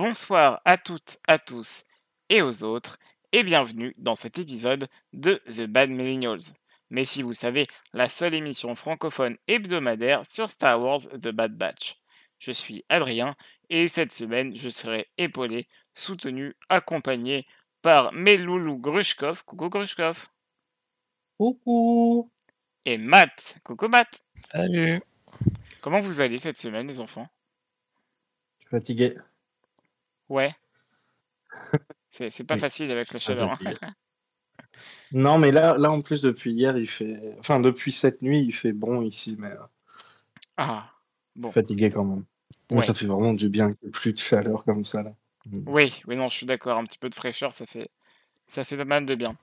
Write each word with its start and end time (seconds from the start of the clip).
bonsoir 0.00 0.62
à 0.64 0.78
toutes, 0.78 1.18
à 1.28 1.38
tous 1.38 1.84
et 2.30 2.40
aux 2.40 2.64
autres, 2.64 2.98
et 3.32 3.42
bienvenue 3.42 3.94
dans 3.98 4.14
cet 4.14 4.38
épisode 4.38 4.88
de 5.12 5.42
The 5.44 5.66
Bad 5.66 5.90
Millennials. 5.90 6.56
Mais 6.88 7.04
si 7.04 7.20
vous 7.20 7.34
savez, 7.34 7.66
la 7.92 8.08
seule 8.08 8.32
émission 8.32 8.74
francophone 8.74 9.36
hebdomadaire 9.46 10.24
sur 10.24 10.50
Star 10.50 10.80
Wars 10.80 11.00
The 11.00 11.28
Bad 11.28 11.54
Batch. 11.54 11.98
Je 12.38 12.50
suis 12.50 12.82
Adrien, 12.88 13.36
et 13.68 13.88
cette 13.88 14.10
semaine, 14.10 14.56
je 14.56 14.70
serai 14.70 15.10
épaulé, 15.18 15.68
soutenu, 15.92 16.56
accompagné 16.70 17.46
par 17.82 18.14
Meloulou 18.14 18.78
Grushkov. 18.78 19.44
Coucou 19.44 19.68
Grushkov. 19.68 20.28
Coucou. 21.36 22.30
Et 22.86 22.96
Matt. 22.96 23.58
Coucou 23.64 23.88
Matt. 23.88 24.22
Salut. 24.50 25.02
Comment 25.82 26.00
vous 26.00 26.22
allez 26.22 26.38
cette 26.38 26.56
semaine, 26.56 26.86
les 26.86 27.00
enfants? 27.00 27.28
Je 28.60 28.64
suis 28.64 28.70
fatigué. 28.70 29.18
Ouais. 30.30 30.50
C'est 32.10 32.30
c'est 32.30 32.44
pas 32.44 32.56
facile 32.58 32.90
avec 32.90 33.12
la 33.12 33.18
chaleur. 33.20 33.50
hein. 33.52 33.92
Non, 35.12 35.38
mais 35.38 35.50
là, 35.52 35.76
là, 35.78 35.90
en 35.90 36.00
plus, 36.00 36.20
depuis 36.22 36.52
hier, 36.52 36.76
il 36.76 36.86
fait. 36.86 37.34
Enfin, 37.38 37.58
depuis 37.60 37.90
cette 37.92 38.22
nuit, 38.22 38.40
il 38.40 38.52
fait 38.52 38.72
bon 38.72 39.02
ici, 39.02 39.34
mais 39.38 39.50
euh, 39.50 39.56
Ah, 40.56 40.90
bon. 41.34 41.50
fatigué 41.50 41.90
quand 41.90 42.04
même. 42.04 42.24
Ouais. 42.70 42.82
ça 42.82 42.94
fait 42.94 43.06
vraiment 43.06 43.32
du 43.34 43.48
bien 43.48 43.72
qu'il 43.72 43.78
n'y 43.82 43.88
ait 43.88 43.92
plus 43.92 44.12
de 44.12 44.18
chaleur 44.18 44.62
comme 44.64 44.84
ça, 44.84 45.02
là. 45.02 45.12
Mm. 45.46 45.62
Oui, 45.66 46.02
oui, 46.06 46.16
non, 46.16 46.28
je 46.28 46.36
suis 46.36 46.46
d'accord. 46.46 46.78
Un 46.78 46.84
petit 46.84 46.98
peu 46.98 47.08
de 47.10 47.14
fraîcheur, 47.16 47.52
ça 47.52 47.66
fait, 47.66 47.90
ça 48.46 48.62
fait 48.62 48.76
pas 48.76 48.84
mal 48.84 49.06
de 49.06 49.14
bien. 49.16 49.36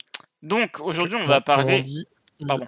Donc, 0.44 0.80
aujourd'hui, 0.80 1.17
on 1.22 1.25
va 1.28 1.40
on 1.40 1.42
parler. 1.42 1.81
dit- 1.81 2.08
Pardon. 2.47 2.67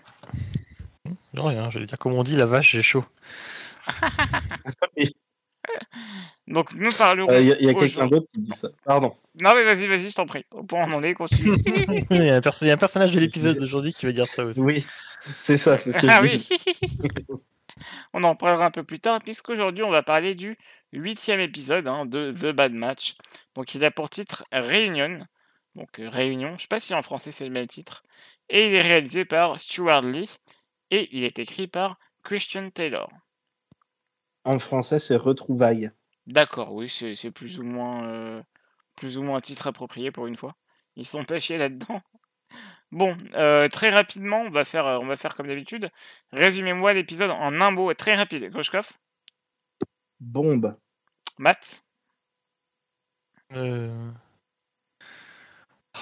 Non, 1.34 1.46
rien, 1.46 1.70
j'allais 1.70 1.86
dire 1.86 1.98
comme 2.00 2.14
on 2.14 2.24
dit, 2.24 2.36
la 2.36 2.46
vache, 2.46 2.72
j'ai 2.72 2.82
chaud. 2.82 3.06
Donc, 6.48 6.74
nous 6.74 6.90
parlerons. 6.92 7.30
Euh, 7.32 7.42
Il 7.42 7.48
y 7.48 7.52
a, 7.52 7.58
il 7.60 7.66
y 7.66 7.70
a 7.70 7.74
quelqu'un 7.74 8.08
d'autre 8.08 8.28
qui 8.34 8.42
dit 8.42 8.54
ça. 8.54 8.70
Pardon. 8.84 9.14
Non, 9.40 9.54
mais 9.54 9.64
vas-y, 9.64 9.88
vas-y, 9.88 10.10
je 10.10 10.16
t'en 10.16 10.26
prie. 10.26 10.46
Au 10.52 10.64
point 10.64 10.84
où 10.84 10.92
on 10.92 10.98
en 10.98 11.04
est, 11.04 11.14
continue. 11.14 11.56
il, 12.10 12.24
y 12.24 12.30
a 12.30 12.36
un 12.36 12.42
perso- 12.42 12.66
il 12.66 12.70
y 12.70 12.72
a 12.72 12.74
un 12.74 12.78
personnage 12.78 13.12
de 13.12 13.20
l'épisode 13.20 13.58
d'aujourd'hui 13.60 13.94
qui 13.94 14.06
va 14.06 14.12
dire 14.12 14.26
ça 14.26 14.44
aussi. 14.46 14.60
Oui, 14.60 14.86
c'est 15.42 15.58
ça, 15.58 15.78
c'est 15.78 15.92
ce 15.92 16.00
que 16.00 16.08
ah 16.10 16.22
je 16.22 16.24
oui. 16.24 16.48
On 18.14 18.24
en 18.24 18.36
parlera 18.36 18.66
un 18.66 18.72
peu 18.72 18.84
plus 18.84 19.00
tard, 19.00 19.22
puisqu'aujourd'hui, 19.22 19.84
on 19.84 19.90
va 19.90 20.04
parler 20.04 20.36
du 20.36 20.58
huitième 20.92 21.40
épisode 21.40 21.88
hein, 21.88 22.06
de 22.06 22.32
The 22.32 22.54
Bad 22.54 22.74
Match. 22.74 23.16
Donc, 23.56 23.74
il 23.76 23.86
a 23.86 23.92
pour 23.92 24.10
titre 24.10 24.44
Réunion. 24.52 25.20
Donc, 25.76 26.00
euh, 26.00 26.10
Réunion. 26.10 26.56
Je 26.58 26.64
sais 26.64 26.68
pas 26.68 26.80
si 26.80 26.94
en 26.94 27.04
français 27.04 27.32
c'est 27.32 27.46
le 27.46 27.52
même 27.52 27.68
titre. 27.68 28.04
Et 28.50 28.68
il 28.68 28.74
est 28.74 28.82
réalisé 28.82 29.24
par 29.24 29.60
Stuart 29.60 30.02
Lee. 30.02 30.30
Et 30.92 31.08
il 31.16 31.24
est 31.24 31.40
écrit 31.40 31.68
par 31.68 31.98
Christian 32.24 32.70
Taylor. 32.70 33.10
En 34.50 34.60
français, 34.60 35.00
c'est 35.00 35.16
retrouvailles. 35.16 35.92
D'accord, 36.28 36.74
oui, 36.74 36.90
c'est 36.90 37.32
plus 37.32 37.60
ou 37.60 37.64
moins 37.64 38.04
euh, 38.04 38.42
plus 38.96 39.18
ou 39.18 39.24
moins 39.24 39.38
un 39.38 39.42
titre 39.42 39.68
approprié 39.68 40.12
pour 40.12 40.28
une 40.28 40.36
fois. 40.38 40.56
Ils 40.96 41.06
sont 41.06 41.24
pas 41.26 41.40
chiés 41.40 41.58
là-dedans. 41.58 42.02
Bon, 42.92 43.16
euh, 43.36 43.68
très 43.68 43.92
rapidement, 43.92 44.42
on 44.42 44.50
va 44.50 44.66
faire 44.66 44.88
euh, 44.88 44.98
on 44.98 45.06
va 45.06 45.16
faire 45.16 45.36
comme 45.36 45.46
d'habitude. 45.46 45.92
Résumez-moi 46.32 46.94
l'épisode 46.94 47.30
en 47.30 47.62
un 47.62 47.70
mot 47.70 47.94
très 47.94 48.16
rapide. 48.16 48.50
Grushkov, 48.50 48.94
Bombe. 50.20 50.76
Matt, 51.38 51.84
Euh... 53.54 54.12
oh, 55.96 56.00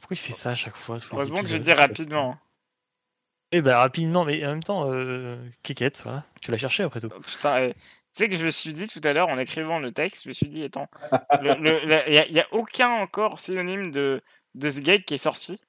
Pourquoi 0.00 0.14
il 0.14 0.18
fait 0.18 0.34
ça 0.34 0.50
à 0.50 0.54
chaque 0.54 0.76
fois 0.76 0.98
heureusement 1.12 1.40
que 1.40 1.48
je 1.48 1.56
dis 1.56 1.72
rapidement. 1.72 2.36
Eh 3.52 3.62
ben 3.62 3.76
rapidement, 3.76 4.24
mais 4.24 4.44
en 4.44 4.50
même 4.50 4.62
temps, 4.62 4.90
euh... 4.92 5.36
Kékette, 5.62 6.02
voilà. 6.02 6.24
Tu 6.42 6.50
l'as 6.50 6.58
cherché 6.58 6.82
après 6.82 7.00
tout. 7.00 7.08
Oh, 7.14 7.20
putain, 7.20 7.58
eh, 7.62 7.74
tu 7.74 7.78
sais 8.14 8.28
que 8.28 8.36
je 8.36 8.44
me 8.44 8.50
suis 8.50 8.72
dit 8.74 8.88
tout 8.88 9.00
à 9.04 9.12
l'heure 9.12 9.28
en 9.28 9.38
écrivant 9.38 9.78
le 9.78 9.92
texte, 9.92 10.24
je 10.24 10.28
me 10.28 10.32
suis 10.34 10.48
dit, 10.48 10.64
attends, 10.64 10.88
il 11.42 12.32
n'y 12.32 12.40
a, 12.40 12.46
aucun 12.50 12.90
encore 12.90 13.38
synonyme 13.40 13.90
de, 13.90 14.22
de 14.54 14.70
ce 14.70 14.80
gag 14.80 15.04
qui 15.04 15.14
est 15.14 15.18
sorti. 15.18 15.60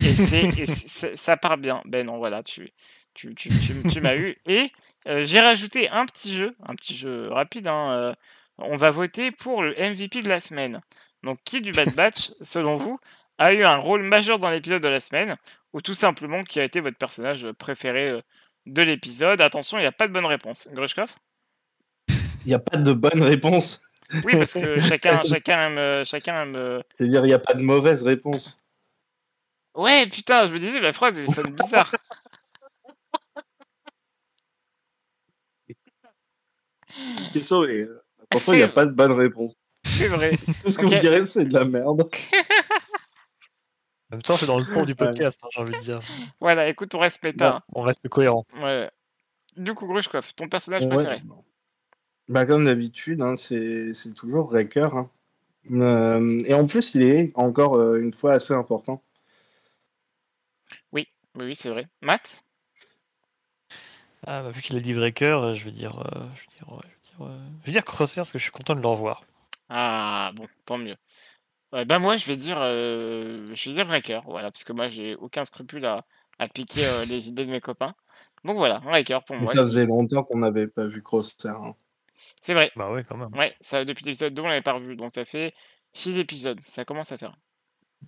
Et, 0.00 0.14
c'est, 0.14 0.44
et 0.58 0.66
c'est- 0.66 1.16
ça 1.16 1.36
part 1.36 1.58
bien. 1.58 1.82
Ben 1.84 2.06
non, 2.06 2.18
voilà, 2.18 2.42
tu, 2.42 2.70
tu, 3.14 3.34
tu, 3.34 3.48
tu, 3.48 3.82
tu 3.88 4.00
m'as 4.00 4.14
eu. 4.16 4.36
Et 4.46 4.72
euh, 5.08 5.24
j'ai 5.24 5.40
rajouté 5.40 5.88
un 5.90 6.06
petit 6.06 6.34
jeu, 6.34 6.56
un 6.66 6.74
petit 6.74 6.96
jeu 6.96 7.28
rapide. 7.28 7.66
hein, 7.66 7.92
euh, 7.92 8.14
on 8.58 8.76
va 8.76 8.90
voter 8.90 9.30
pour 9.30 9.62
le 9.62 9.72
MVP 9.78 10.22
de 10.22 10.28
la 10.28 10.40
semaine. 10.40 10.80
Donc, 11.22 11.38
qui 11.44 11.60
du 11.60 11.72
Bad 11.72 11.92
Batch, 11.94 12.32
selon 12.40 12.74
vous, 12.76 12.98
a 13.38 13.52
eu 13.52 13.64
un 13.64 13.76
rôle 13.76 14.02
majeur 14.02 14.38
dans 14.38 14.50
l'épisode 14.50 14.82
de 14.82 14.88
la 14.88 15.00
semaine? 15.00 15.36
Ou 15.72 15.80
tout 15.80 15.94
simplement 15.94 16.42
qui 16.42 16.60
a 16.60 16.64
été 16.64 16.80
votre 16.80 16.98
personnage 16.98 17.50
préféré 17.52 18.10
euh, 18.10 18.20
de 18.66 18.82
l'épisode 18.82 19.40
Attention, 19.40 19.78
il 19.78 19.82
n'y 19.82 19.86
a 19.86 19.92
pas 19.92 20.08
de 20.08 20.12
bonne 20.12 20.26
réponse. 20.26 20.68
Grushkov? 20.72 21.14
Il 22.08 22.48
n'y 22.48 22.54
a 22.54 22.58
pas 22.58 22.76
de 22.76 22.92
bonne 22.92 23.22
réponse. 23.22 23.82
Oui, 24.24 24.36
parce 24.36 24.54
que 24.54 24.80
chacun, 24.88 25.22
chacun 25.24 25.68
aime. 25.68 25.78
euh, 25.78 26.04
Chacun 26.04 26.42
aime 26.42 26.56
euh, 26.56 26.80
C'est-à-dire, 26.96 27.24
il 27.24 27.28
n'y 27.28 27.34
a 27.34 27.38
pas 27.38 27.54
de 27.54 27.62
mauvaise 27.62 28.02
réponse. 28.02 28.58
Ouais, 29.76 30.08
putain, 30.08 30.46
je 30.46 30.52
me 30.54 30.58
disais, 30.58 30.80
ma 30.80 30.92
phrase, 30.92 31.18
elle 31.18 31.32
sonne 31.32 31.54
bizarre. 31.54 31.94
Question, 37.32 37.62
mais 37.62 37.82
euh, 37.82 38.02
pourtant, 38.28 38.52
il 38.52 38.56
n'y 38.56 38.62
a 38.62 38.68
pas 38.68 38.86
de 38.86 38.90
bonne 38.92 39.12
réponse. 39.12 39.54
C'est 39.84 40.08
vrai. 40.08 40.36
Tout 40.64 40.70
ce 40.70 40.78
que 40.78 40.86
Ok. 40.86 40.92
vous 40.94 40.98
direz, 40.98 41.24
c'est 41.26 41.44
de 41.44 41.54
la 41.54 41.64
merde. 41.64 42.08
En 44.10 44.16
même 44.16 44.22
temps, 44.22 44.36
c'est 44.36 44.46
dans 44.46 44.58
le 44.58 44.64
ton 44.64 44.84
du 44.84 44.94
podcast, 44.96 45.40
hein, 45.44 45.48
j'ai 45.52 45.60
envie 45.60 45.72
de 45.72 45.80
dire. 45.82 45.98
Voilà, 46.40 46.68
écoute, 46.68 46.94
on 46.94 46.98
reste 46.98 47.22
méta. 47.22 47.62
On 47.74 47.82
reste 47.82 48.08
cohérent. 48.08 48.44
hein. 48.54 48.62
Ouais. 48.62 48.90
Du 49.56 49.74
coup, 49.74 49.86
Grushkov, 49.86 50.34
ton 50.34 50.48
personnage 50.48 50.84
Ouais. 50.84 50.88
préféré 50.94 51.22
Bah, 52.28 52.46
comme 52.46 52.64
d'habitude, 52.64 53.20
hein, 53.22 53.36
c'est 53.36 53.94
c'est 53.94 54.14
toujours 54.14 54.54
hein. 54.94 55.10
Euh, 55.70 56.40
et 56.46 56.54
en 56.54 56.66
plus, 56.66 56.94
il 56.94 57.02
est 57.02 57.32
encore 57.34 57.76
euh, 57.76 58.00
une 58.00 58.12
fois 58.14 58.32
assez 58.32 58.54
important. 58.54 59.02
Oui, 60.92 61.06
oui, 61.40 61.54
c'est 61.54 61.68
vrai. 61.68 61.86
Matt? 62.00 62.42
Ah, 64.26 64.42
bah, 64.42 64.50
vu 64.50 64.62
qu'il 64.62 64.76
a 64.76 64.80
dit 64.80 64.92
Breaker, 64.94 65.24
euh, 65.42 65.54
je 65.54 65.64
vais 65.64 65.70
dire, 65.70 65.98
euh, 65.98 66.26
je 66.34 66.40
vais 66.42 66.56
dire, 66.56 66.72
ouais, 66.72 67.36
je 67.64 67.70
dire, 67.72 67.82
je 67.86 67.96
parce 68.16 68.32
que 68.32 68.38
je 68.38 68.42
suis 68.42 68.52
content 68.52 68.74
de 68.74 68.80
le 68.80 68.88
revoir. 68.88 69.24
Ah, 69.68 70.32
bon, 70.34 70.46
tant 70.66 70.78
mieux. 70.78 70.96
Ouais, 71.72 71.84
bah 71.84 71.98
moi, 71.98 72.16
je 72.16 72.26
vais 72.26 72.36
dire, 72.36 72.58
euh, 72.60 73.46
je 73.54 73.68
vais 73.70 73.74
dire 73.76 73.86
Breaker, 73.86 74.20
voilà, 74.26 74.50
parce 74.50 74.64
que 74.64 74.72
moi, 74.72 74.88
j'ai 74.88 75.14
aucun 75.16 75.44
scrupule 75.44 75.84
à, 75.86 76.04
à 76.38 76.48
piquer 76.48 76.84
euh, 76.86 77.04
les 77.04 77.28
idées 77.28 77.46
de 77.46 77.50
mes 77.50 77.60
copains. 77.60 77.94
Donc 78.44 78.56
voilà, 78.56 78.80
Breaker 78.80 79.20
pour 79.26 79.36
Mais 79.36 79.42
moi. 79.42 79.52
ça 79.54 79.62
faisait 79.62 79.86
longtemps 79.86 80.24
qu'on 80.24 80.38
n'avait 80.38 80.66
pas 80.66 80.86
vu 80.86 81.02
Crosshair. 81.02 81.54
hein. 81.56 81.74
C'est 82.42 82.54
vrai. 82.54 82.70
Bah 82.76 82.90
ouais, 82.92 83.04
quand 83.04 83.16
même. 83.16 83.34
Ouais, 83.36 83.54
ça, 83.60 83.84
depuis 83.84 84.04
l'épisode 84.04 84.34
2, 84.34 84.42
on 84.42 84.46
l'avait 84.48 84.62
pas 84.62 84.72
revu, 84.72 84.96
donc 84.96 85.10
ça 85.12 85.24
fait 85.24 85.54
6 85.94 86.18
épisodes. 86.18 86.60
Ça 86.60 86.84
commence 86.84 87.12
à 87.12 87.18
faire. 87.18 87.36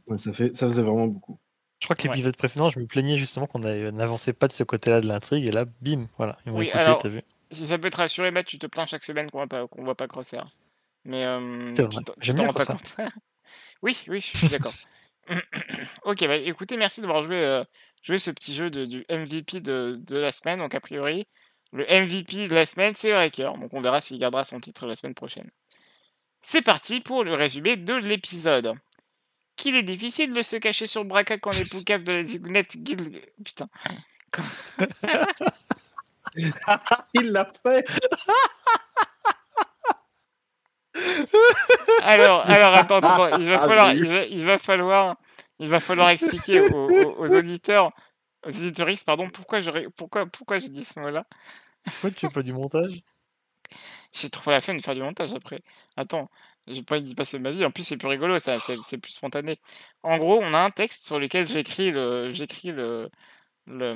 Ouais, 0.06 0.16
ça, 0.18 0.32
fait, 0.32 0.54
ça 0.54 0.66
faisait 0.68 0.82
vraiment 0.82 1.06
beaucoup. 1.06 1.38
Je 1.80 1.86
crois 1.86 1.96
que 1.96 2.02
Ouais. 2.02 2.08
l'épisode 2.14 2.36
précédent, 2.36 2.68
je 2.68 2.78
me 2.78 2.86
plaignais 2.86 3.16
justement 3.16 3.46
qu'on 3.46 3.58
n'avançait 3.60 4.32
pas 4.32 4.48
de 4.48 4.52
ce 4.52 4.64
côté-là 4.64 5.00
de 5.00 5.06
l'intrigue, 5.06 5.46
et 5.46 5.50
là, 5.52 5.64
bim, 5.82 6.06
voilà, 6.16 6.38
ils 6.46 6.52
m'ont 6.52 6.58
Oui, 6.58 6.66
écouté, 6.66 6.78
alors- 6.84 6.98
t'as 7.02 7.08
vu. 7.08 7.22
Si 7.50 7.66
ça 7.66 7.76
peut 7.78 7.90
te 7.90 7.96
rassurer, 7.98 8.30
Matt, 8.30 8.46
tu 8.46 8.58
te 8.58 8.66
plains 8.66 8.86
chaque 8.86 9.04
semaine 9.04 9.30
qu'on 9.30 9.38
voit 9.38 9.46
pas, 9.46 9.66
qu'on 9.68 9.84
voit 9.84 9.94
pas 9.94 10.08
Crosshair. 10.08 10.46
Mais 11.04 11.24
euh, 11.26 11.72
C'est 11.74 11.82
tu 11.88 11.94
vrai. 11.94 12.02
t'en- 12.04 12.12
tu 12.14 12.18
J'aime 12.20 12.36
t'en 12.36 12.42
bien 12.44 12.52
rends 12.52 12.58
pas 12.58 12.66
compte. 12.66 12.96
oui, 13.82 14.02
oui, 14.08 14.20
je 14.20 14.36
suis 14.38 14.48
d'accord. 14.48 14.74
ok, 16.04 16.26
bah 16.26 16.36
écoutez, 16.36 16.76
merci 16.76 17.00
d'avoir 17.00 17.22
joué, 17.22 17.36
euh, 17.36 17.65
joué 18.03 18.18
ce 18.18 18.30
petit 18.30 18.54
jeu 18.54 18.71
de- 18.71 18.86
du 18.86 19.04
MVP 19.09 19.60
de, 19.60 19.98
de 20.00 20.16
la 20.16 20.32
semaine. 20.32 20.59
Donc, 20.59 20.74
a 20.74 20.80
priori, 20.80 21.27
le 21.72 21.84
MVP 21.84 22.48
de 22.48 22.54
la 22.54 22.66
semaine, 22.66 22.94
c'est 22.97 23.12
Breaker. 23.12 23.53
Donc, 23.60 23.72
on 23.72 23.80
verra 23.80 24.00
s'il 24.00 24.18
gardera 24.18 24.44
son 24.44 24.60
titre 24.60 24.86
la 24.86 24.94
semaine 24.94 25.15
prochaine. 25.15 25.50
C'est 26.42 26.62
parti 26.62 27.00
pour 27.00 27.24
le 27.24 27.34
résumé 27.34 27.77
de 27.77 27.94
l'épisode. 27.94 28.74
Qu'il 29.56 29.77
est 29.77 29.82
difficile 29.82 30.32
de 30.32 30.42
se 30.42 30.56
cacher 30.56 30.86
sur 30.86 31.03
le 31.03 31.09
braquage 31.09 31.41
quand 31.41 31.54
les 31.54 31.66
poucaves 31.66 32.04
de 32.04 32.12
la 32.12 32.24
zigounette 32.24 32.74
Putain. 33.44 33.68
Il 37.15 37.30
l'a 37.30 37.44
fait 37.44 37.86
Alors, 42.03 42.41
alors 42.50 42.74
attends, 42.74 42.98
attends, 42.98 43.39
il 43.39 43.48
va 43.48 43.59
Ah, 43.62 43.66
falloir, 43.68 43.91
j'ai 43.91 43.98
il 44.00 44.09
va, 44.09 44.24
il 44.24 44.44
va 44.44 44.59
falloir, 44.59 45.16
il 45.59 45.68
va 45.68 45.80
falloir 45.80 46.09
expliquer 46.10 46.60
aux, 46.60 47.34
auditeurs, 47.34 47.92
aux 48.47 48.50
éditoristes, 48.50 49.06
pardon, 49.06 49.30
pourquoi 49.30 49.60
j'aurais, 49.60 49.86
pourquoi, 49.97 50.27
pourquoi 50.27 50.59
j'ai 50.59 50.68
dit 50.68 50.84
ce 50.84 51.00
mot-là. 51.00 51.24
Pourquoi 51.84 52.10
tu 52.10 52.18
fais 52.21 52.28
pas 52.28 52.42
du 52.42 52.53
montage? 52.53 53.03
J'ai 54.12 54.30
trop 54.30 54.50
la 54.50 54.60
flemme 54.60 54.77
de 54.78 54.83
faire 54.83 54.94
du 54.94 55.03
montage 55.03 55.33
après. 55.33 55.62
Attends, 55.97 56.30
j'ai 56.66 56.83
pas 56.83 56.97
envie 56.97 57.04
d'y 57.04 57.15
passer 57.15 57.39
ma 57.39 57.50
vie. 57.50 57.65
En 57.65 57.71
plus, 57.71 57.84
c'est 57.84 57.97
plus 57.97 58.09
rigolo, 58.09 58.39
ça, 58.39 58.59
c'est 58.59 58.77
c'est 58.83 58.98
plus 58.98 59.12
spontané. 59.12 59.59
En 60.03 60.18
gros, 60.18 60.41
on 60.42 60.53
a 60.54 60.59
un 60.59 60.71
texte 60.71 61.06
sur 61.06 61.18
lequel 61.18 61.48
j'écris 61.48 61.91
le, 61.91 62.33
j'écris 62.33 62.72
le, 62.72 63.10
le, 63.66 63.94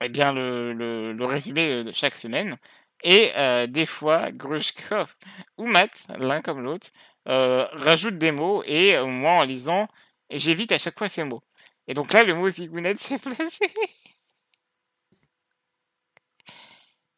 eh 0.00 0.08
bien 0.08 0.32
le, 0.32 0.72
le, 0.72 1.12
le 1.12 1.24
résumé 1.26 1.84
de 1.84 1.92
chaque 1.92 2.14
semaine. 2.14 2.56
Et 3.02 3.32
euh, 3.36 3.66
des 3.66 3.86
fois, 3.86 4.30
Grushkov 4.32 5.16
ou 5.58 5.66
Matt, 5.66 6.06
l'un 6.18 6.40
comme 6.42 6.62
l'autre, 6.62 6.88
euh, 7.28 7.66
rajoute 7.72 8.18
des 8.18 8.32
mots 8.32 8.62
et 8.64 8.96
euh, 8.96 9.06
moi, 9.06 9.32
en 9.32 9.42
lisant, 9.44 9.88
j'évite 10.30 10.72
à 10.72 10.78
chaque 10.78 10.98
fois 10.98 11.08
ces 11.08 11.24
mots. 11.24 11.42
Et 11.88 11.94
donc 11.94 12.12
là, 12.12 12.24
le 12.24 12.34
mot 12.34 12.48
zigounette 12.48 13.00
s'est 13.00 13.18
placé. 13.36 13.70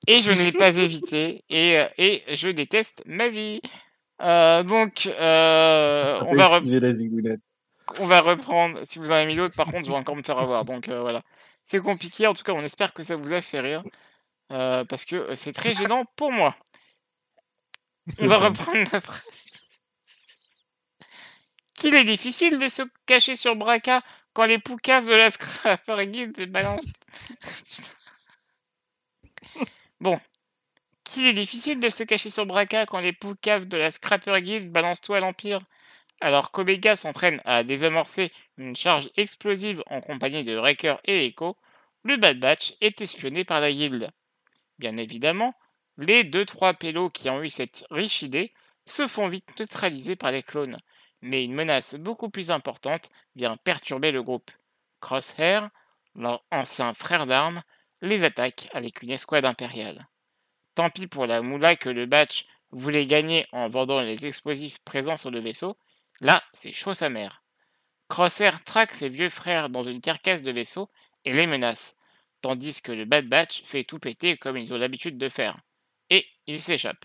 et 0.07 0.23
je 0.23 0.31
ne 0.31 0.43
l'ai 0.43 0.53
pas 0.53 0.77
évité 0.77 1.45
et, 1.49 1.85
et 1.99 2.23
je 2.35 2.49
déteste 2.49 3.03
ma 3.07 3.29
vie. 3.29 3.61
Euh, 4.21 4.63
donc, 4.65 5.07
euh, 5.07 6.19
on, 6.27 6.35
va 6.35 6.61
on 8.01 8.07
va 8.07 8.21
reprendre. 8.21 8.81
Si 8.85 8.99
vous 8.99 9.11
en 9.11 9.15
avez 9.15 9.27
mis 9.27 9.37
d'autres, 9.37 9.55
par 9.55 9.67
contre, 9.67 9.85
je 9.87 9.91
vais 9.91 9.97
encore 9.97 10.17
me 10.17 10.23
faire 10.23 10.39
avoir. 10.39 10.65
Donc 10.65 10.89
euh, 10.89 11.01
voilà. 11.01 11.23
C'est 11.65 11.81
compliqué. 11.81 12.27
En 12.27 12.35
tout 12.35 12.43
cas, 12.43 12.53
on 12.53 12.65
espère 12.65 12.93
que 12.93 13.03
ça 13.03 13.17
vous 13.17 13.33
a 13.33 13.41
fait 13.41 13.61
rire. 13.61 13.83
Euh, 14.53 14.85
parce 14.85 15.05
que 15.05 15.17
euh, 15.17 15.37
c'est 15.37 15.53
très 15.53 15.75
gênant 15.75 16.05
pour 16.17 16.33
moi. 16.33 16.55
On 18.19 18.27
va 18.27 18.39
reprendre 18.39 18.89
la 18.93 19.00
phrase. 19.00 19.23
Qu'il 21.75 21.95
est 21.95 22.05
difficile 22.05 22.59
de 22.59 22.69
se 22.69 22.83
cacher 23.06 23.37
sur 23.37 23.55
Braca 23.55 24.03
quand 24.33 24.47
les 24.47 24.59
poucaves 24.59 25.06
de 25.06 25.15
la 25.15 25.31
Scrapper 25.31 26.06
Guild 26.06 26.50
balancent. 26.50 26.93
Bon. 30.00 30.19
Qu'il 31.05 31.27
est 31.27 31.35
difficile 31.35 31.81
de 31.81 31.91
se 31.91 32.03
cacher 32.03 32.31
sur 32.31 32.47
Braca 32.47 32.87
quand 32.87 33.01
les 33.01 33.12
poucaves 33.12 33.67
de 33.67 33.77
la 33.77 33.91
Scrapper 33.91 34.41
Guild 34.43 34.71
balancent 34.71 35.01
tout 35.01 35.15
à 35.15 35.21
l'Empire. 35.21 35.61
Alors 36.21 36.51
qu'Omega 36.51 36.97
s'entraîne 36.97 37.41
à 37.44 37.62
désamorcer 37.62 38.33
une 38.56 38.75
charge 38.75 39.11
explosive 39.17 39.83
en 39.87 40.01
compagnie 40.01 40.44
de 40.44 40.56
Wrecker 40.56 40.97
et 41.05 41.27
Echo, 41.27 41.56
le 42.03 42.17
Bad 42.17 42.41
Batch 42.41 42.75
est 42.81 43.01
espionné 43.01 43.44
par 43.44 43.61
la 43.61 43.73
Guilde. 43.73 44.11
Bien 44.79 44.97
évidemment, 44.97 45.53
les 45.97 46.25
2-3 46.25 46.75
pélos 46.75 47.11
qui 47.11 47.29
ont 47.29 47.43
eu 47.43 47.51
cette 47.51 47.85
riche 47.91 48.23
idée 48.23 48.53
se 48.87 49.07
font 49.07 49.29
vite 49.29 49.59
neutraliser 49.59 50.17
par 50.17 50.33
les 50.33 50.43
clones, 50.43 50.79
mais 51.21 51.45
une 51.45 51.55
menace 51.55 51.97
beaucoup 51.97 52.31
plus 52.31 52.51
importante 52.51 53.11
vient 53.35 53.57
perturber 53.57 54.13
le 54.13 54.23
groupe. 54.23 54.51
Crosshair, 55.01 55.69
leur 56.15 56.45
ancien 56.51 56.95
frère 56.95 57.27
d'armes, 57.27 57.63
les 58.01 58.25
attaque 58.25 58.69
avec 58.73 59.03
une 59.03 59.11
escouade 59.11 59.45
impériale. 59.45 60.09
Tant 60.75 60.91
pis 60.91 61.09
pour 61.09 61.27
la 61.27 61.43
moula 61.43 61.75
que 61.75 61.89
le 61.89 62.07
Batch 62.07 62.47
voulait 62.71 63.07
gagner 63.07 63.47
en 63.53 63.69
vendant 63.69 64.01
les 64.01 64.27
explosifs 64.27 64.79
présents 64.85 65.17
sur 65.17 65.31
le 65.31 65.41
vaisseau, 65.41 65.77
là 66.21 66.43
c'est 66.53 66.73
chaud 66.73 66.95
sa 66.95 67.09
mère. 67.09 67.43
Crosshair 68.09 68.63
traque 68.63 68.95
ses 68.95 69.09
vieux 69.09 69.29
frères 69.29 69.69
dans 69.71 69.83
une 69.83 70.01
carcasse 70.01 70.43
de 70.43 70.53
vaisseau 70.53 70.89
et 71.25 71.33
les 71.33 71.47
menace, 71.47 71.97
tandis 72.40 72.82
que 72.82 72.93
le 72.93 73.05
Bad 73.05 73.29
Batch 73.29 73.62
fait 73.64 73.85
tout 73.85 73.99
péter 73.99 74.37
comme 74.37 74.56
ils 74.56 74.73
ont 74.73 74.79
l'habitude 74.79 75.19
de 75.19 75.29
faire. 75.29 75.58
Et 76.11 76.26
ils 76.46 76.61
s'échappent. 76.61 77.05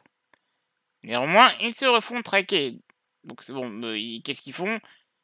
Néanmoins, 1.03 1.51
ils 1.59 1.75
se 1.75 1.85
refont 1.85 2.21
traquer. 2.21 2.79
Donc 3.23 3.41
c'est 3.41 3.53
bon, 3.53 3.69
euh, 3.83 4.19
qu'est-ce 4.23 4.41
qu'ils 4.41 4.53
font? 4.53 4.79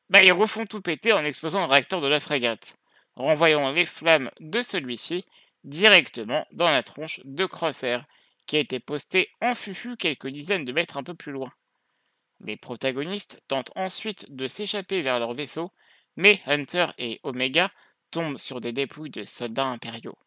Bah 0.09 0.23
ils 0.23 0.33
refont 0.33 0.65
tout 0.65 0.81
péter 0.81 1.13
en 1.13 1.23
explosant 1.23 1.61
le 1.61 1.71
réacteur 1.71 2.01
de 2.01 2.07
la 2.07 2.19
frégate, 2.19 2.77
renvoyant 3.15 3.71
les 3.71 3.85
flammes 3.85 4.31
de 4.39 4.61
celui-ci 4.61 5.25
directement 5.63 6.47
dans 6.51 6.69
la 6.69 6.83
tronche 6.83 7.21
de 7.25 7.45
Crosshair, 7.45 8.05
qui 8.45 8.55
a 8.55 8.59
été 8.59 8.79
posté 8.79 9.29
en 9.41 9.53
fufu 9.53 9.97
quelques 9.97 10.29
dizaines 10.29 10.65
de 10.65 10.71
mètres 10.71 10.97
un 10.97 11.03
peu 11.03 11.13
plus 11.13 11.31
loin. 11.31 11.51
Les 12.41 12.57
protagonistes 12.57 13.41
tentent 13.47 13.71
ensuite 13.75 14.33
de 14.33 14.47
s'échapper 14.47 15.01
vers 15.01 15.19
leur 15.19 15.33
vaisseau, 15.33 15.71
mais 16.15 16.41
Hunter 16.45 16.87
et 16.97 17.19
Omega 17.23 17.71
tombent 18.11 18.37
sur 18.37 18.61
des 18.61 18.73
dépouilles 18.73 19.09
de 19.09 19.23
soldats 19.23 19.67
impériaux. 19.67 20.17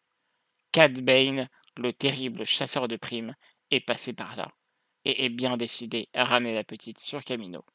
Cad 0.71 1.01
Bane, 1.01 1.49
le 1.77 1.93
terrible 1.93 2.45
chasseur 2.45 2.87
de 2.87 2.95
primes, 2.95 3.35
est 3.71 3.79
passé 3.79 4.13
par 4.13 4.35
là 4.35 4.51
et 5.05 5.25
est 5.25 5.29
bien 5.29 5.57
décidé 5.57 6.09
à 6.13 6.23
ramener 6.23 6.53
la 6.53 6.63
petite 6.63 6.99
sur 6.99 7.23
Camino. 7.23 7.65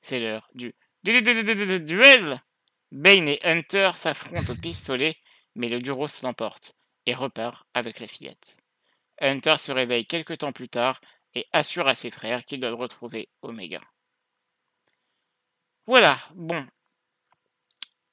C'est 0.00 0.20
l'heure 0.20 0.48
du, 0.54 0.74
du, 1.02 1.22
du- 1.22 1.34
du- 1.34 1.44
du- 1.44 1.54
du- 1.54 1.66
du- 1.66 1.80
duel 1.80 2.42
Bane 2.92 3.28
et 3.28 3.40
Hunter 3.42 3.92
s'affrontent 3.94 4.52
au 4.52 4.54
pistolet, 4.54 5.16
mais 5.54 5.68
le 5.68 5.80
Duros 5.80 6.08
l'emporte 6.22 6.74
et 7.06 7.14
repart 7.14 7.66
avec 7.74 8.00
la 8.00 8.06
fillette. 8.06 8.56
Hunter 9.20 9.56
se 9.58 9.72
réveille 9.72 10.06
quelque 10.06 10.34
temps 10.34 10.52
plus 10.52 10.68
tard 10.68 11.00
et 11.34 11.46
assure 11.52 11.88
à 11.88 11.94
ses 11.94 12.10
frères 12.10 12.44
qu'ils 12.44 12.60
doivent 12.60 12.74
retrouver 12.74 13.30
Omega. 13.42 13.80
Voilà, 15.86 16.18
bon. 16.34 16.66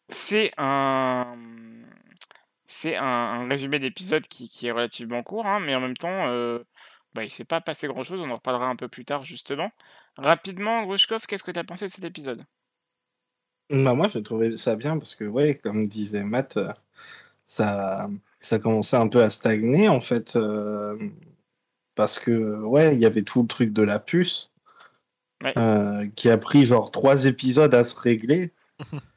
C'est 0.10 0.52
un. 0.58 1.36
C'est 2.68 2.96
un, 2.98 3.04
un 3.06 3.48
résumé 3.50 3.80
d'épisode 3.80 4.28
qui, 4.28 4.50
qui 4.50 4.68
est 4.68 4.72
relativement 4.72 5.24
court, 5.24 5.46
hein, 5.48 5.60
mais 5.60 5.76
en 5.76 5.82
même 5.82 5.98
temps, 5.98 6.28
euh, 6.28 6.64
bah, 7.14 7.24
il 7.24 7.32
s'est 7.32 7.46
pas 7.46 7.62
passé 7.62 7.88
grand 7.88 8.04
chose, 8.04 8.22
on 8.22 8.30
en 8.30 8.36
reparlera 8.36 8.68
un 8.68 8.76
peu 8.76 8.88
plus 8.88 9.06
tard 9.06 9.26
justement. 9.26 9.72
Rapidement, 10.18 10.84
Grushkov, 10.84 11.26
qu'est-ce 11.28 11.44
que 11.44 11.52
tu 11.52 11.60
as 11.60 11.64
pensé 11.64 11.86
de 11.88 11.92
cet 11.92 12.04
épisode? 12.06 12.46
Bah, 13.70 13.94
moi, 13.94 14.08
j'ai 14.08 14.24
trouvé 14.24 14.58
ça 14.58 14.76
bien 14.76 14.98
parce 14.98 15.16
que, 15.16 15.26
ouais, 15.26 15.56
comme 15.56 15.88
disait 15.88 16.24
Matt, 16.24 16.58
euh, 16.58 16.68
ça, 17.48 18.10
ça 18.42 18.60
commençait 18.60 18.98
un 18.98 19.08
peu 19.10 19.24
à 19.24 19.30
stagner 19.32 19.90
en 19.90 20.02
fait. 20.02 20.36
euh, 20.38 20.98
parce 21.96 22.20
que, 22.20 22.62
ouais, 22.64 22.96
il 22.96 23.02
y 23.02 23.06
avait 23.06 23.24
tout 23.24 23.44
le 23.44 23.48
truc 23.48 23.74
de 23.74 23.84
la 23.84 24.00
puce 24.00 24.52
Ouais. 25.44 25.58
euh, 25.58 26.08
qui 26.16 26.30
a 26.30 26.38
pris 26.38 26.66
genre 26.66 26.92
trois 26.92 27.26
épisodes 27.26 27.74
à 27.74 27.84
se 27.84 27.96
régler. 28.00 28.54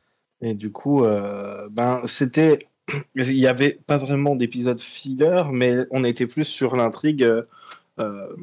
Et 0.42 0.54
du 0.54 0.72
coup, 0.72 1.04
euh, 1.04 1.68
ben, 1.70 2.02
c'était. 2.06 2.68
Il 3.14 3.24
n'y 3.36 3.46
avait 3.46 3.78
pas 3.86 3.98
vraiment 3.98 4.36
d'épisode 4.36 4.80
filler, 4.80 5.42
mais 5.52 5.86
on 5.90 6.04
était 6.04 6.26
plus 6.26 6.44
sur 6.44 6.76
l'intrigue. 6.76 7.22
euh, 7.22 7.42
euh, 8.00 8.34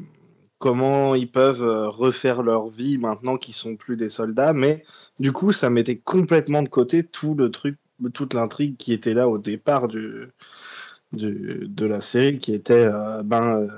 comment 0.58 1.14
ils 1.16 1.30
peuvent 1.30 1.62
refaire 1.88 2.42
leur 2.42 2.68
vie 2.68 2.98
maintenant 2.98 3.36
qu'ils 3.38 3.54
sont 3.54 3.76
plus 3.76 3.96
des 3.98 4.10
soldats. 4.10 4.52
Mais 4.54 4.84
du 5.20 5.32
coup, 5.32 5.52
ça 5.52 5.70
mettait 5.70 5.98
complètement 5.98 6.62
de 6.64 6.68
côté 6.70 7.04
tout 7.04 7.34
le 7.36 7.50
truc, 7.50 7.78
toute 8.14 8.34
l'intrigue 8.34 8.76
qui 8.78 8.92
était 8.94 9.14
là 9.14 9.28
au 9.28 9.38
départ 9.38 9.88
du, 9.88 10.28
du- 11.12 11.66
de 11.68 11.86
la 11.86 12.00
série, 12.02 12.38
qui 12.38 12.54
était 12.54 12.74
euh, 12.86 13.22
ben. 13.24 13.68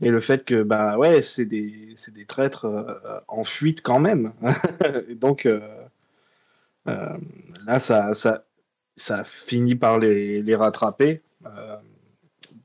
Et 0.00 0.10
le 0.10 0.20
fait 0.20 0.44
que, 0.44 0.62
bah 0.62 0.98
ouais, 0.98 1.22
c'est 1.22 1.46
des, 1.46 1.94
des 2.14 2.26
traîtres 2.26 2.66
en 3.28 3.44
fuite 3.44 3.80
quand 3.82 3.98
même. 4.00 4.32
Donc, 5.16 5.48
là, 7.66 7.78
ça, 7.78 8.14
ça, 8.14 8.44
ça 8.96 9.24
finit 9.24 9.74
par 9.76 9.98
les, 9.98 10.42
les 10.42 10.54
rattraper 10.54 11.22
euh, 11.46 11.76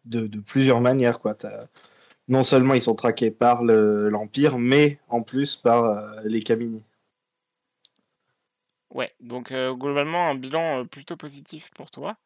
de, 0.05 0.27
de 0.27 0.39
plusieurs 0.39 0.81
manières. 0.81 1.19
Quoi. 1.19 1.35
T'as- 1.35 1.67
Non 2.29 2.43
seulement 2.43 2.75
ils 2.75 2.81
sont 2.83 2.95
traqués 2.95 3.31
par 3.31 3.63
le- 3.63 4.09
l'Empire, 4.09 4.59
mais 4.59 4.99
en 5.09 5.21
plus 5.23 5.57
par 5.57 5.85
euh, 5.85 6.21
les 6.25 6.41
Camini. 6.43 6.83
Ouais, 8.91 9.11
donc 9.21 9.51
euh, 9.51 9.73
globalement, 9.73 10.27
un 10.29 10.35
bilan 10.35 10.81
euh, 10.81 10.85
plutôt 10.85 11.17
positif 11.17 11.71
pour 11.71 11.89
toi. 11.91 12.17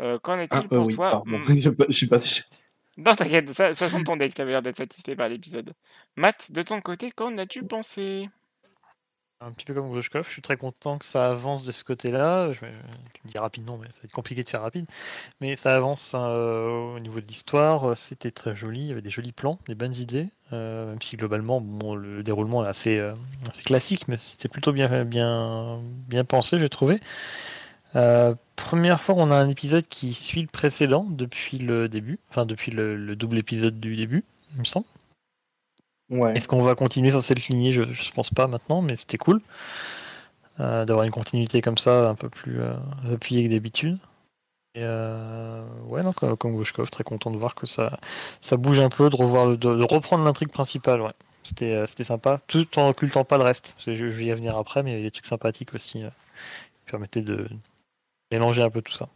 Euh, 0.00 0.18
qu'en 0.20 0.38
est-il 0.40 0.66
Ah, 0.66 0.70
euh, 0.74 0.78
pour 0.78 0.86
oui, 0.86 0.94
toi? 0.94 1.18
pardon. 1.18 1.26
Mm, 1.26 1.42
je, 1.60 1.70
je 1.88 1.98
sais 1.98 2.06
pas 2.06 2.18
si 2.18 2.42
Non, 2.98 3.14
t'inquiète, 3.14 3.52
ça, 3.52 3.74
ça 3.74 3.88
s'entendait 3.90 4.28
que 4.28 4.34
t'avais 4.34 4.52
l'air 4.52 4.62
d'être 4.62 4.76
satisfait 4.76 5.16
par 5.16 5.28
l'épisode. 5.28 5.72
Matt, 6.16 6.52
de 6.52 6.62
ton 6.62 6.80
côté, 6.80 7.10
qu'en 7.10 7.36
as-tu 7.38 7.62
pensé? 7.64 8.28
Un 9.42 9.52
petit 9.52 9.66
peu 9.66 9.74
comme 9.74 9.90
Grushkov, 9.90 10.26
je 10.26 10.32
suis 10.32 10.40
très 10.40 10.56
content 10.56 10.96
que 10.96 11.04
ça 11.04 11.26
avance 11.26 11.66
de 11.66 11.70
ce 11.70 11.84
côté-là. 11.84 12.52
Je 12.52 12.60
Tu 12.60 13.20
me 13.26 13.30
dis 13.30 13.38
rapidement, 13.38 13.76
mais 13.76 13.86
ça 13.88 13.98
va 13.98 14.06
être 14.06 14.14
compliqué 14.14 14.42
de 14.42 14.48
faire 14.48 14.62
rapide. 14.62 14.86
Mais 15.42 15.56
ça 15.56 15.74
avance 15.74 16.12
euh, 16.14 16.94
au 16.94 16.98
niveau 17.00 17.20
de 17.20 17.26
l'histoire, 17.26 17.90
euh, 17.90 17.94
c'était 17.94 18.30
très 18.30 18.56
joli, 18.56 18.80
il 18.80 18.86
y 18.86 18.92
avait 18.92 19.02
des 19.02 19.10
jolis 19.10 19.32
plans, 19.32 19.58
des 19.68 19.74
bonnes 19.74 19.94
idées. 19.94 20.28
euh, 20.54 20.88
même 20.88 21.02
si 21.02 21.16
globalement, 21.16 21.60
bon, 21.60 21.94
le 21.94 22.22
déroulement 22.22 22.64
est 22.64 22.68
assez, 22.68 23.12
classique, 23.66 24.08
mais 24.08 24.16
c'était 24.16 24.48
plutôt 24.48 24.72
bien, 24.72 25.04
bien, 25.04 25.82
bien 26.08 26.24
pensé, 26.24 26.58
j'ai 26.58 26.70
trouvé. 26.70 27.00
Première 28.56 29.00
fois 29.02 29.14
qu'on 29.14 29.30
a 29.30 29.36
un 29.36 29.50
épisode 29.50 29.86
qui 29.86 30.14
suit 30.14 30.40
le 30.40 30.48
précédent 30.48 31.06
depuis 31.10 31.58
le 31.58 31.90
début, 31.90 32.18
enfin 32.30 32.46
depuis 32.46 32.70
le, 32.70 32.96
le 32.96 33.16
double 33.16 33.36
épisode 33.36 33.78
du 33.78 33.96
début, 33.96 34.24
il 34.54 34.60
me 34.60 34.64
semble. 34.64 34.86
Ouais. 36.08 36.36
Est-ce 36.36 36.48
qu'on 36.48 36.60
va 36.60 36.74
continuer 36.74 37.10
sur 37.10 37.20
cette 37.20 37.48
lignée? 37.48 37.72
Je 37.72 37.82
ne 37.82 38.12
pense 38.14 38.30
pas 38.30 38.46
maintenant, 38.46 38.80
mais 38.82 38.96
c'était 38.96 39.18
cool 39.18 39.40
euh, 40.60 40.84
d'avoir 40.84 41.04
une 41.04 41.10
continuité 41.10 41.60
comme 41.60 41.78
ça, 41.78 42.08
un 42.08 42.14
peu 42.14 42.28
plus 42.28 42.60
euh, 42.60 42.74
appuyée 43.12 43.46
que 43.46 43.52
d'habitude. 43.52 43.98
Et 44.74 44.82
euh, 44.82 45.64
ouais, 45.88 46.02
non, 46.02 46.12
comme, 46.12 46.36
comme 46.36 46.62
très 46.90 47.04
content 47.04 47.30
de 47.30 47.36
voir 47.36 47.54
que 47.54 47.66
ça, 47.66 47.98
ça 48.40 48.56
bouge 48.56 48.78
un 48.78 48.90
peu, 48.90 49.10
de 49.10 49.16
revoir, 49.16 49.46
le- 49.46 49.56
de, 49.56 49.74
de 49.74 49.84
reprendre 49.84 50.24
l'intrigue 50.24 50.50
principale. 50.50 51.00
Ouais. 51.00 51.12
C'était, 51.42 51.72
euh, 51.72 51.86
c'était 51.86 52.04
sympa, 52.04 52.40
tout 52.46 52.66
en 52.78 52.88
occultant 52.88 53.24
pas 53.24 53.38
le 53.38 53.44
reste. 53.44 53.74
Je, 53.78 53.94
je 53.94 54.04
vais 54.06 54.26
y 54.26 54.32
venir 54.32 54.56
après, 54.56 54.82
mais 54.82 54.92
il 54.92 54.98
y 54.98 55.00
a 55.00 55.02
des 55.04 55.10
trucs 55.10 55.26
sympathiques 55.26 55.74
aussi 55.74 56.02
euh, 56.02 56.08
qui 56.84 56.90
permettaient 56.90 57.22
de 57.22 57.48
mélanger 58.30 58.62
un 58.62 58.70
peu 58.70 58.82
tout 58.82 58.92
ça. 58.92 59.08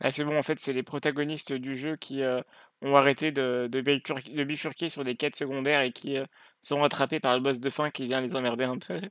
Ah, 0.00 0.10
c'est 0.10 0.24
bon, 0.24 0.38
en 0.38 0.42
fait, 0.42 0.58
c'est 0.58 0.72
les 0.72 0.82
protagonistes 0.82 1.52
du 1.52 1.76
jeu 1.76 1.96
qui 1.96 2.22
euh, 2.22 2.40
ont 2.82 2.96
arrêté 2.96 3.32
de, 3.32 3.68
de, 3.70 3.80
bifurquer, 3.80 4.30
de 4.30 4.44
bifurquer 4.44 4.88
sur 4.88 5.04
des 5.04 5.16
quêtes 5.16 5.36
secondaires 5.36 5.82
et 5.82 5.92
qui 5.92 6.16
euh, 6.16 6.24
sont 6.60 6.80
rattrapés 6.80 7.20
par 7.20 7.34
le 7.34 7.40
boss 7.40 7.60
de 7.60 7.70
fin 7.70 7.90
qui 7.90 8.06
vient 8.06 8.20
les 8.20 8.36
emmerder 8.36 8.64
un 8.64 8.78
peu. 8.78 9.00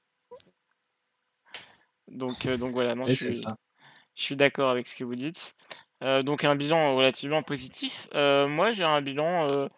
Donc, 2.08 2.48
euh, 2.48 2.58
donc 2.58 2.72
voilà, 2.72 2.96
non, 2.96 3.06
je 3.06 3.14
suis, 3.14 3.34
ça. 3.36 3.56
je 4.16 4.24
suis 4.24 4.36
d'accord 4.36 4.72
avec 4.72 4.88
ce 4.88 4.96
que 4.96 5.04
vous 5.04 5.14
dites. 5.14 5.54
Euh, 6.02 6.24
donc 6.24 6.44
un 6.44 6.56
bilan 6.56 6.96
relativement 6.96 7.44
positif. 7.44 8.10
Moi, 8.16 8.72
j'ai 8.72 8.84
un 8.84 9.00
bilan, 9.04 9.70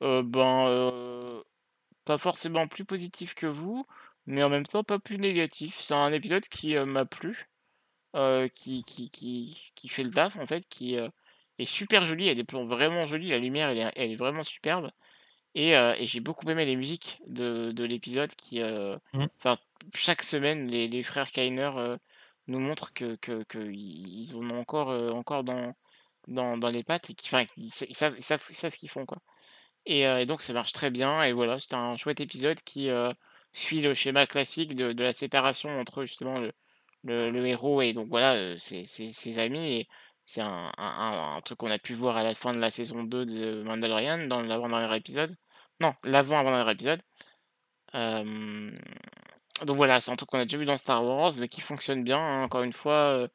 ben, 0.00 1.42
pas 2.06 2.16
forcément 2.16 2.66
plus 2.68 2.86
positif 2.86 3.34
que 3.34 3.44
vous, 3.46 3.84
mais 4.24 4.42
en 4.42 4.48
même 4.48 4.64
temps 4.64 4.82
pas 4.82 4.98
plus 4.98 5.18
négatif. 5.18 5.78
C'est 5.78 5.92
un 5.92 6.10
épisode 6.14 6.48
qui 6.48 6.74
m'a 6.74 7.04
plu, 7.04 7.50
qui, 8.54 8.82
qui, 8.84 9.10
qui, 9.10 9.70
qui 9.74 9.88
fait 9.88 10.04
le 10.04 10.10
taf 10.10 10.38
en 10.38 10.46
fait, 10.46 10.66
qui, 10.66 10.96
est 11.58 11.64
super 11.66 12.04
jolie, 12.04 12.24
il 12.24 12.26
y 12.28 12.30
a 12.30 12.34
des 12.34 12.44
plans 12.44 12.64
vraiment 12.64 13.06
jolis, 13.06 13.30
la 13.30 13.38
lumière 13.38 13.70
elle 13.70 13.78
est, 13.78 13.92
elle 13.96 14.10
est 14.12 14.16
vraiment 14.16 14.42
superbe. 14.42 14.90
Et, 15.54 15.76
euh, 15.76 15.94
et 15.98 16.06
j'ai 16.06 16.20
beaucoup 16.20 16.48
aimé 16.50 16.64
les 16.66 16.76
musiques 16.76 17.20
de, 17.26 17.70
de 17.72 17.84
l'épisode 17.84 18.34
qui. 18.34 18.60
euh, 18.62 18.96
Mm. 19.12 19.26
Enfin, 19.38 19.58
chaque 19.94 20.22
semaine, 20.22 20.66
les, 20.68 20.88
les 20.88 21.02
frères 21.02 21.30
Kainer 21.30 21.70
euh, 21.76 21.96
nous 22.48 22.58
montrent 22.60 22.92
que, 22.92 23.16
que, 23.16 23.44
que 23.44 23.58
ils 23.58 24.22
ils 24.30 24.34
en 24.36 24.50
ont 24.50 24.58
encore, 24.60 24.88
encore 25.14 25.44
dans, 25.44 25.74
dans, 26.28 26.58
dans 26.58 26.70
les 26.70 26.82
pattes 26.82 27.10
et 27.10 27.14
enfin, 27.24 27.44
sa- 27.70 27.86
ils 27.86 27.94
savent, 27.94 28.14
ils 28.18 28.22
savent, 28.22 28.44
ils 28.50 28.54
savent 28.56 28.72
ce 28.72 28.78
qu'ils 28.78 28.88
font, 28.90 29.06
quoi. 29.06 29.18
Et, 29.86 30.02
et 30.02 30.26
donc 30.26 30.42
ça 30.42 30.52
marche 30.52 30.72
très 30.72 30.90
bien. 30.90 31.22
Et 31.24 31.32
voilà, 31.32 31.60
c'était 31.60 31.74
un 31.76 31.96
chouette 31.96 32.20
épisode 32.20 32.60
qui 32.62 32.88
suit 33.52 33.80
le 33.80 33.94
schéma 33.94 34.26
classique 34.26 34.74
de, 34.74 34.92
de 34.92 35.02
la 35.04 35.12
séparation 35.12 35.70
entre 35.78 36.02
justement 36.04 36.38
le, 36.40 36.52
le, 37.04 37.30
le 37.30 37.46
héros 37.46 37.82
et 37.82 37.92
donc 37.92 38.08
voilà, 38.08 38.58
ses, 38.58 38.84
ses- 38.86 39.10
ses 39.10 39.38
amis. 39.38 39.66
Et 39.66 39.88
c'est 40.26 40.40
un, 40.42 41.40
truc 41.44 41.58
qu'on 41.58 41.70
a 41.70 41.78
pu 41.78 41.94
voir 41.94 42.16
à 42.16 42.22
la 42.22 42.34
fin 42.34 42.52
de 42.52 42.58
la 42.58 42.70
saison 42.70 43.04
2 43.04 43.26
de 43.26 43.62
Mandalorian, 43.62 44.26
dans 44.26 44.40
l'avant-dernier 44.40 44.96
épisode. 44.96 45.36
Non, 45.80 45.94
l'avant-avant-dernier 46.04 46.72
épisode. 46.72 47.02
Donc 49.62 49.76
voilà, 49.76 50.00
c'est 50.00 50.10
un 50.10 50.16
truc 50.16 50.30
qu'on 50.30 50.38
a 50.38 50.44
déjà 50.44 50.58
vu 50.58 50.64
dans 50.64 50.76
Star 50.76 51.04
Wars, 51.04 51.32
mais 51.38 51.48
qui 51.48 51.60
fonctionne 51.60 52.02
bien. 52.02 52.18
hein. 52.18 52.42
Encore 52.42 52.62
une 52.62 52.72
fois, 52.72 52.92
euh, 52.92 53.28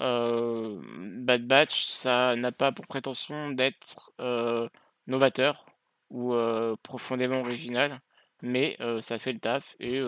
euh, 0.00 0.80
Bad 1.18 1.46
Batch, 1.46 1.86
ça 1.86 2.34
n'a 2.36 2.52
pas 2.52 2.72
pour 2.72 2.86
prétention 2.86 3.50
d'être 3.50 4.12
euh, 4.20 4.68
novateur 5.06 5.66
ou 6.10 6.34
profondément 6.82 7.40
original, 7.40 8.00
mais 8.42 8.76
ça 9.00 9.18
fait 9.18 9.32
le 9.32 9.38
taf 9.38 9.76
et 9.78 10.00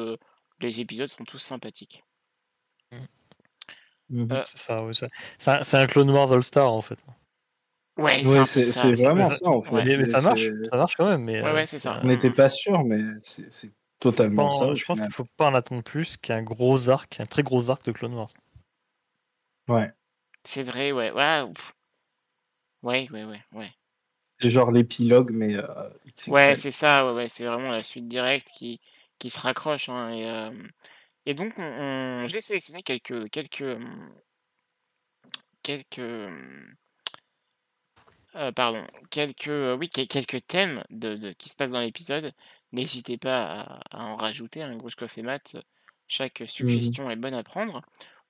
les 0.61 0.81
épisodes 0.81 1.09
sont 1.09 1.25
tous 1.25 1.39
sympathiques. 1.39 2.03
Mhm. 2.91 3.07
Euh, 4.15 4.43
C'est 4.45 4.59
ça, 4.59 4.93
ça- 4.93 5.07
c'est 5.39 5.51
un, 5.51 5.63
c'est 5.63 5.77
un 5.79 5.87
Clone 5.87 6.11
Wars 6.11 6.33
All-Star 6.33 6.73
en 6.73 6.81
fait. 6.83 6.99
Ouais, 7.99 8.23
c'est 8.25 8.31
Ouais, 8.31 8.37
un 8.39 8.41
peu 8.41 8.47
c'est 8.47 8.65
ça. 8.65 8.83
c'est 8.83 8.97
c'est- 8.97 9.03
vraiment 9.03 9.25
ça- 9.31 9.37
ça 9.37 9.49
en 9.49 9.63
fait. 9.63 9.71
ouais. 9.71 9.85
Mais, 9.85 9.97
mais 9.99 10.05
ça 10.11 10.21
marche, 10.21 10.41
c'est- 10.43 10.67
ça 10.67 10.77
marche 10.77 10.97
quand 10.97 11.09
même. 11.09 11.23
Mais, 11.25 11.41
Ouais, 11.43 11.49
euh, 11.49 11.55
ouais, 11.55 11.67
c'est 11.67 11.79
ça. 11.79 12.01
On 12.03 12.07
n'était 12.07 12.31
pas 12.31 12.51
sûr, 12.51 12.85
mais 12.85 13.01
c'est 13.21 13.53
c'est 13.53 13.69
Pas 13.69 13.75
totalement 14.11 14.51
ça. 14.51 14.75
je 14.75 14.85
pense 14.85 15.01
qu'il 15.01 15.13
faut 15.13 15.27
pas 15.37 15.49
en 15.49 15.55
attendre 15.55 15.83
plus 15.83 16.17
qu'un 16.17 16.43
gros 16.43 16.89
arc, 16.89 17.21
un 17.21 17.25
très 17.25 17.43
gros 17.43 17.71
arc 17.71 17.85
de 17.85 17.93
Clone 17.93 18.15
Wars. 18.15 18.31
Ouais. 19.69 19.93
C'est 20.45 20.63
vrai, 20.65 20.91
ouais. 20.93 21.11
Ouais, 21.13 21.43
ouais, 22.83 23.09
ouais, 23.13 23.25
ouais, 23.25 23.41
ouais. 23.53 23.73
C'est 24.41 24.51
genre 24.51 24.73
l'épilogue, 24.73 25.31
mais 25.33 25.55
euh, 25.55 25.67
Ouais, 26.27 26.57
c'est 26.57 26.73
ça, 26.73 27.07
ouais, 27.07 27.13
ouais, 27.13 27.29
c'est 27.29 27.45
vraiment 27.45 27.71
la 27.71 27.83
suite 27.83 28.09
directe 28.09 28.49
qui, 28.55 28.81
qui 29.21 29.31
se 29.31 29.39
raccroche. 29.39 29.89
hein, 29.89 30.11
et, 30.11 30.27
euh, 30.29 30.51
et 31.27 31.35
donc, 31.35 31.55
on, 31.59 31.63
on- 31.63 32.29
j'ai 32.29 32.41
sélectionné 32.41 32.83
quelques, 32.83 33.31
quelques, 33.31 33.63
hum, 33.63 34.15
quelques, 35.63 35.99
hum, 35.99 36.77
euh, 38.37 38.53
pardon, 38.53 38.83
quelques, 39.11 39.49
euh, 39.49 39.77
oui, 39.77 39.89
quel- 39.91 40.09
quelques 40.09 40.47
thèmes 40.47 40.83
de, 40.91 41.17
de- 41.17 41.33
qui 41.33 41.49
se 41.49 41.57
passent 41.57 41.73
dans 41.73 41.81
l'épisode. 41.81 42.33
N'hésitez 42.73 43.19
pas 43.19 43.45
à, 43.63 43.81
à 43.99 44.05
en 44.07 44.17
rajouter, 44.17 44.63
un 44.63 44.77
Grushkov 44.77 45.13
et 45.17 45.23
Matt. 45.23 45.57
Chaque 46.09 46.43
suggestion 46.47 47.11
est 47.11 47.17
bonne 47.17 47.35
à 47.35 47.43
prendre. 47.43 47.83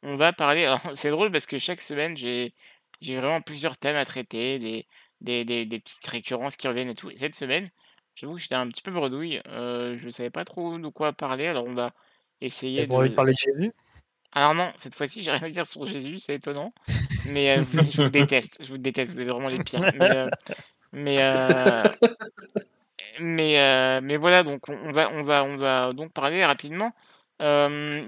On 0.02 0.16
va 0.16 0.32
parler. 0.32 0.64
Alors, 0.64 0.80
c'est 0.94 1.10
drôle 1.10 1.30
parce 1.32 1.46
que 1.46 1.58
chaque 1.58 1.80
semaine, 1.82 2.16
j'ai, 2.16 2.54
j'ai 3.00 3.16
vraiment 3.16 3.40
plusieurs 3.42 3.76
thèmes 3.78 3.96
à 3.96 4.04
traiter, 4.04 4.58
des, 4.58 4.86
des, 5.20 5.44
des, 5.44 5.66
des 5.66 5.78
petites 5.80 6.06
récurrences 6.06 6.56
qui 6.56 6.66
reviennent 6.68 6.90
et 6.90 6.94
tout. 6.96 7.10
Et 7.10 7.16
cette 7.16 7.34
semaine, 7.36 7.70
j'avoue 8.16 8.34
que 8.36 8.40
j'étais 8.42 8.54
un 8.56 8.68
petit 8.68 8.82
peu 8.82 8.90
bredouille. 8.92 9.40
euh, 9.48 9.96
je 9.98 10.06
ne 10.06 10.10
savais 10.10 10.30
pas 10.30 10.44
trop 10.44 10.78
de 10.78 10.88
quoi 10.88 11.12
parler. 11.12 11.46
Alors, 11.46 11.64
on 11.66 11.72
va 11.74 11.92
essayer 12.44 12.86
T'as 12.86 12.94
envie 12.94 13.08
de 13.08 13.12
de. 13.12 13.16
parler 13.16 13.32
de 13.32 13.38
Jésus? 13.38 13.72
Alors, 14.32 14.54
non, 14.54 14.72
cette 14.76 14.94
fois-ci, 14.94 15.22
j'ai 15.22 15.30
rien 15.30 15.42
à 15.42 15.50
dire 15.50 15.66
sur 15.66 15.84
Jésus, 15.86 16.18
c'est 16.18 16.34
étonnant. 16.36 16.72
Mais 17.26 17.58
euh, 17.58 17.62
vous- 17.70 17.90
je 17.90 18.02
vous 18.02 18.08
déteste. 18.10 18.58
Je 18.62 18.68
vous 18.68 18.78
déteste. 18.78 19.12
Vous 19.14 19.20
êtes 19.20 19.28
vraiment 19.28 19.48
les 19.48 19.62
pires. 19.62 19.80
Mais, 19.98 20.16
euh, 20.16 20.28
mais, 20.92 21.18
euh, 21.20 21.82
mais, 23.20 24.00
mais 24.00 24.16
voilà, 24.16 24.42
donc 24.42 24.68
on 24.68 24.92
va, 24.92 25.10
on 25.10 25.22
va, 25.22 25.44
on 25.44 25.56
va 25.56 25.92
donc 25.92 26.12
parler 26.12 26.44
rapidement. 26.44 26.92
Il 27.40 27.44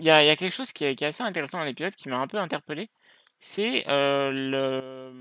y 0.02 0.10
a, 0.10 0.22
il 0.22 0.26
y 0.26 0.30
a 0.30 0.36
quelque 0.36 0.52
chose 0.54 0.72
qui 0.72 0.84
est, 0.84 0.94
qui 0.94 1.04
est 1.04 1.08
assez 1.08 1.22
intéressant 1.22 1.58
dans 1.58 1.64
l'épisode 1.64 1.94
qui 1.94 2.08
m'a 2.08 2.18
un 2.18 2.26
peu 2.26 2.38
interpellé. 2.38 2.88
C'est 3.38 3.84
le, 3.88 5.12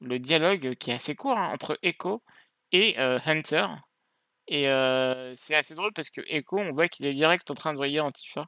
le 0.00 0.18
dialogue 0.18 0.74
qui 0.74 0.90
est 0.90 0.94
assez 0.94 1.14
court 1.14 1.38
hein, 1.38 1.50
entre 1.52 1.78
Echo 1.82 2.22
et 2.72 2.96
Hunter. 2.98 3.66
Et 4.48 4.68
euh, 4.68 5.32
c'est 5.34 5.54
assez 5.54 5.74
drôle 5.74 5.92
parce 5.92 6.10
que 6.10 6.20
Echo, 6.26 6.58
on 6.58 6.72
voit 6.72 6.88
qu'il 6.88 7.06
est 7.06 7.14
direct 7.14 7.50
en 7.50 7.54
train 7.54 7.72
de 7.72 7.78
voyer 7.78 8.00
Antifa. 8.00 8.46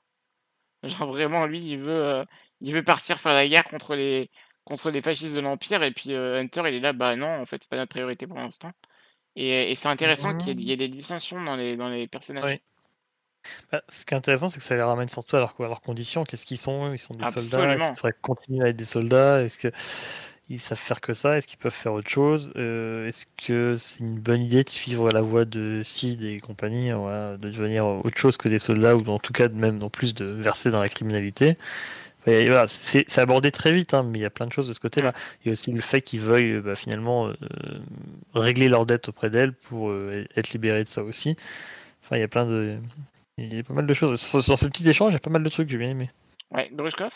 Genre 0.83 1.11
vraiment, 1.11 1.47
lui, 1.47 1.61
il 1.61 1.79
veut, 1.79 2.05
euh, 2.05 2.25
il 2.61 2.73
veut 2.73 2.85
partir 2.85 3.19
faire 3.19 3.35
la 3.35 3.49
guerre 3.49 3.65
contre 3.65 3.95
les, 3.95 4.31
contre 4.65 4.91
les 4.91 5.03
fascistes 5.03 5.37
de 5.37 5.41
l'Empire. 5.41 5.83
Et 5.83 5.91
puis 5.91 6.13
euh, 6.13 6.39
Hunter, 6.41 6.63
il 6.67 6.75
est 6.75 6.81
là, 6.81 6.93
bah 6.93 7.17
non, 7.17 7.41
en 7.41 7.47
fait, 7.47 7.63
c'est 7.63 7.71
pas 7.71 7.77
notre 7.77 7.91
priorité 7.91 8.27
pour 8.27 8.37
l'instant. 8.37 8.71
Et, 9.37 9.71
et 9.71 9.75
c'est 9.75 9.89
intéressant 9.89 10.37
qu'il 10.37 10.49
y, 10.49 10.51
ait- 10.51 10.55
il 10.63 10.69
y 10.69 10.73
ait 10.73 10.77
des 10.77 10.89
dissensions 10.89 11.43
dans 11.43 11.57
les, 11.57 11.77
dans 11.77 11.89
les 11.89 12.07
personnages. 12.09 12.45
Oui. 12.51 12.61
Bah, 13.71 13.83
ce 13.89 14.05
qui 14.05 14.13
est 14.13 14.17
intéressant, 14.17 14.49
c'est 14.49 14.59
que 14.59 14.65
ça 14.65 14.77
les 14.77 14.83
ramène 14.83 15.09
surtout 15.09 15.37
à, 15.37 15.41
leur, 15.41 15.55
à 15.61 15.69
leurs 15.69 15.81
conditions. 15.81 16.25
Qu'est-ce 16.25 16.45
qu'ils 16.47 16.59
sont 16.59 16.93
Ils 16.93 16.99
sont 16.99 17.15
des 17.15 17.25
soldats. 17.25 17.39
Est-ce 17.39 17.57
Absolument. 17.57 17.87
qu'il 17.89 17.97
faudrait 17.97 18.15
continuer 18.21 18.65
à 18.65 18.69
être 18.69 18.77
des 18.77 18.85
soldats? 18.85 19.43
Est-ce 19.43 19.69
qu'ils 20.47 20.61
savent 20.61 20.79
faire 20.79 21.01
que 21.01 21.13
ça 21.13 21.37
Est-ce 21.37 21.47
qu'ils 21.47 21.59
peuvent 21.59 21.73
faire 21.73 21.93
autre 21.93 22.09
chose 22.09 22.53
Euh, 22.57 23.09
Est-ce 23.09 23.27
que 23.47 23.77
c'est 23.77 24.01
une 24.01 24.19
bonne 24.19 24.43
idée 24.43 24.65
de 24.65 24.71
suivre 24.71 25.11
la 25.11 25.23
voie 25.23 25.45
de 25.45 25.83
Sid 25.83 26.23
et 26.23 26.41
compagnie, 26.41 26.91
de 26.91 27.37
devenir 27.37 27.87
autre 27.87 28.19
chose 28.19 28.37
que 28.37 28.49
des 28.49 28.59
soldats 28.59 28.97
ou 28.97 29.07
en 29.09 29.19
tout 29.19 29.33
cas 29.33 29.49
même 29.49 29.79
non 29.79 29.91
plus 29.91 30.15
de 30.15 30.25
verser 30.25 30.71
dans 30.71 30.81
la 30.81 30.89
criminalité 30.89 31.57
voilà, 32.27 32.67
c'est 32.67 33.19
abordé 33.19 33.53
très 33.53 33.73
vite, 33.73 33.95
hein, 33.95 34.03
mais 34.03 34.19
il 34.19 34.23
y 34.23 34.27
a 34.27 34.31
plein 34.31 34.47
de 34.47 34.53
choses 34.53 34.67
de 34.67 34.73
ce 34.73 34.81
côté-là. 34.81 35.13
Il 35.41 35.49
y 35.49 35.51
a 35.51 35.53
aussi 35.53 35.71
le 35.71 35.81
fait 35.81 36.03
qu'ils 36.03 36.21
veuillent 36.21 36.55
euh, 36.55 36.61
bah, 36.61 36.75
finalement 36.75 37.29
euh, 37.29 37.35
régler 38.35 38.69
leurs 38.69 38.87
dettes 38.87 39.09
auprès 39.09 39.31
d'elle 39.31 39.53
pour 39.53 39.93
être 39.93 40.53
libérés 40.53 40.85
de 40.85 40.89
ça 40.89 41.03
aussi. 41.03 41.37
Enfin, 42.03 42.17
il 42.17 42.21
y 42.21 42.25
a 42.25 42.29
plein 42.29 42.47
de. 42.47 42.79
Il 43.39 43.55
y 43.55 43.59
a 43.59 43.63
pas 43.63 43.75
mal 43.75 43.87
de 43.87 43.95
choses. 43.95 44.21
Sur, 44.21 44.43
ce 44.43 44.67
petit 44.67 44.89
échange, 44.89 45.13
il 45.13 45.15
y 45.15 45.17
a 45.17 45.21
pas 45.21 45.31
mal 45.31 45.43
de 45.43 45.49
trucs 45.49 45.67
que 45.67 45.73
j'ai 45.73 45.79
bien 45.79 45.91
aimé. 45.91 46.11
Ouais, 46.51 46.71
Grushkov 46.73 47.13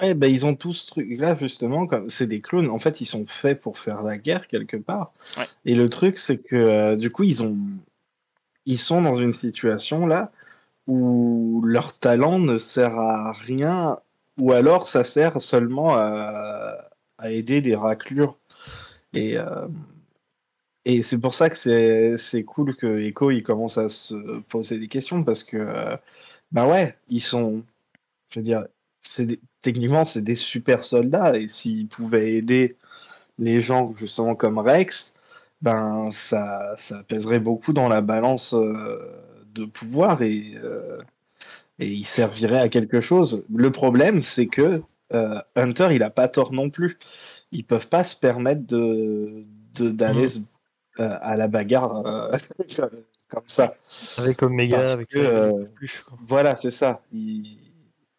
Ouais, 0.00 0.14
ben, 0.14 0.30
ils 0.30 0.44
ont 0.44 0.54
tous 0.54 0.74
ce 0.74 0.86
truc-là, 0.88 1.34
justement, 1.34 1.86
comme 1.86 2.10
c'est 2.10 2.26
des 2.26 2.40
clones. 2.42 2.68
En 2.68 2.78
fait, 2.78 3.00
ils 3.00 3.06
sont 3.06 3.24
faits 3.26 3.60
pour 3.60 3.78
faire 3.78 4.02
la 4.02 4.18
guerre 4.18 4.46
quelque 4.46 4.76
part. 4.76 5.12
Ouais. 5.38 5.44
Et 5.64 5.74
le 5.74 5.88
truc, 5.88 6.18
c'est 6.18 6.36
que 6.38 6.54
euh, 6.56 6.96
du 6.96 7.10
coup, 7.10 7.22
ils 7.22 7.42
ont, 7.42 7.56
ils 8.66 8.78
sont 8.78 9.00
dans 9.00 9.14
une 9.14 9.32
situation 9.32 10.06
là 10.06 10.32
où 10.86 11.62
leur 11.64 11.98
talent 11.98 12.38
ne 12.38 12.58
sert 12.58 12.98
à 12.98 13.32
rien, 13.32 13.98
ou 14.38 14.52
alors 14.52 14.86
ça 14.86 15.02
sert 15.02 15.40
seulement 15.40 15.96
à, 15.96 16.76
à 17.18 17.30
aider 17.30 17.60
des 17.62 17.74
raclures. 17.74 18.38
Et, 19.14 19.38
euh, 19.38 19.66
et 20.84 21.02
c'est 21.02 21.18
pour 21.18 21.34
ça 21.34 21.48
que 21.50 21.56
c'est 21.56 22.16
c'est 22.16 22.44
cool 22.44 22.76
que 22.76 23.00
Echo 23.00 23.30
il 23.30 23.42
commence 23.42 23.78
à 23.78 23.88
se 23.88 24.40
poser 24.42 24.78
des 24.78 24.88
questions 24.88 25.24
parce 25.24 25.42
que, 25.42 25.56
euh, 25.56 25.96
ben 26.52 26.66
ouais, 26.68 26.96
ils 27.08 27.20
sont, 27.22 27.64
je 28.30 28.40
veux 28.40 28.44
dire, 28.44 28.64
c'est 29.00 29.26
des- 29.26 29.40
techniquement, 29.66 30.04
c'est 30.04 30.22
des 30.22 30.34
super 30.36 30.84
soldats 30.84 31.36
et 31.38 31.48
s'ils 31.48 31.88
pouvaient 31.88 32.34
aider 32.34 32.76
les 33.38 33.60
gens 33.60 33.92
justement 33.96 34.34
comme 34.36 34.58
Rex, 34.58 35.14
ben 35.62 36.10
ça, 36.12 36.74
ça 36.78 37.02
pèserait 37.04 37.40
beaucoup 37.40 37.72
dans 37.72 37.88
la 37.88 38.02
balance 38.02 38.54
euh, 38.54 38.98
de 39.54 39.64
pouvoir 39.66 40.22
et, 40.22 40.54
euh, 40.64 41.00
et 41.78 41.88
ils 41.88 42.06
serviraient 42.06 42.60
à 42.60 42.68
quelque 42.68 43.00
chose. 43.00 43.44
Le 43.54 43.70
problème, 43.70 44.22
c'est 44.22 44.46
que 44.46 44.82
euh, 45.12 45.40
Hunter, 45.56 45.88
il 45.92 46.02
a 46.02 46.10
pas 46.10 46.28
tort 46.28 46.52
non 46.52 46.70
plus. 46.70 46.98
Ils 47.52 47.64
peuvent 47.64 47.88
pas 47.88 48.04
se 48.04 48.16
permettre 48.16 48.66
de 48.66 49.44
d'aller 49.78 50.28
se- 50.28 50.40
euh, 51.00 51.18
à 51.20 51.36
la 51.36 51.48
bagarre 51.48 52.02
comme 53.28 53.42
ça. 53.46 53.74
Avec 54.18 54.42
Omega, 54.42 54.78
Parce 54.78 54.94
avec 54.94 55.08
que, 55.08 55.22
ça, 55.22 55.70
plus, 55.74 56.02
quoi. 56.06 56.18
Voilà, 56.26 56.56
c'est 56.56 56.70
ça. 56.70 57.02
Ils, 57.12 57.58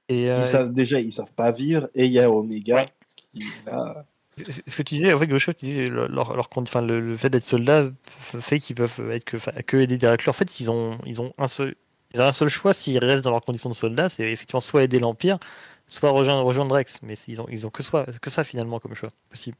Et 0.09 0.29
euh, 0.29 0.37
ils 0.37 0.43
savent 0.43 0.71
déjà, 0.73 0.99
ils 0.99 1.11
savent 1.11 1.33
pas 1.33 1.51
vivre 1.51 1.89
et 1.93 2.05
il 2.05 2.11
y 2.11 2.19
a 2.19 2.31
Omega 2.31 2.75
Ouais. 2.75 2.89
qui 3.15 3.39
est 3.39 3.65
là. 3.69 4.05
c- 4.37 4.63
ce 4.65 4.75
que 4.77 4.83
tu 4.83 4.95
disais, 4.95 5.11
en 5.13 5.17
fait, 5.17 5.27
Gaucho, 5.27 5.51
tu 5.53 5.65
disais 5.65 5.87
leur, 5.87 6.07
leur, 6.09 6.35
leur 6.35 6.49
enfin, 6.55 6.81
le, 6.81 6.99
le 6.99 7.15
fait 7.17 7.29
d'être 7.29 7.43
soldat 7.43 7.89
fait 8.19 8.59
qu'ils 8.59 8.75
peuvent 8.75 9.11
être 9.11 9.25
que, 9.25 9.37
que 9.61 9.77
aider 9.77 9.97
des. 9.97 10.07
En 10.07 10.33
fait, 10.33 10.59
ils 10.59 10.71
ont, 10.71 10.97
ils 11.05 11.21
ont 11.21 11.33
un 11.37 11.47
seul, 11.47 11.75
ils 12.13 12.21
ont 12.21 12.25
un 12.25 12.31
seul 12.31 12.49
choix 12.49 12.73
s'ils 12.73 12.97
restent 12.99 13.23
dans 13.25 13.31
leurs 13.31 13.41
conditions 13.43 13.69
de 13.69 13.75
soldats, 13.75 14.09
c'est 14.09 14.31
effectivement 14.31 14.61
soit 14.61 14.83
aider 14.83 14.99
l'Empire, 14.99 15.39
soit 15.87 16.09
rejoindre, 16.11 16.43
rejoindre 16.43 16.75
Rex. 16.75 17.01
Mais 17.01 17.15
ils 17.27 17.41
ont, 17.41 17.47
ils 17.49 17.67
ont 17.67 17.69
que, 17.69 17.83
soit, 17.83 18.05
que 18.19 18.29
ça 18.29 18.43
finalement 18.43 18.79
comme 18.79 18.95
choix 18.95 19.09
possible. 19.29 19.57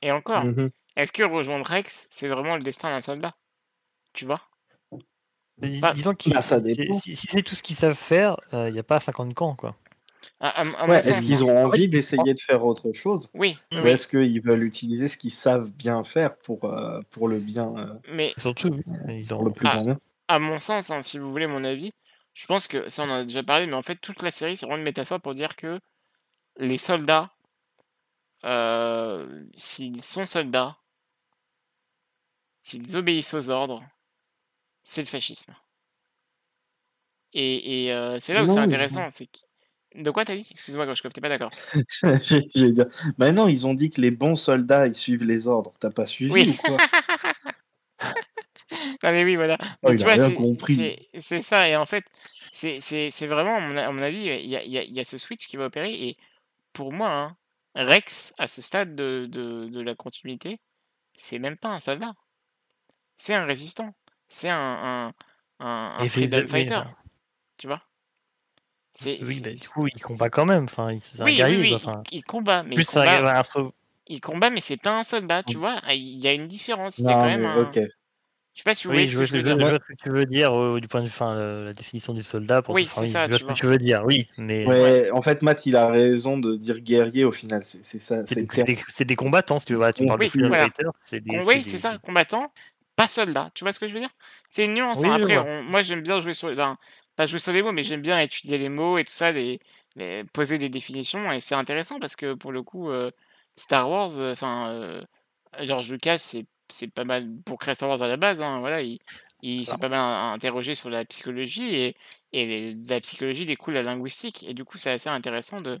Et 0.00 0.12
encore, 0.12 0.44
Mhm. 0.44 0.70
est-ce 0.96 1.12
que 1.12 1.22
rejoindre 1.24 1.66
Rex, 1.66 2.06
c'est 2.10 2.28
vraiment 2.28 2.56
le 2.56 2.62
destin 2.62 2.90
d'un 2.90 3.00
soldat? 3.00 3.34
Tu 4.12 4.26
vois? 4.26 4.40
Dis- 5.62 5.80
Bah, 5.80 5.92
disons 5.92 6.14
qu'ils, 6.14 6.32
bah, 6.32 6.42
ça 6.42 6.58
si, 6.58 6.74
dépend. 6.74 6.98
si- 6.98 7.16
c'est 7.16 7.42
tout 7.42 7.54
ce 7.54 7.62
qu'ils 7.62 7.76
savent 7.76 7.94
faire, 7.94 8.36
il 8.52 8.72
n'y 8.72 8.78
a 8.78 8.82
pas 8.82 9.00
50 9.00 9.34
camps, 9.34 9.54
quoi. 9.54 9.76
Ouais, 10.88 10.98
est-ce 10.98 11.20
qu'ils 11.22 11.44
ont 11.44 11.56
envie 11.64 11.88
d'essayer 11.88 12.34
de 12.34 12.40
faire 12.40 12.64
autre 12.64 12.92
chose? 12.92 13.30
Oui, 13.34 13.56
ou 13.72 13.76
oui. 13.76 13.90
est-ce 13.90 14.08
qu'ils 14.08 14.42
veulent 14.42 14.64
utiliser 14.64 15.08
ce 15.08 15.16
qu'ils 15.16 15.32
savent 15.32 15.70
bien 15.70 16.02
faire 16.04 16.36
pour, 16.36 16.64
euh, 16.64 17.00
pour 17.10 17.28
le 17.28 17.38
bien, 17.38 17.72
euh, 17.76 17.94
Mais 18.12 18.34
Surtout, 18.38 18.70
ils 19.08 19.32
ont, 19.32 19.42
le 19.44 19.52
plus 19.52 19.68
Ah. 19.68 19.76
grand 19.76 19.84
bien 19.84 19.98
à 20.28 20.38
mon 20.38 20.58
sens, 20.58 20.90
hein, 20.90 21.02
si 21.02 21.18
vous 21.18 21.30
voulez 21.30 21.46
mon 21.46 21.62
avis, 21.62 21.92
je 22.32 22.46
pense 22.46 22.66
que 22.66 22.88
ça 22.88 23.02
on 23.04 23.10
en 23.10 23.14
a 23.16 23.24
déjà 23.24 23.42
parlé, 23.42 23.66
mais 23.66 23.74
en 23.74 23.82
fait 23.82 23.96
toute 23.96 24.22
la 24.22 24.30
série 24.30 24.56
c'est 24.56 24.64
vraiment 24.64 24.78
une 24.78 24.84
métaphore 24.84 25.20
pour 25.20 25.34
dire 25.34 25.56
que 25.56 25.78
les 26.56 26.78
soldats 26.78 27.30
euh, 28.44 29.44
s'ils 29.54 30.02
sont 30.02 30.24
soldats, 30.24 30.78
s'ils 32.58 32.96
obéissent 32.96 33.34
aux 33.34 33.50
ordres, 33.50 33.84
c'est 34.84 35.02
le 35.02 35.06
fascisme. 35.06 35.54
Et, 37.32 37.84
et 37.86 37.92
euh, 37.92 38.18
c'est 38.20 38.34
là 38.34 38.44
où 38.44 38.48
c'est 38.48 38.56
Non, 38.56 38.62
intéressant. 38.62 39.08
C'est 39.10 39.28
De 39.94 40.10
quoi 40.10 40.24
t'as 40.24 40.36
dit? 40.36 40.46
Excuse-moi, 40.50 40.84
Groshkov, 40.86 41.12
t'es 41.12 41.20
pas 41.20 41.28
d'accord 41.30 41.50
J'ai- 42.54 42.72
Bah 43.18 43.32
non, 43.32 43.48
ils 43.48 43.66
ont 43.66 43.74
dit 43.74 43.88
que 43.90 44.00
les 44.00 44.10
bons 44.10 44.36
soldats, 44.36 44.86
ils 44.86 44.94
suivent 44.94 45.24
les 45.24 45.48
ordres. 45.48 45.72
T'as 45.80 45.90
pas 45.90 46.06
suivi 46.06 46.30
Oui. 46.32 46.50
ou 46.58 46.62
quoi? 46.62 46.76
Ah 49.02 49.12
mais 49.12 49.22
oui, 49.24 49.36
voilà. 49.36 49.58
Oh, 49.82 49.90
il 49.92 49.98
tu 49.98 50.02
a 50.02 50.06
vois, 50.06 50.14
rien 50.14 50.28
c'est- 50.28 50.34
compris. 50.34 50.74
c'est- 50.76 51.20
C'est 51.20 51.40
ça. 51.42 51.68
Et 51.68 51.76
en 51.76 51.84
fait, 51.84 52.04
c'est 52.52 52.78
vraiment, 53.26 53.56
à 53.56 53.92
mon, 53.92 54.02
avis, 54.02 54.18
il 54.18 54.46
y 54.48 54.56
a, 54.56 54.62
il 54.62 54.70
y 54.70 54.78
a- 54.78 54.82
il 54.84 54.94
y 54.94 55.00
a 55.00 55.04
ce 55.04 55.18
switch 55.18 55.46
qui 55.46 55.56
va 55.56 55.66
opérer. 55.66 55.92
Et 55.92 56.16
pour 56.72 56.92
moi, 56.92 57.10
hein, 57.10 57.36
Rex, 57.74 58.32
à 58.38 58.46
ce 58.46 58.62
stade 58.62 58.94
de, 58.94 59.26
de, 59.30 59.66
de 59.68 59.80
la 59.80 59.94
continuité, 59.94 60.58
c'est 61.16 61.38
même 61.38 61.56
pas 61.58 61.68
un 61.68 61.80
soldat. 61.80 62.14
C'est 63.16 63.34
un 63.34 63.44
résistant. 63.44 63.94
C'est 64.32 64.48
un, 64.48 64.56
un, 64.58 65.12
un, 65.60 65.94
un 65.98 66.04
Et 66.04 66.08
freedom 66.08 66.48
fighter. 66.48 66.80
Tu 67.58 67.66
vois? 67.66 67.82
C'est 68.94 69.18
Oui, 69.20 69.34
c'est- 69.36 69.42
bah, 69.42 69.50
du 69.52 69.68
coup, 69.68 69.86
il 69.86 70.00
combat 70.02 70.30
quand 70.30 70.46
même. 70.46 70.64
Enfin, 70.64 70.92
il- 70.92 71.02
c'est 71.02 71.20
un 71.20 71.26
oui, 71.26 71.36
guerrier. 71.36 71.58
oui, 71.58 71.68
quoi, 71.68 71.78
il, 71.82 71.88
enfin. 71.88 72.02
il 72.10 72.24
combat, 72.24 72.62
mais 72.62 72.70
il 72.70 72.76
Plus 72.76 72.84
c'est 72.84 72.98
un, 72.98 73.18
combat, 73.18 73.40
un 73.40 73.70
il 74.06 74.20
combat, 74.22 74.50
mais 74.50 74.62
c'est 74.62 74.78
pas 74.78 74.98
un 74.98 75.02
soldat, 75.02 75.42
tu 75.42 75.58
Mm. 75.58 75.60
vois? 75.60 75.80
Ah, 75.84 75.94
Il 75.94 76.18
y 76.18 76.28
a 76.28 76.32
une 76.32 76.48
différence. 76.48 76.98
Il 76.98 77.04
y 77.04 77.08
a 77.08 77.12
quand 77.12 77.20
Non, 77.22 77.26
même 77.28 77.40
mais 77.42 77.46
un. 77.46 77.62
ok. 77.62 77.74
Je 78.54 78.60
sais 78.60 78.64
pas 78.64 78.74
si 78.74 78.84
vous 78.84 78.92
voyez 78.92 79.02
Oui, 79.02 79.08
ce 79.08 79.12
je 79.12 79.18
que 79.18 79.24
vois, 79.24 79.26
je 79.26 79.32
veux 79.34 79.42
vois- 79.42 79.52
dire. 79.52 79.60
je 79.60 79.70
vois 79.70 79.78
ce 79.78 79.92
que 79.92 80.02
tu 80.02 80.10
veux 80.10 80.26
dire 80.26 80.58
euh, 80.60 80.80
du 80.80 80.88
point 80.88 81.00
de 81.00 81.06
vue, 81.06 81.12
enfin, 81.12 81.34
euh, 81.36 81.64
la 81.66 81.72
définition 81.74 82.14
du 82.14 82.22
soldat. 82.22 82.62
Pour 82.62 82.74
Oui, 82.74 82.86
c'est 82.90 83.06
ça, 83.06 83.24
je 83.24 83.30
vois 83.30 83.38
ce 83.38 83.44
vois. 83.44 83.54
que 83.54 83.58
tu 83.60 83.66
veux 83.66 83.78
dire, 83.78 84.02
oui, 84.06 84.28
mais 84.38 84.66
Ouais, 84.66 85.10
en 85.10 85.20
fait, 85.22 85.42
Matt, 85.42 85.66
il 85.66 85.76
a 85.76 85.88
raison 85.88 86.38
de 86.38 86.56
dire 86.56 86.78
guerrier 86.80 87.24
au 87.24 87.32
final. 87.32 87.62
C'est 87.64 87.84
c'est 87.84 87.98
ça, 87.98 88.26
c'est 88.26 88.34
c'est 88.34 88.64
des, 88.64 88.74
des- 88.74 88.82
c'est 88.88 89.04
des 89.04 89.16
combattants, 89.16 89.58
si 89.58 89.66
tu 89.66 89.72
veux. 89.74 89.78
Voilà, 89.78 89.92
tu 89.92 90.02
Oui, 90.02 90.08
parles 90.08 90.20
de 90.30 90.46
voilà. 90.48 90.64
fighter, 90.64 90.84
c'est 91.04 91.20
des. 91.20 91.30
Com- 91.30 91.40
c'est 91.42 91.46
Oui, 91.48 91.64
c'est 91.64 91.72
des- 91.72 91.78
ça, 91.78 91.98
combattant, 91.98 92.52
pas 92.96 93.08
soldat. 93.08 93.50
Tu 93.54 93.64
vois 93.64 93.72
ce 93.72 93.80
que 93.80 93.88
je 93.88 93.94
veux 93.94 94.00
dire? 94.00 94.10
C'est 94.48 94.64
une 94.64 94.74
nuance. 94.74 95.00
Oui, 95.00 95.08
hein. 95.08 95.14
Après, 95.14 95.38
on- 95.38 95.62
moi 95.62 95.82
j'aime 95.82 96.02
bien 96.02 96.20
jouer 96.20 96.34
sur, 96.34 96.48
enfin, 96.50 96.76
pas 97.16 97.26
jouer 97.26 97.38
sur 97.38 97.52
les 97.52 97.62
mots, 97.62 97.72
mais 97.72 97.82
j'aime 97.82 98.02
bien 98.02 98.18
étudier 98.20 98.58
les 98.58 98.68
mots 98.68 98.98
et 98.98 99.04
tout 99.04 99.12
ça, 99.12 99.32
les, 99.32 99.60
les- 99.96 100.24
poser 100.24 100.58
des 100.58 100.68
définitions, 100.68 101.30
et 101.32 101.40
c'est 101.40 101.54
intéressant 101.54 101.98
parce 101.98 102.16
que 102.16 102.34
pour 102.34 102.52
le 102.52 102.62
coup, 102.62 102.90
euh, 102.90 103.10
Star 103.56 103.88
Wars, 103.90 104.18
euh, 104.18 104.32
enfin, 104.32 104.70
euh, 104.70 105.02
George 105.60 105.90
Lucas, 105.90 106.18
c'est 106.18 106.46
c'est 106.68 106.88
pas 106.88 107.04
mal 107.04 107.28
pour 107.44 107.58
créer 107.58 107.74
Star 107.74 107.88
Wars 107.90 108.00
à 108.00 108.08
la 108.08 108.16
base. 108.16 108.40
hein, 108.40 108.60
voilà, 108.60 108.80
il, 108.80 108.98
il 109.42 109.66
s'est 109.66 109.76
pas 109.76 109.90
mal 109.90 110.00
interrogé 110.34 110.74
sur 110.74 110.88
la 110.88 111.04
psychologie 111.04 111.74
et, 111.74 111.96
et 112.32 112.46
les- 112.46 112.74
de 112.74 112.88
la 112.88 113.00
psychologie 113.00 113.44
découle 113.44 113.74
la 113.74 113.82
linguistique, 113.82 114.42
et 114.48 114.54
du 114.54 114.64
coup, 114.64 114.78
c'est 114.78 114.90
assez 114.92 115.08
intéressant 115.10 115.60
de 115.60 115.78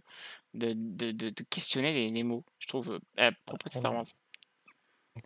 de, 0.54 0.74
de, 0.74 1.12
de- 1.12 1.44
questionner 1.48 1.94
les, 1.94 2.08
les 2.10 2.22
mots, 2.24 2.44
je 2.58 2.66
trouve, 2.66 3.00
à 3.16 3.32
propos 3.46 3.68
de 3.70 3.72
Star 3.72 3.94
Wars. 3.94 4.04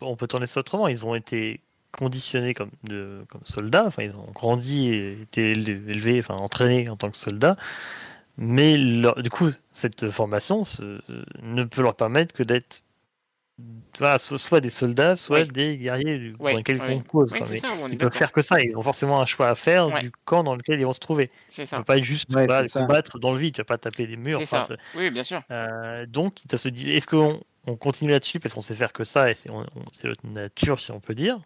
on 0.00 0.16
peut 0.16 0.28
tourner 0.28 0.46
ça 0.46 0.60
autrement. 0.60 0.86
Ils 0.86 1.04
ont 1.04 1.16
été 1.16 1.60
conditionnés 1.96 2.54
comme, 2.54 2.70
de, 2.84 3.24
comme 3.28 3.40
soldats, 3.44 3.86
enfin, 3.86 4.02
ils 4.04 4.16
ont 4.18 4.30
grandi 4.34 4.88
et 4.88 5.12
été 5.22 5.54
éle- 5.54 5.88
élevés, 5.88 6.18
enfin, 6.20 6.34
entraînés 6.34 6.88
en 6.88 6.96
tant 6.96 7.10
que 7.10 7.16
soldats. 7.16 7.56
Mais 8.38 8.76
leur- 8.76 9.22
du 9.22 9.30
coup, 9.30 9.50
cette 9.72 10.10
formation 10.10 10.62
ce- 10.64 11.00
ne 11.42 11.64
peut 11.64 11.82
leur 11.82 11.96
permettre 11.96 12.34
que 12.34 12.42
d'être 12.42 12.82
voilà, 13.98 14.18
soit 14.18 14.60
des 14.60 14.68
soldats, 14.68 15.16
soit 15.16 15.40
Oui. 15.40 15.48
des 15.48 15.78
guerriers 15.78 16.18
du- 16.18 16.36
lesquels 16.54 16.78
ouais. 16.78 16.94
on 16.96 17.00
cause. 17.00 17.32
Oui, 17.32 17.38
Mais 17.48 17.56
ça, 17.56 17.68
ils 17.90 17.96
peuvent 17.96 18.12
faire 18.12 18.30
que 18.30 18.42
ça. 18.42 18.60
Ils 18.60 18.76
ont 18.76 18.82
forcément 18.82 19.18
un 19.22 19.24
choix 19.24 19.48
à 19.48 19.54
faire 19.54 19.88
Ouais. 19.88 20.02
du 20.02 20.12
camp 20.26 20.44
dans 20.44 20.54
lequel 20.54 20.78
ils 20.78 20.84
vont 20.84 20.92
se 20.92 21.00
trouver. 21.00 21.28
C'est 21.48 21.62
Tu 21.62 21.68
ça. 21.68 21.78
peux 21.78 21.84
pas 21.84 21.98
juste 22.02 22.34
Ouais, 22.34 22.46
ça. 22.68 22.80
combattre 22.80 23.18
dans 23.18 23.32
le 23.32 23.38
vide. 23.38 23.54
Tu 23.54 23.62
vas 23.62 23.64
pas 23.64 23.78
taper 23.78 24.06
des 24.06 24.18
murs. 24.18 24.40
Enfin, 24.42 24.66
ça. 24.68 24.76
Oui, 24.94 25.08
bien 25.08 25.22
sûr. 25.22 25.42
euh, 25.50 26.04
donc, 26.04 26.44
ils 26.44 26.58
se 26.58 26.68
dire 26.68 26.94
est-ce 26.94 27.06
qu'on 27.06 27.40
on 27.66 27.76
continue 27.76 28.10
là-dessus 28.10 28.38
parce 28.40 28.52
qu'on 28.52 28.60
sait 28.60 28.74
faire 28.74 28.92
que 28.92 29.04
ça 29.04 29.30
et 29.30 29.34
c'est 29.34 29.50
notre 29.50 30.26
nature, 30.26 30.78
si 30.78 30.90
on 30.92 31.00
peut 31.00 31.14
dire? 31.14 31.40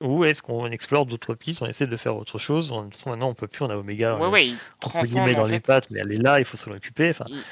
Ou 0.00 0.24
est-ce 0.24 0.42
qu'on 0.42 0.66
explore 0.66 1.06
d'autres 1.06 1.34
pistes 1.34 1.62
On 1.62 1.66
essaie 1.66 1.86
de 1.86 1.96
faire 1.96 2.16
autre 2.16 2.38
chose 2.38 2.72
En 2.72 2.84
disant 2.84 3.10
maintenant, 3.10 3.28
on 3.28 3.34
peut 3.34 3.46
plus, 3.46 3.64
on 3.64 3.70
a 3.70 3.76
Omega 3.76 4.16
Ouais, 4.16 4.26
euh, 4.26 4.30
ouais, 4.30 4.46
guillemets 5.02 5.34
dans 5.34 5.42
en 5.42 5.44
les 5.44 5.54
fait. 5.54 5.66
pattes, 5.66 5.90
mais 5.90 6.00
elle 6.00 6.12
est 6.12 6.18
là, 6.18 6.38
il 6.40 6.44
faut 6.44 6.56
s'en 6.56 6.72
occuper. 6.72 7.10
Enfin, 7.10 7.24
Il- 7.28 7.42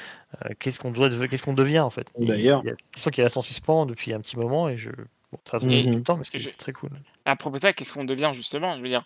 euh, 0.45 0.49
qu'est-ce 0.59 0.79
qu'on 0.79 0.91
doit, 0.91 1.09
qu'est-ce 1.09 1.43
qu'on 1.43 1.53
devient 1.53 1.79
en 1.79 1.89
fait? 1.89 2.07
D'ailleurs. 2.19 2.61
Il 2.63 2.67
y 2.67 2.69
a 2.69 2.73
une 2.73 2.91
question 2.91 3.11
qui 3.11 3.21
reste 3.21 3.37
en 3.37 3.41
suspens 3.41 3.85
depuis 3.85 4.13
un 4.13 4.19
petit 4.19 4.37
moment 4.37 4.69
et 4.69 4.77
je. 4.77 4.89
Bon, 5.31 5.39
ça 5.45 5.57
Mhm. 5.57 5.67
prendre 5.67 5.83
tout 5.91 5.97
le 5.97 6.03
temps, 6.03 6.17
mais 6.17 6.23
c'est 6.25 6.37
je- 6.37 6.49
c'est 6.49 6.57
très 6.57 6.73
cool. 6.73 6.91
À 7.25 7.35
propos 7.35 7.55
de 7.57 7.61
ça, 7.61 7.73
qu'est-ce 7.73 7.93
qu'on 7.93 8.03
devient 8.05 8.31
justement? 8.33 8.77
Je 8.77 8.83
veux 8.83 8.89
dire, 8.89 9.05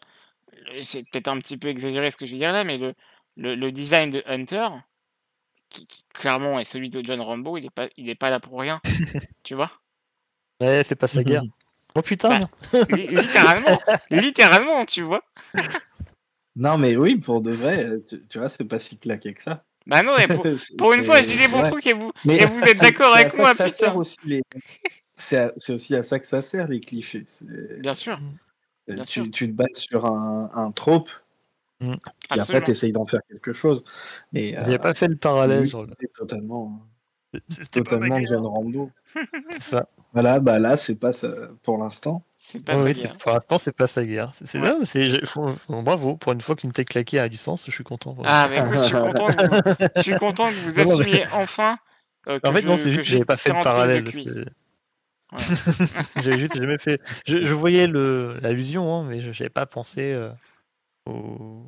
c'est 0.82 1.04
peut-être 1.10 1.28
un 1.30 1.38
petit 1.38 1.58
peu 1.58 1.67
exagéré 1.69 2.10
ce 2.12 2.17
que 2.17 2.26
je 2.26 2.32
vais 2.32 2.39
dire 2.39 2.52
là, 2.52 2.63
mais 2.63 2.78
le, 2.78 2.95
le, 3.38 3.56
le 3.56 3.71
design 3.71 4.10
de 4.10 4.23
Hunter, 4.26 4.67
qui, 5.69 5.86
qui 5.88 6.04
clairement 6.13 6.60
est 6.60 6.63
celui 6.65 6.89
de 6.89 7.02
John 7.06 7.21
Rambo, 7.21 7.58
il 7.58 7.65
est 7.65 7.69
pas, 7.69 7.88
il 7.97 8.10
est 8.10 8.15
pas 8.15 8.30
là 8.30 8.39
pour 8.39 8.60
rien. 8.60 8.82
tu 9.43 9.56
vois? 9.56 9.71
Ouais, 10.60 10.84
c'est 10.84 10.95
pas 10.95 11.08
sa 11.08 11.23
guerre. 11.23 11.43
Oh 11.97 12.01
putain 12.03 12.39
Bah, 12.71 12.79
Li- 12.89 13.07
Littéralement, 13.07 13.79
littéralement, 14.12 14.86
tu 14.86 15.01
vois 15.01 15.23
Non, 16.55 16.77
mais 16.77 16.95
oui, 16.95 17.15
pour 17.17 17.41
de 17.41 17.51
vrai, 17.51 17.99
tu, 18.07 18.25
tu 18.27 18.38
vois, 18.39 18.49
c'est 18.49 18.65
pas 18.65 18.79
si 18.79 18.97
claqué 18.97 19.33
que 19.33 19.41
ça. 19.41 19.63
Bah 19.88 20.03
non, 20.03 20.15
et 20.19 20.27
pour, 20.27 20.45
une 20.93 21.03
fois, 21.03 21.21
je 21.21 21.27
dis 21.27 21.38
des 21.38 21.47
bons 21.47 21.63
trucs 21.63 21.88
et 21.88 21.93
vous, 21.93 22.12
Mais 22.25 22.38
et 22.38 22.45
vous 22.45 22.62
êtes 22.62 22.79
d'accord 22.81 23.15
avec 23.15 23.33
moi, 23.36 23.53
ça 23.53 23.67
sert 23.69 23.89
putain. 23.93 23.99
aussi 23.99 24.17
les. 24.25 24.43
C'est 25.15 25.51
aussi 25.69 25.95
à 25.95 26.03
ça 26.03 26.19
que 26.19 26.27
ça 26.27 26.41
sert 26.43 26.67
les 26.67 26.79
clichés. 26.79 27.25
Bien 27.79 27.95
sûr, 27.95 28.19
euh, 28.89 28.93
bien 28.93 29.03
tu, 29.03 29.12
sûr. 29.12 29.31
tu 29.31 29.47
te 29.47 29.53
bases 29.53 29.73
sur 29.73 30.05
un, 30.05 30.51
un 30.53 30.71
trope, 30.71 31.10
Mm. 31.79 31.93
puis 32.31 32.39
après 32.39 32.63
tu 32.63 32.71
essayes 32.71 32.91
d'en 32.91 33.05
faire 33.05 33.21
quelque 33.29 33.53
chose. 33.53 33.83
Mais 34.33 34.53
J'avais 34.53 34.75
euh, 34.75 34.77
pas 34.79 34.93
fait 34.95 35.07
le 35.07 35.15
parallèle. 35.15 35.69
totalement, 36.15 36.81
C'était 37.49 37.81
totalement. 37.83 38.19
John 38.23 38.45
Rambo. 38.45 38.91
C'est 39.51 39.61
ça. 39.61 39.87
Voilà, 40.13 40.39
bah 40.39 40.57
là, 40.59 40.77
c'est 40.77 40.99
pas 40.99 41.11
ça 41.13 41.27
pour 41.63 41.77
l'instant. 41.77 42.23
C'est 42.37 42.65
pas 42.65 42.73
Ouais, 42.75 42.79
sa 42.81 42.85
oui, 42.87 42.95
c'est- 42.95 43.17
pour 43.19 43.31
l'instant, 43.33 43.57
c'est 43.57 43.73
pas 43.75 43.87
sa 43.87 44.05
guerre. 44.05 44.31
C'est 44.35 44.47
c'est 44.47 44.59
Ouais. 44.59 44.73
c'est 44.85 45.11
bravo 45.67 46.15
pour 46.15 46.31
une 46.31 46.39
fois 46.41 46.55
qu'une 46.55 46.71
tête 46.71 46.87
claquée 46.87 47.19
a 47.19 47.27
du 47.29 47.35
sens. 47.37 47.65
Je 47.67 47.71
suis 47.71 47.83
content. 47.83 48.13
vraiment. 48.13 48.29
Ah, 48.31 48.47
mais 48.49 48.57
écoute, 48.59 48.77
je 48.77 48.83
suis 48.83 48.93
content 48.95 49.27
que 49.27 49.33
vous, 49.43 49.87
je 49.97 50.01
suis 50.01 50.15
content 50.15 50.47
que 50.47 50.53
vous 50.53 50.77
Non, 50.77 50.83
non, 50.85 50.97
mais- 50.97 51.03
assumiez 51.03 51.25
enfin 51.33 51.77
euh, 52.29 52.39
que 52.39 52.47
En 52.47 52.53
fait, 52.53 52.61
non, 52.63 52.77
je- 52.77 52.83
c'est 52.83 52.85
que 52.85 52.91
juste 52.91 53.05
que 53.05 53.11
j'avais 53.11 53.25
pas 53.25 53.35
fait 53.37 53.49
le 53.49 53.55
40 53.55 53.65
minutes 53.65 53.73
parallèle. 53.75 54.03
de 54.03 54.11
c'est- 54.11 54.51
Ouais. 55.33 55.37
J'avais 56.23 56.37
juste 56.37 56.55
jamais 56.57 56.77
fait. 56.77 57.01
Je, 57.27 57.43
je 57.43 57.53
voyais 57.53 57.85
le- 57.87 58.37
l'allusion, 58.41 58.95
hein, 58.95 59.03
mais 59.07 59.19
je 59.19 59.27
n'avais 59.27 59.49
pas 59.49 59.65
pensé 59.65 60.13
euh, 60.13 60.31
au 61.05 61.65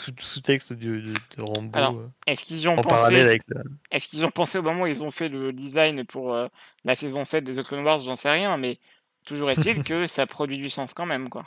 sous- 0.00 0.12
sous-texte 0.18 0.72
de, 0.72 1.00
de 1.00 1.42
Rambo 1.42 1.70
Alors, 1.78 1.94
euh, 1.98 2.08
Est-ce 2.26 2.44
qu'ils 2.44 2.68
ont 2.68 2.76
en 2.78 2.82
parallèle 2.82 3.22
pensé 3.26 3.30
avec 3.30 3.42
le. 3.48 3.62
Est-ce 3.90 4.08
qu'ils 4.08 4.24
ont 4.24 4.30
pensé 4.30 4.58
au 4.58 4.62
moment 4.62 4.82
où 4.82 4.86
ils 4.86 5.04
ont 5.04 5.10
fait 5.10 5.28
le 5.28 5.52
design 5.52 6.04
pour 6.04 6.34
euh, 6.34 6.48
la 6.84 6.94
saison 6.94 7.24
7 7.24 7.44
des 7.44 7.54
The 7.56 7.62
Clone 7.64 7.84
Wars? 7.84 7.98
J'en 8.00 8.16
sais 8.16 8.30
rien, 8.30 8.56
mais 8.56 8.78
toujours 9.26 9.50
est-il 9.50 9.82
que 9.84 10.06
ça 10.06 10.26
produit 10.26 10.58
du 10.58 10.70
sens 10.70 10.94
quand 10.94 11.06
même, 11.06 11.28
quoi. 11.28 11.44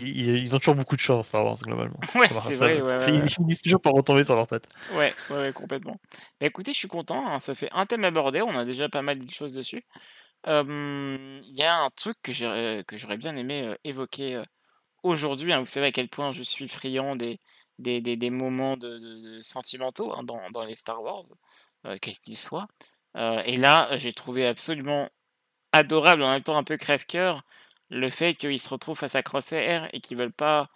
Ils, 0.00 0.36
ils 0.36 0.54
ont 0.54 0.58
toujours 0.60 0.76
beaucoup 0.76 0.94
de 0.94 1.00
chance 1.00 1.26
Star 1.28 1.44
Wars, 1.44 1.56
globalement. 1.60 1.98
Ouais, 2.14 2.28
c'est 2.28 2.52
ça- 2.52 2.64
vrai, 2.66 2.80
ouais, 2.80 2.88
ça 2.88 2.98
ouais, 2.98 3.04
fait- 3.04 3.10
ouais. 3.12 3.18
Ils 3.24 3.28
finissent 3.30 3.62
toujours 3.62 3.80
par 3.80 3.92
retomber 3.92 4.22
sur 4.22 4.36
leurs 4.36 4.46
pattes. 4.46 4.68
Ouais, 4.96 5.12
ouais, 5.30 5.36
ouais, 5.36 5.52
complètement. 5.52 5.96
Bah, 6.40 6.46
écoutez, 6.46 6.72
je 6.72 6.78
suis 6.78 6.86
content, 6.88 7.26
hein, 7.26 7.40
ça 7.40 7.54
fait 7.56 7.68
un 7.72 7.84
thème 7.84 8.04
abordé, 8.04 8.40
on 8.40 8.56
a 8.56 8.64
déjà 8.64 8.88
pas 8.88 9.02
mal 9.02 9.18
de 9.18 9.30
choses 9.32 9.52
dessus. 9.54 9.82
Euh, 10.46 11.38
Il 11.42 11.56
y 11.56 11.64
a 11.64 11.78
un 11.80 11.88
truc 11.90 12.16
que 12.22 12.32
j'ai- 12.32 12.84
que 12.86 12.96
j'aurais 12.96 13.16
bien 13.16 13.34
aimé 13.34 13.62
euh, 13.66 13.74
évoquer 13.82 14.36
euh, 14.36 14.44
aujourd'hui, 15.02 15.52
hein, 15.52 15.60
vous 15.60 15.66
savez 15.66 15.86
à 15.86 15.92
quel 15.92 16.08
point 16.08 16.32
je 16.32 16.42
suis 16.42 16.68
friand 16.68 17.16
des, 17.16 17.40
des, 17.78 18.00
des, 18.00 18.30
moments 18.30 18.76
de, 18.76 19.40
sentimentaux 19.42 20.12
hein, 20.12 20.22
dans, 20.24 20.50
dans 20.50 20.64
les 20.64 20.76
Star 20.76 21.02
Wars, 21.02 21.24
euh, 21.86 21.98
quels 22.00 22.18
qu'ils 22.18 22.36
soient. 22.36 22.68
Euh, 23.16 23.42
et 23.46 23.56
là, 23.56 23.96
j'ai 23.98 24.12
trouvé 24.12 24.46
absolument 24.46 25.08
adorable, 25.72 26.22
en 26.22 26.30
même 26.32 26.42
temps 26.42 26.58
un 26.58 26.64
peu 26.64 26.76
crève-cœur, 26.76 27.44
le 27.90 28.10
fait 28.10 28.34
qu'ils 28.34 28.60
se 28.60 28.68
retrouvent 28.70 28.98
face 28.98 29.14
à 29.14 29.22
Crosshair 29.22 29.88
et 29.92 30.00
qu'ils 30.00 30.16
veulent 30.18 30.32
pas. 30.32 30.70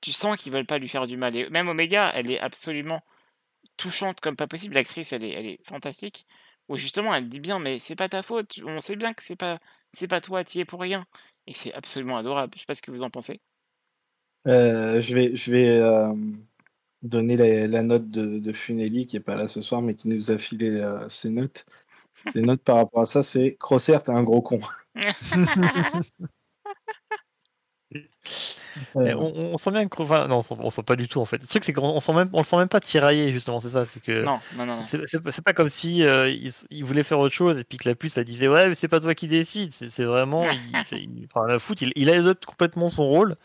Tu 0.00 0.12
sens 0.12 0.36
qu'ils 0.36 0.52
veulent 0.52 0.66
pas 0.66 0.78
lui 0.78 0.88
faire 0.88 1.06
du 1.06 1.16
mal. 1.16 1.36
Et 1.36 1.50
même 1.50 1.68
Omega, 1.68 2.12
elle 2.14 2.30
est 2.30 2.40
absolument 2.40 3.02
touchante 3.76 4.20
comme 4.20 4.36
pas 4.36 4.46
possible. 4.48 4.74
L'actrice, 4.74 5.12
elle 5.12 5.24
est, 5.24 5.32
elle 5.32 5.46
est 5.46 5.60
fantastique. 5.66 6.26
Où 6.68 6.76
justement, 6.76 7.14
elle 7.14 7.28
dit 7.28 7.40
bien, 7.40 7.58
mais 7.58 7.78
c'est 7.78 7.96
pas 7.96 8.08
ta 8.08 8.22
faute. 8.22 8.60
On 8.64 8.80
sait 8.80 8.96
bien 8.96 9.14
que 9.14 9.22
c'est 9.22 9.36
pas, 9.36 9.58
c'est 9.92 10.08
pas 10.08 10.20
toi, 10.20 10.44
t'y 10.44 10.60
es 10.60 10.64
pour 10.64 10.80
rien. 10.80 11.06
Et 11.48 11.54
c'est 11.54 11.72
absolument 11.72 12.18
adorable. 12.18 12.52
Je 12.54 12.60
sais 12.60 12.66
pas 12.66 12.74
ce 12.74 12.82
que 12.82 12.90
vous 12.90 13.02
en 13.02 13.08
pensez. 13.08 13.40
Euh, 14.46 15.00
je 15.00 15.14
vais, 15.14 15.34
je 15.34 15.50
vais 15.50 15.78
euh, 15.78 16.12
donner 17.02 17.38
la, 17.38 17.66
la 17.66 17.82
note 17.82 18.10
de, 18.10 18.38
de 18.38 18.52
Funeli 18.52 19.06
qui 19.06 19.16
est 19.16 19.20
pas 19.20 19.34
là 19.34 19.48
ce 19.48 19.62
soir, 19.62 19.80
mais 19.80 19.94
qui 19.94 20.08
nous 20.08 20.30
a 20.30 20.36
filé 20.36 20.68
euh, 20.68 21.08
ses 21.08 21.30
notes. 21.30 21.64
Ses 22.30 22.42
notes 22.42 22.62
par 22.62 22.76
rapport 22.76 23.00
à 23.00 23.06
ça, 23.06 23.22
c'est 23.22 23.56
Crosshair, 23.58 24.02
t'es 24.02 24.12
un 24.12 24.22
gros 24.22 24.42
con. 24.42 24.60
Euh, 27.94 29.14
on, 29.16 29.32
on 29.52 29.56
sent 29.56 29.70
bien 29.70 29.88
que. 29.88 30.02
Enfin, 30.02 30.28
non, 30.28 30.38
on 30.38 30.42
sent, 30.42 30.54
on 30.58 30.70
sent 30.70 30.82
pas 30.82 30.94
du 30.94 31.08
tout 31.08 31.20
en 31.20 31.24
fait. 31.24 31.38
Le 31.40 31.46
truc, 31.46 31.64
c'est 31.64 31.72
qu'on 31.72 31.86
on 31.88 32.00
sent 32.00 32.12
même, 32.12 32.28
on 32.32 32.38
le 32.38 32.44
sent 32.44 32.56
même 32.56 32.68
pas 32.68 32.80
tiraillé, 32.80 33.32
justement, 33.32 33.58
c'est 33.60 33.70
ça. 33.70 33.84
C'est 33.84 34.02
que. 34.02 34.24
Non, 34.24 34.38
non, 34.56 34.66
non. 34.66 34.76
non. 34.76 34.84
C'est 34.84 35.00
c'est 35.06 35.20
pas 35.20 35.30
c'est 35.32 35.42
pas 35.42 35.52
comme 35.54 35.68
si 35.68 36.04
euh, 36.04 36.28
il, 36.70 36.84
voulait 36.84 37.02
faire 37.02 37.18
autre 37.18 37.34
chose 37.34 37.58
et 37.58 37.64
puis 37.64 37.78
que 37.78 37.88
la 37.88 37.94
puce 37.94 38.16
elle 38.18 38.24
disait 38.24 38.46
ouais 38.48 38.68
mais 38.68 38.74
c'est 38.74 38.88
pas 38.88 39.00
toi 39.00 39.14
qui 39.14 39.26
décide 39.28 39.72
c'est 39.72 39.88
c'est 39.88 40.04
vraiment 40.04 40.44
il, 40.74 40.84
fait- 40.84 41.00
il- 41.02 41.26
enfin 41.32 41.46
la 41.46 41.58
foot 41.58 41.80
il, 41.82 41.92
il 41.96 42.10
adopte 42.10 42.44
complètement 42.46 42.88
son 42.88 43.06
rôle 43.06 43.36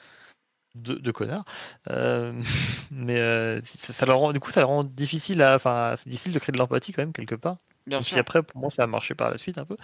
de, 0.75 0.95
de 0.95 1.11
connard 1.11 1.45
Euh, 1.89 2.33
mais 2.91 3.19
euh, 3.19 3.59
ça, 3.63 3.93
ça 3.93 4.05
leur 4.05 4.19
rend, 4.19 4.33
du 4.33 4.39
coup 4.39 4.51
ça 4.51 4.59
leur 4.61 4.69
rend 4.69 4.83
difficile 4.83 5.41
à 5.41 5.55
enfin 5.55 5.95
c'est 5.97 6.09
difficile 6.09 6.33
de 6.33 6.39
créer 6.39 6.53
de 6.53 6.57
l'empathie 6.59 6.91
quand 6.93 7.01
même 7.01 7.13
quelque 7.13 7.35
part 7.35 7.57
Bien 7.85 7.99
et 7.99 8.01
sûr. 8.01 8.13
puis 8.13 8.19
après, 8.19 8.43
pour 8.43 8.59
moi, 8.61 8.69
ça 8.69 8.83
a 8.83 8.87
marché 8.87 9.13
par 9.15 9.29
la 9.29 9.37
suite 9.37 9.57
un 9.57 9.65
peu. 9.65 9.75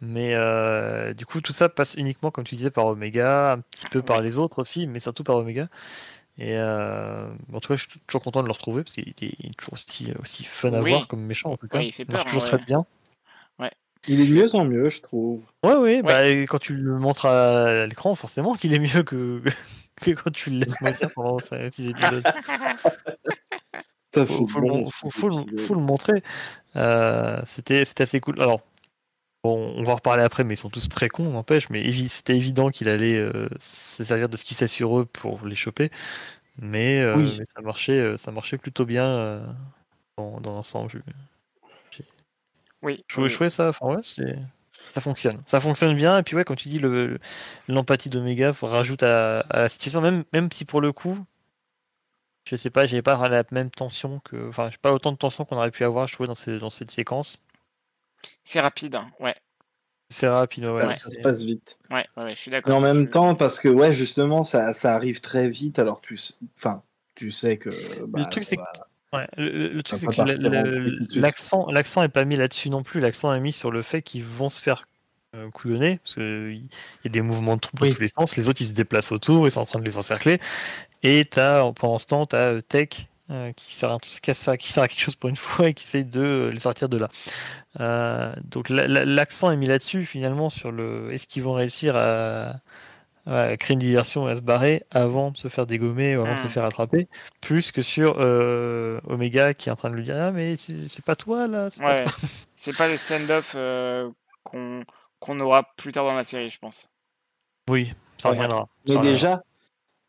Mais 0.00 0.34
euh, 0.34 1.14
du 1.14 1.24
coup, 1.26 1.40
tout 1.40 1.52
ça 1.52 1.68
passe 1.68 1.94
uniquement, 1.94 2.30
comme 2.30 2.44
tu 2.44 2.56
disais, 2.56 2.70
par 2.70 2.86
Omega, 2.86 3.52
un 3.52 3.60
petit 3.60 3.86
peu 3.86 4.02
par 4.02 4.18
Ouais. 4.18 4.22
les 4.22 4.38
autres 4.38 4.58
aussi, 4.60 4.86
mais 4.86 5.00
surtout 5.00 5.24
par 5.24 5.36
Omega. 5.36 5.68
Et 6.38 6.56
euh, 6.56 7.26
en 7.52 7.60
tout 7.60 7.68
cas, 7.68 7.76
je 7.76 7.88
suis 7.88 8.00
toujours 8.06 8.22
content 8.22 8.42
de 8.42 8.46
le 8.46 8.52
retrouver 8.52 8.84
parce 8.84 8.94
qu'il 8.94 9.08
est, 9.08 9.56
toujours 9.56 9.72
aussi, 9.74 10.12
aussi 10.22 10.44
fun 10.44 10.72
à 10.72 10.80
Oui. 10.80 10.90
voir 10.90 11.08
comme 11.08 11.22
méchant 11.22 11.50
en 11.52 11.56
tout 11.56 11.66
cas. 11.68 11.78
Ouais, 11.78 11.86
il 11.88 11.92
fait 11.92 12.04
marche 12.10 12.24
peur, 12.24 12.32
toujours 12.32 12.42
ouais. 12.44 12.48
très 12.58 12.64
bien. 12.66 12.84
Il 14.06 14.20
est 14.20 14.26
de 14.28 14.32
mieux 14.32 14.54
en 14.54 14.64
mieux, 14.64 14.90
je 14.90 15.00
trouve. 15.02 15.48
Ouais, 15.64 15.74
ouais, 15.74 16.02
bah, 16.02 16.24
quand 16.46 16.60
tu 16.60 16.74
le 16.74 16.98
montres 17.00 17.26
à 17.26 17.84
l'écran, 17.86 18.14
forcément 18.14 18.54
qu'il 18.54 18.72
est 18.72 18.78
mieux 18.78 19.02
que, 19.02 19.42
que 20.00 20.12
quand 20.12 20.30
tu 20.30 20.50
le 20.50 20.58
laisses 20.60 20.80
mentir 20.80 21.10
pendant 21.12 21.40
6 21.40 21.88
épisodes. 21.88 22.22
Ça 24.14 24.24
faut, 24.24 24.46
faut 24.46 24.60
bon, 24.60 24.78
le, 24.78 24.84
ces 24.84 24.90
faut- 24.94 25.10
faut 25.10 25.28
le- 25.28 25.40
épisodes. 25.40 25.60
faut 25.60 25.74
le 25.74 25.80
montrer. 25.80 26.22
Euh, 26.78 27.40
c'était 27.46 27.84
c'était 27.84 28.04
assez 28.04 28.20
cool. 28.20 28.40
Alors, 28.40 28.62
bon, 29.44 29.74
on 29.76 29.82
va 29.82 29.92
en 29.92 29.96
reparler 29.96 30.22
après, 30.22 30.44
mais 30.44 30.54
ils 30.54 30.58
sont 30.58 30.70
tous 30.70 30.88
très 30.88 31.08
cons, 31.08 31.30
n'empêche. 31.30 31.70
Mais 31.70 31.82
évi- 31.82 32.08
c'était 32.08 32.36
évident 32.36 32.70
qu'il 32.70 32.88
allait 32.88 33.16
euh, 33.16 33.48
se 33.60 34.04
servir 34.04 34.28
de 34.28 34.36
ce 34.36 34.44
qu'il 34.44 34.56
sait 34.56 34.68
sur 34.68 34.98
eux 34.98 35.04
pour 35.06 35.46
les 35.46 35.56
choper. 35.56 35.90
Mais, 36.58 37.00
euh, 37.00 37.16
Oui. 37.16 37.36
mais 37.38 37.44
ça, 37.54 37.60
marchait, 37.62 38.00
euh, 38.00 38.16
ça 38.16 38.32
marchait 38.32 38.58
plutôt 38.58 38.84
bien 38.86 39.04
euh, 39.06 39.46
dans, 40.16 40.40
dans 40.40 40.52
l'ensemble. 40.54 40.90
Je, 40.90 40.98
Oui. 42.82 43.04
je, 43.08 43.20
oui. 43.20 43.32
trouvais 43.32 43.50
ça, 43.50 43.68
enfin, 43.68 43.86
ouais, 43.86 44.02
ça 44.94 45.00
fonctionne. 45.00 45.42
Ça 45.46 45.60
fonctionne 45.60 45.94
bien. 45.96 46.18
Et 46.18 46.22
puis, 46.22 46.36
ouais, 46.36 46.44
comme 46.44 46.56
tu 46.56 46.68
dis, 46.68 46.78
le- 46.78 47.18
l'empathie 47.68 48.08
d'Omega 48.10 48.52
rajoute 48.62 49.02
à, 49.02 49.40
à 49.40 49.62
la 49.62 49.68
situation, 49.68 50.00
même, 50.00 50.24
même 50.32 50.50
si 50.52 50.64
pour 50.64 50.80
le 50.80 50.92
coup, 50.92 51.18
je 52.48 52.56
sais 52.56 52.70
pas, 52.70 52.86
j'ai 52.86 53.02
pas 53.02 53.28
la 53.28 53.44
même 53.50 53.70
tension 53.70 54.20
que. 54.20 54.48
Enfin, 54.48 54.70
j'ai 54.70 54.78
pas 54.78 54.92
autant 54.92 55.12
de 55.12 55.16
tension 55.16 55.44
qu'on 55.44 55.56
aurait 55.56 55.70
pu 55.70 55.84
avoir, 55.84 56.06
je 56.06 56.14
trouvais, 56.14 56.26
dans, 56.26 56.34
ces- 56.34 56.58
dans 56.58 56.70
cette 56.70 56.90
séquence. 56.90 57.42
C'est 58.44 58.60
rapide, 58.60 58.94
hein, 58.96 59.08
ouais. 59.20 59.34
C'est 60.10 60.28
rapide, 60.28 60.64
ouais. 60.64 60.80
Ça, 60.80 60.86
Ouais, 60.88 60.94
ça 60.94 61.10
se 61.10 61.20
passe 61.20 61.42
vite. 61.42 61.78
Ouais, 61.90 62.06
ouais, 62.16 62.24
ouais, 62.24 62.30
je 62.34 62.40
suis 62.40 62.50
Mais 62.50 62.56
d'accord. 62.58 62.76
en 62.76 62.80
même 62.80 63.06
Je- 63.06 63.10
temps, 63.10 63.34
parce 63.34 63.60
que 63.60 63.68
ouais, 63.68 63.92
justement, 63.92 64.42
ça, 64.42 64.72
ça 64.72 64.94
arrive 64.94 65.20
très 65.20 65.48
vite. 65.50 65.78
Alors 65.78 66.00
tu, 66.00 66.18
enfin, 66.56 66.82
tu 67.14 67.30
sais 67.30 67.58
que 67.58 67.68
bah, 68.06 68.24
truc, 68.26 68.44
c'est 68.44 68.56
va- 68.56 68.72
Ouais, 69.12 69.26
le, 69.38 69.48
le- 69.50 69.68
le 69.72 69.82
truc, 69.82 69.98
c'est 69.98 70.06
que 70.06 70.20
le- 70.22 71.20
l'accent, 71.20 71.70
l'accent 71.70 72.02
est 72.02 72.08
pas 72.10 72.24
mis 72.24 72.36
là-dessus 72.36 72.68
non 72.70 72.82
plus. 72.82 73.00
L'accent 73.00 73.32
est 73.34 73.40
mis 73.40 73.52
sur 73.52 73.70
le 73.70 73.80
fait 73.82 74.02
qu'ils 74.02 74.24
vont 74.24 74.48
se 74.48 74.62
faire 74.62 74.86
euh, 75.34 75.50
couillonner, 75.50 75.98
parce 75.98 76.14
qu'il 76.14 76.56
y 77.04 77.06
a 77.06 77.10
des 77.10 77.20
mouvements 77.20 77.56
de 77.56 77.60
troupes 77.60 77.80
Oui. 77.82 77.90
dans 77.90 77.94
tous 77.96 78.00
les 78.00 78.08
sens. 78.08 78.36
Les 78.36 78.48
autres, 78.48 78.62
ils 78.62 78.66
se 78.68 78.72
déplacent 78.72 79.12
autour, 79.12 79.46
ils 79.46 79.50
sont 79.50 79.60
en 79.60 79.66
train 79.66 79.78
de 79.78 79.84
les 79.84 79.98
encercler. 79.98 80.40
Et 81.02 81.24
t'as, 81.24 81.70
pendant 81.72 81.98
ce 81.98 82.06
temps, 82.06 82.26
tu 82.26 82.36
as 82.36 82.60
Tech 82.62 83.06
euh, 83.30 83.52
qui, 83.52 83.76
sert 83.76 83.92
à, 83.92 83.98
qui 83.98 84.10
sert 84.34 84.52
à- 84.54 84.56
qui 84.56 84.72
sert 84.72 84.82
à 84.82 84.88
quelque 84.88 85.00
chose 85.00 85.16
pour 85.16 85.28
une 85.30 85.36
fois 85.36 85.68
et 85.68 85.74
qui 85.74 85.84
essaye 85.84 86.04
de 86.04 86.50
les 86.52 86.60
sortir 86.60 86.88
de 86.88 86.96
là. 86.98 87.08
Euh, 87.80 88.32
donc 88.44 88.68
la- 88.70 88.88
la- 88.88 89.04
l'accent 89.04 89.50
est 89.50 89.56
mis 89.56 89.66
là-dessus, 89.66 90.04
finalement, 90.06 90.48
sur 90.48 90.72
le 90.72 91.12
est-ce 91.12 91.26
qu'ils 91.26 91.42
vont 91.42 91.52
réussir 91.54 91.94
à, 91.96 92.54
à 93.26 93.56
créer 93.56 93.74
une 93.74 93.80
diversion 93.80 94.28
et 94.28 94.32
à 94.32 94.36
se 94.36 94.40
barrer 94.40 94.82
avant 94.90 95.30
de 95.30 95.36
se 95.36 95.48
faire 95.48 95.66
dégommer 95.66 96.16
ou 96.16 96.22
avant 96.22 96.34
de 96.34 96.38
se 96.40 96.46
Hmm. 96.46 96.50
faire 96.50 96.64
attraper, 96.64 97.08
plus 97.42 97.72
que 97.72 97.82
sur 97.82 98.16
euh, 98.18 99.00
Omega 99.06 99.52
qui 99.54 99.68
est 99.68 99.72
en 99.72 99.76
train 99.76 99.90
de 99.90 99.94
lui 99.96 100.04
dire 100.04 100.16
Ah, 100.18 100.30
mais 100.32 100.56
c'est 100.56 101.04
pas 101.04 101.14
toi 101.16 101.46
là 101.46 101.68
c'est 101.70 101.82
pas 101.82 101.96
Ouais, 101.96 102.04
c'est 102.56 102.76
pas 102.76 102.88
le 102.88 102.96
stand-off 102.96 103.52
euh, 103.56 104.10
qu'on 104.44 104.82
qu'on 105.20 105.38
aura 105.40 105.64
plus 105.76 105.92
tard 105.92 106.04
dans 106.06 106.14
la 106.14 106.24
série, 106.24 106.48
je 106.50 106.58
pense. 106.58 106.88
Oui, 107.68 107.92
ça 108.18 108.30
reviendra. 108.30 108.66
Mais 108.86 108.94
Ça 108.94 108.98
reviendra. 109.00 109.10
déjà, 109.12 109.42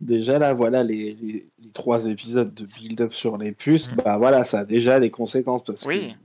déjà 0.01 0.39
là, 0.39 0.53
voilà 0.53 0.83
les, 0.83 1.13
les, 1.13 1.45
les 1.59 1.69
trois 1.73 2.05
épisodes 2.05 2.53
de 2.53 2.65
build-up 2.65 3.13
sur 3.13 3.38
les 3.38 3.51
puces. 3.51 3.91
Mm. 3.91 3.95
Bah 4.05 4.17
voilà, 4.17 4.43
ça 4.43 4.59
a 4.59 4.65
déjà 4.65 4.99
des 4.99 5.12
conséquences 5.12 5.63
parce 5.63 5.85
Oui. 5.85 6.09
que 6.13 6.15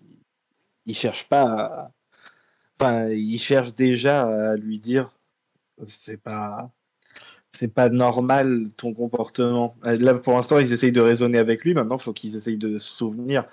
ils 0.86 0.94
cherchent 0.94 1.28
pas. 1.28 1.42
à- 1.44 1.90
Enfin, 2.80 3.08
ils 3.08 3.38
cherchent 3.38 3.74
déjà 3.74 4.22
à 4.50 4.56
lui 4.56 4.78
dire, 4.80 5.10
c'est 5.86 6.16
pas. 6.20 6.70
C'est 7.50 7.72
pas 7.72 7.88
normal 7.88 8.70
ton 8.76 8.92
comportement. 8.92 9.76
Euh, 9.86 9.96
Là, 9.96 10.14
pour 10.14 10.34
l'instant, 10.34 10.58
ils 10.58 10.72
essayent 10.72 10.90
de 10.90 11.00
raisonner 11.00 11.38
avec 11.38 11.62
lui. 11.64 11.72
Maintenant, 11.72 11.96
il 11.98 12.02
faut 12.02 12.12
qu'ils 12.12 12.34
essayent 12.36 12.56
de 12.58 12.78
se 12.78 12.88
souvenir 12.96 13.44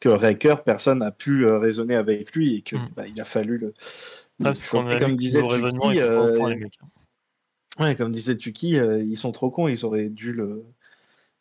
que 0.00 0.08
Raker, 0.08 0.62
personne 0.64 1.00
n'a 1.00 1.10
pu 1.10 1.44
euh, 1.44 1.58
raisonner 1.58 1.94
avec 1.94 2.34
lui 2.34 2.54
et 2.56 2.62
que 2.62 2.76
Mm. 2.76 2.88
bah, 2.96 3.06
il 3.06 3.20
a 3.20 3.24
fallu 3.24 3.58
le. 3.58 3.74
comme 4.98 5.14
disait 5.16 5.42
euh. 5.44 6.30
Ouais, 7.80 7.96
comme 7.96 8.10
disait 8.12 8.36
Tuki, 8.36 8.78
euh, 8.78 9.02
ils 9.02 9.16
sont 9.16 9.32
trop 9.32 9.50
cons, 9.50 9.68
ils 9.68 9.84
auraient 9.84 10.08
dû 10.10 10.32
le, 10.32 10.64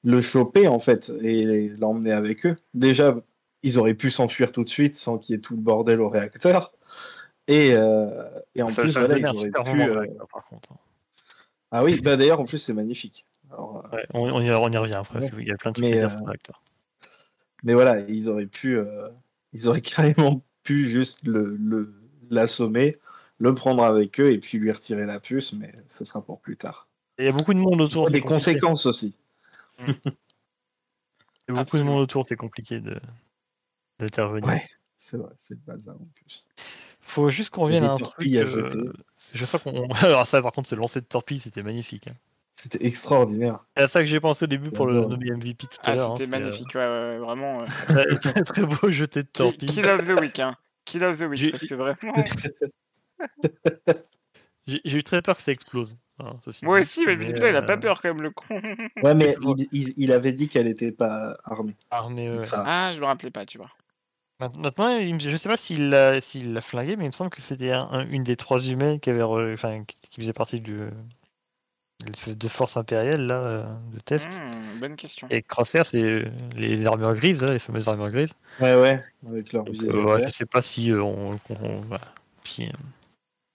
le 0.04 0.22
choper 0.22 0.68
en 0.68 0.80
fait 0.80 1.12
et 1.22 1.70
l'emmener 1.80 2.14
avec 2.14 2.46
eux. 2.46 2.56
Déjà, 2.74 3.18
ils 3.64 3.80
auraient 3.80 3.94
pu 3.96 4.12
s'enfuir 4.12 4.52
tout 4.52 4.64
de 4.64 4.70
suite 4.70 4.96
sans 4.96 5.18
qu'il 5.18 5.36
y 5.36 5.38
ait 5.38 5.42
tout 5.42 5.56
le 5.56 5.62
bordel 5.62 6.02
au 6.02 6.10
réacteur. 6.10 6.74
Et, 7.48 7.74
euh, 7.74 8.30
et 8.56 8.62
en 8.64 8.72
Ça, 8.72 8.84
plus, 8.84 8.92
ça 8.92 9.02
voilà, 9.02 9.18
ils 9.20 9.26
auraient 9.26 9.52
pu. 9.52 9.82
euh, 9.82 10.06
par 10.32 10.46
contre. 10.46 10.74
Ah 11.72 11.84
oui, 11.84 12.00
bah 12.02 12.16
d'ailleurs, 12.18 12.40
en 12.40 12.46
plus, 12.46 12.58
c'est 12.58 12.74
magnifique. 12.74 13.26
Alors, 13.52 13.84
euh, 13.94 13.98
Ouais, 13.98 14.06
on, 14.14 14.22
on 14.22 14.42
y, 14.42 14.52
on 14.52 14.70
y 14.72 14.78
revient 14.78 14.96
après, 14.96 15.20
parce 15.20 15.32
Ouais. 15.32 15.40
qu'il 15.40 15.48
y 15.48 15.52
a 15.52 15.58
plein 15.58 15.72
de 15.72 15.76
trucs 15.76 15.90
Mais, 15.90 15.98
à 15.98 16.00
dire 16.02 16.12
sur 16.12 16.20
le 16.22 16.26
réacteur. 16.28 16.62
mais 17.64 17.74
voilà, 17.74 18.00
ils 18.02 18.30
auraient 18.30 18.48
pu. 18.48 18.78
euh, 18.78 19.10
ils 19.54 19.68
auraient 19.68 19.82
carrément 19.82 20.44
pu 20.64 20.86
juste 20.88 21.26
le, 21.26 21.56
le- 21.58 21.94
l'assommer, 22.30 22.96
le 23.40 23.54
prendre 23.54 23.84
avec 23.84 24.20
eux 24.20 24.32
et 24.32 24.38
puis 24.38 24.58
lui 24.60 24.72
retirer 24.72 25.06
la 25.06 25.20
puce, 25.20 25.54
mais 25.54 25.72
ce 25.90 26.06
sera 26.06 26.22
pour 26.22 26.40
plus 26.40 26.58
tard. 26.58 26.88
Il 27.18 27.26
y 27.26 27.28
a 27.28 27.32
beaucoup 27.32 27.54
de 27.54 27.60
monde 27.60 27.82
autour. 27.82 28.06
Des 28.12 28.20
compliqué. 28.22 28.28
conséquences 28.28 28.86
aussi. 28.86 29.14
Il 29.88 29.94
y 31.50 31.52
a 31.58 31.64
beaucoup 31.64 31.78
de 31.78 31.84
monde 31.84 32.00
autour, 32.02 32.26
c'est 32.26 32.36
compliqué 32.36 32.80
de 32.80 33.00
d'intervenir. 33.98 34.48
Ouais, 34.48 34.66
c'est 34.98 35.18
vrai, 35.18 35.32
c'est 35.38 35.56
le 35.56 35.60
bazar 35.66 35.96
en 35.96 36.04
plus. 36.16 36.46
Faut 37.02 37.30
juste 37.30 37.50
qu'on 37.50 37.68
Il 37.70 37.74
y 37.74 37.78
a 37.78 37.80
revienne 37.80 37.90
à 37.90 37.94
un 37.94 37.96
truc. 37.96 38.08
torpilles 38.08 38.38
à 38.40 38.44
euh, 38.44 38.94
je 39.34 39.46
sens 39.46 39.62
qu'on. 39.64 39.90
Alors, 40.04 40.28
ça, 40.28 40.42
par 40.42 40.52
contre, 40.52 40.70
ce 40.70 40.76
lancer 40.76 41.02
de 41.02 41.06
torpille, 41.06 41.40
c'était 41.40 41.64
magnifique. 41.64 42.08
hein. 42.08 42.14
C'était 42.54 42.86
extraordinaire. 42.86 43.60
C'est 43.78 43.84
à 43.84 43.88
ça 43.88 44.00
que 44.02 44.06
j'ai 44.06 44.20
pensé 44.20 44.44
au 44.44 44.48
début 44.48 44.70
pour 44.70 44.86
le 44.86 45.06
nommer 45.06 45.32
MVP 45.32 45.68
tout 45.68 45.78
à 45.84 45.92
Ah, 45.92 45.96
l'heure. 45.96 46.12
hein, 46.12 46.16
c'était 46.18 46.30
euh, 46.36 46.40
magnifique, 46.40 46.76
ouais, 46.76 46.82
ouais, 46.82 47.10
ouais, 47.12 47.18
vraiment. 47.20 47.62
euh, 47.62 47.66
très, 48.22 48.44
très, 48.44 48.66
beau 48.66 48.92
jeté 48.92 49.24
de 49.24 49.28
Kill, 49.28 49.46
torpille. 49.46 49.70
kill 49.70 49.88
of 49.90 50.06
the 50.08 50.20
week, 50.20 50.40
hein. 50.40 50.56
Kill 50.86 51.04
of 51.06 51.18
the 51.18 51.22
week, 51.24 51.52
parce 51.52 51.66
que 51.66 51.76
vraiment. 51.76 52.14
J'ai 54.68 54.98
eu 54.98 55.04
très 55.04 55.22
peur 55.22 55.36
que 55.38 55.42
ça 55.44 55.52
explose. 55.52 55.98
hein, 56.20 56.36
Moi 56.64 56.80
aussi, 56.80 57.06
mais 57.06 57.16
il 57.30 57.56
a 57.56 57.62
pas 57.62 57.74
euh, 57.74 57.78
peur 57.78 58.02
quand 58.02 58.10
même, 58.10 58.22
le 58.22 58.32
con. 58.32 58.46
Ouais, 59.04 59.16
mais 59.16 59.36
il, 59.42 59.68
il- 59.72 59.94
il 59.98 60.12
avait 60.12 60.34
dit 60.34 60.48
qu'elle 60.48 60.68
était 60.68 60.92
pas 60.92 61.38
armée. 61.44 61.76
armé, 61.90 62.30
Donc 62.30 62.40
ouais. 62.42 62.46
ça- 62.46 62.64
Ah, 62.66 62.94
je 62.96 63.00
me 63.00 63.06
rappelais 63.06 63.32
pas, 63.32 63.46
tu 63.46 63.58
vois. 63.58 63.72
Maint- 64.40 64.56
Maintenant, 64.58 65.18
je 65.20 65.38
sais 65.38 65.50
pas 65.50 65.58
s'il 65.58 65.90
l'a 65.90 66.22
s'il 66.22 66.54
l'a 66.54 66.62
flingué, 66.62 66.96
mais 66.96 67.06
il 67.06 67.08
me 67.08 67.12
semble 67.14 67.30
que 67.32 67.42
c'était 67.42 67.72
un- 67.72 67.90
un- 67.92 68.08
une 68.10 68.24
des 68.24 68.36
trois 68.38 68.60
humaines 68.60 69.00
qui 69.00 69.10
avait, 69.10 69.22
re- 69.22 69.54
enfin, 69.54 69.84
qui, 69.86 70.00
qui 70.10 70.22
faisait 70.22 70.34
partie 70.34 70.62
du 70.62 70.78
de 70.78 70.92
l'espèce 72.08 72.38
de 72.38 72.48
force 72.48 72.78
impériale 72.78 73.22
là 73.28 73.40
euh, 73.42 73.74
de 73.94 74.00
test. 74.00 74.30
Hmm, 74.40 74.80
bonne 74.80 74.96
question. 74.96 75.28
Et 75.30 75.42
Crosshair, 75.44 75.86
c'est 75.86 76.24
les 76.56 76.86
armures 76.86 77.14
grises, 77.16 77.42
là, 77.44 77.52
les 77.52 77.60
fameuses 77.60 77.90
armures 77.90 78.10
grises. 78.12 78.34
Ouais, 78.62 78.76
ouais, 78.80 79.02
avec 79.28 79.52
leur 79.52 79.66
Donc, 79.66 79.76
euh, 79.84 80.04
ouais, 80.04 80.24
je 80.26 80.30
sais 80.30 80.46
pas 80.46 80.62
si 80.62 80.92
euh, 80.92 81.02
on, 81.04 81.32
on- 81.50 81.82
voilà, 81.82 82.06
si, 82.46 82.64
euh, 82.68 82.72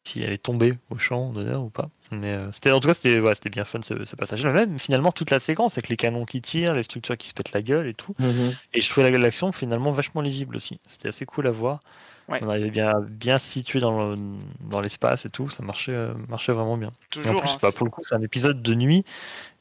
si 0.07 0.23
elle 0.23 0.33
est 0.33 0.39
tombée 0.43 0.75
au 0.91 0.99
champ 0.99 1.33
d'honneur 1.33 1.63
ou 1.63 1.71
pas. 1.71 1.89
Mais 2.13 2.33
euh, 2.33 2.53
c'était 2.53 2.71
en 2.71 2.81
tout 2.81 2.89
cas 2.89 2.95
c'était 2.95 3.19
ouais, 3.21 3.35
c'était 3.35 3.51
bien 3.51 3.65
fun 3.65 3.81
ce, 3.83 4.05
ce 4.05 4.17
passage-là. 4.17 4.53
Même 4.53 4.79
finalement 4.79 5.13
toute 5.13 5.31
la 5.31 5.41
séquence 5.41 5.75
avec 5.79 5.89
les 5.89 5.97
canons 5.97 6.25
qui 6.27 6.41
tirent, 6.43 6.75
les 6.75 6.83
structures 6.83 7.17
qui 7.17 7.29
se 7.29 7.35
pètent 7.35 7.53
la 7.53 7.63
gueule 7.63 7.87
et 7.89 7.95
tout. 7.95 8.15
Mhm. 8.19 8.55
Et 8.75 8.81
je 8.81 8.89
trouvais 8.91 9.11
la- 9.11 9.19
l'action 9.19 9.51
finalement 9.53 9.91
vachement 9.91 10.21
lisible 10.21 10.57
aussi. 10.57 10.79
C'était 10.87 11.09
assez 11.09 11.25
cool 11.27 11.47
à 11.47 11.51
voir. 11.51 11.81
Ouais. 12.29 12.39
On 12.43 12.49
arrivait 12.49 12.71
bien 12.71 12.95
bien 13.01 13.37
situé 13.39 13.81
dans 13.81 14.11
le- 14.11 14.17
dans 14.61 14.81
l'espace 14.81 15.27
et 15.27 15.31
tout. 15.31 15.51
Ça 15.51 15.63
marchait 15.63 15.93
euh, 15.93 16.15
marchait 16.29 16.53
vraiment 16.53 16.77
bien. 16.77 16.89
Et 16.89 16.91
en 16.91 17.23
Toujours, 17.23 17.41
plus 17.43 17.51
hein, 17.51 17.57
bah, 17.63 17.69
pour 17.75 17.85
le 17.87 17.91
coup 17.91 18.03
c'est 18.05 18.15
un 18.15 18.23
épisode 18.23 18.63
de 18.63 18.75
nuit 18.75 19.05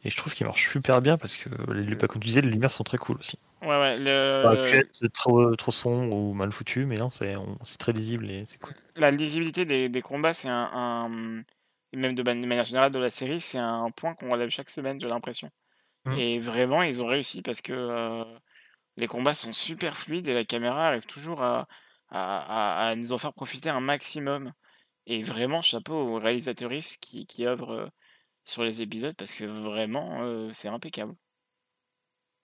et 0.03 0.09
je 0.09 0.17
trouve 0.17 0.33
qu'il 0.33 0.45
marche 0.45 0.69
super 0.69 1.01
bien 1.01 1.17
parce 1.17 1.37
que 1.37 1.49
les, 1.71 1.95
bah, 1.95 2.07
comme 2.07 2.21
tu 2.21 2.27
disais 2.27 2.41
les 2.41 2.49
lumières 2.49 2.71
sont 2.71 2.83
très 2.83 2.97
cool 2.97 3.17
aussi. 3.17 3.37
Ouais, 3.61 3.69
ouais, 3.69 3.97
le- 3.97 4.61
pu 4.61 4.75
être 4.77 5.07
trop, 5.13 5.55
trop 5.55 5.71
sombre 5.71 6.15
ou 6.15 6.33
mal 6.33 6.51
foutu, 6.51 6.85
mais 6.85 6.97
non, 6.97 7.09
c'est 7.09 7.35
on- 7.35 7.57
c'est 7.63 7.77
très 7.77 7.93
lisible 7.93 8.29
et 8.29 8.43
c'est 8.45 8.59
cool. 8.59 8.73
la 8.97 9.09
lisibilité 9.11 9.65
des, 9.65 9.89
des 9.89 10.01
combats, 10.01 10.33
c'est 10.33 10.49
un, 10.49 10.69
un- 10.73 11.43
et 11.93 11.97
même 11.97 12.15
de, 12.15 12.23
manière 12.23 12.65
générale 12.65 12.91
de 12.91 12.99
la 12.99 13.09
série, 13.09 13.39
c'est 13.39 13.59
un 13.59 13.89
point 13.91 14.15
qu'on 14.15 14.31
relève 14.31 14.49
chaque 14.49 14.69
semaine, 14.69 14.99
j'ai 14.99 15.07
l'impression. 15.07 15.49
Mm. 16.05 16.13
Et 16.17 16.39
vraiment, 16.39 16.81
ils 16.83 17.01
ont 17.03 17.07
réussi 17.07 17.41
parce 17.41 17.61
que 17.61 17.73
euh, 17.73 18.23
les 18.97 19.07
combats 19.07 19.33
sont 19.33 19.53
super 19.53 19.97
fluides 19.97 20.27
et 20.27 20.33
la 20.33 20.45
caméra 20.45 20.87
arrive 20.87 21.05
toujours 21.05 21.41
à, 21.43 21.67
à, 22.09 22.85
à- 22.85 22.89
à 22.89 22.95
nous 22.95 23.13
en 23.13 23.17
faire 23.17 23.33
profiter 23.33 23.69
un 23.69 23.81
maximum. 23.81 24.53
Et 25.07 25.23
vraiment, 25.23 25.61
chapeau 25.61 25.95
aux 25.95 26.19
réalisatrices 26.19 26.97
qui, 26.97 27.25
qui 27.27 27.45
œuvrent 27.47 27.71
euh, 27.73 27.87
sur 28.45 28.63
les 28.63 28.81
épisodes 28.81 29.15
parce 29.15 29.33
que 29.35 29.45
vraiment, 29.45 30.23
euh, 30.23 30.51
c'est 30.53 30.67
impeccable. 30.69 31.15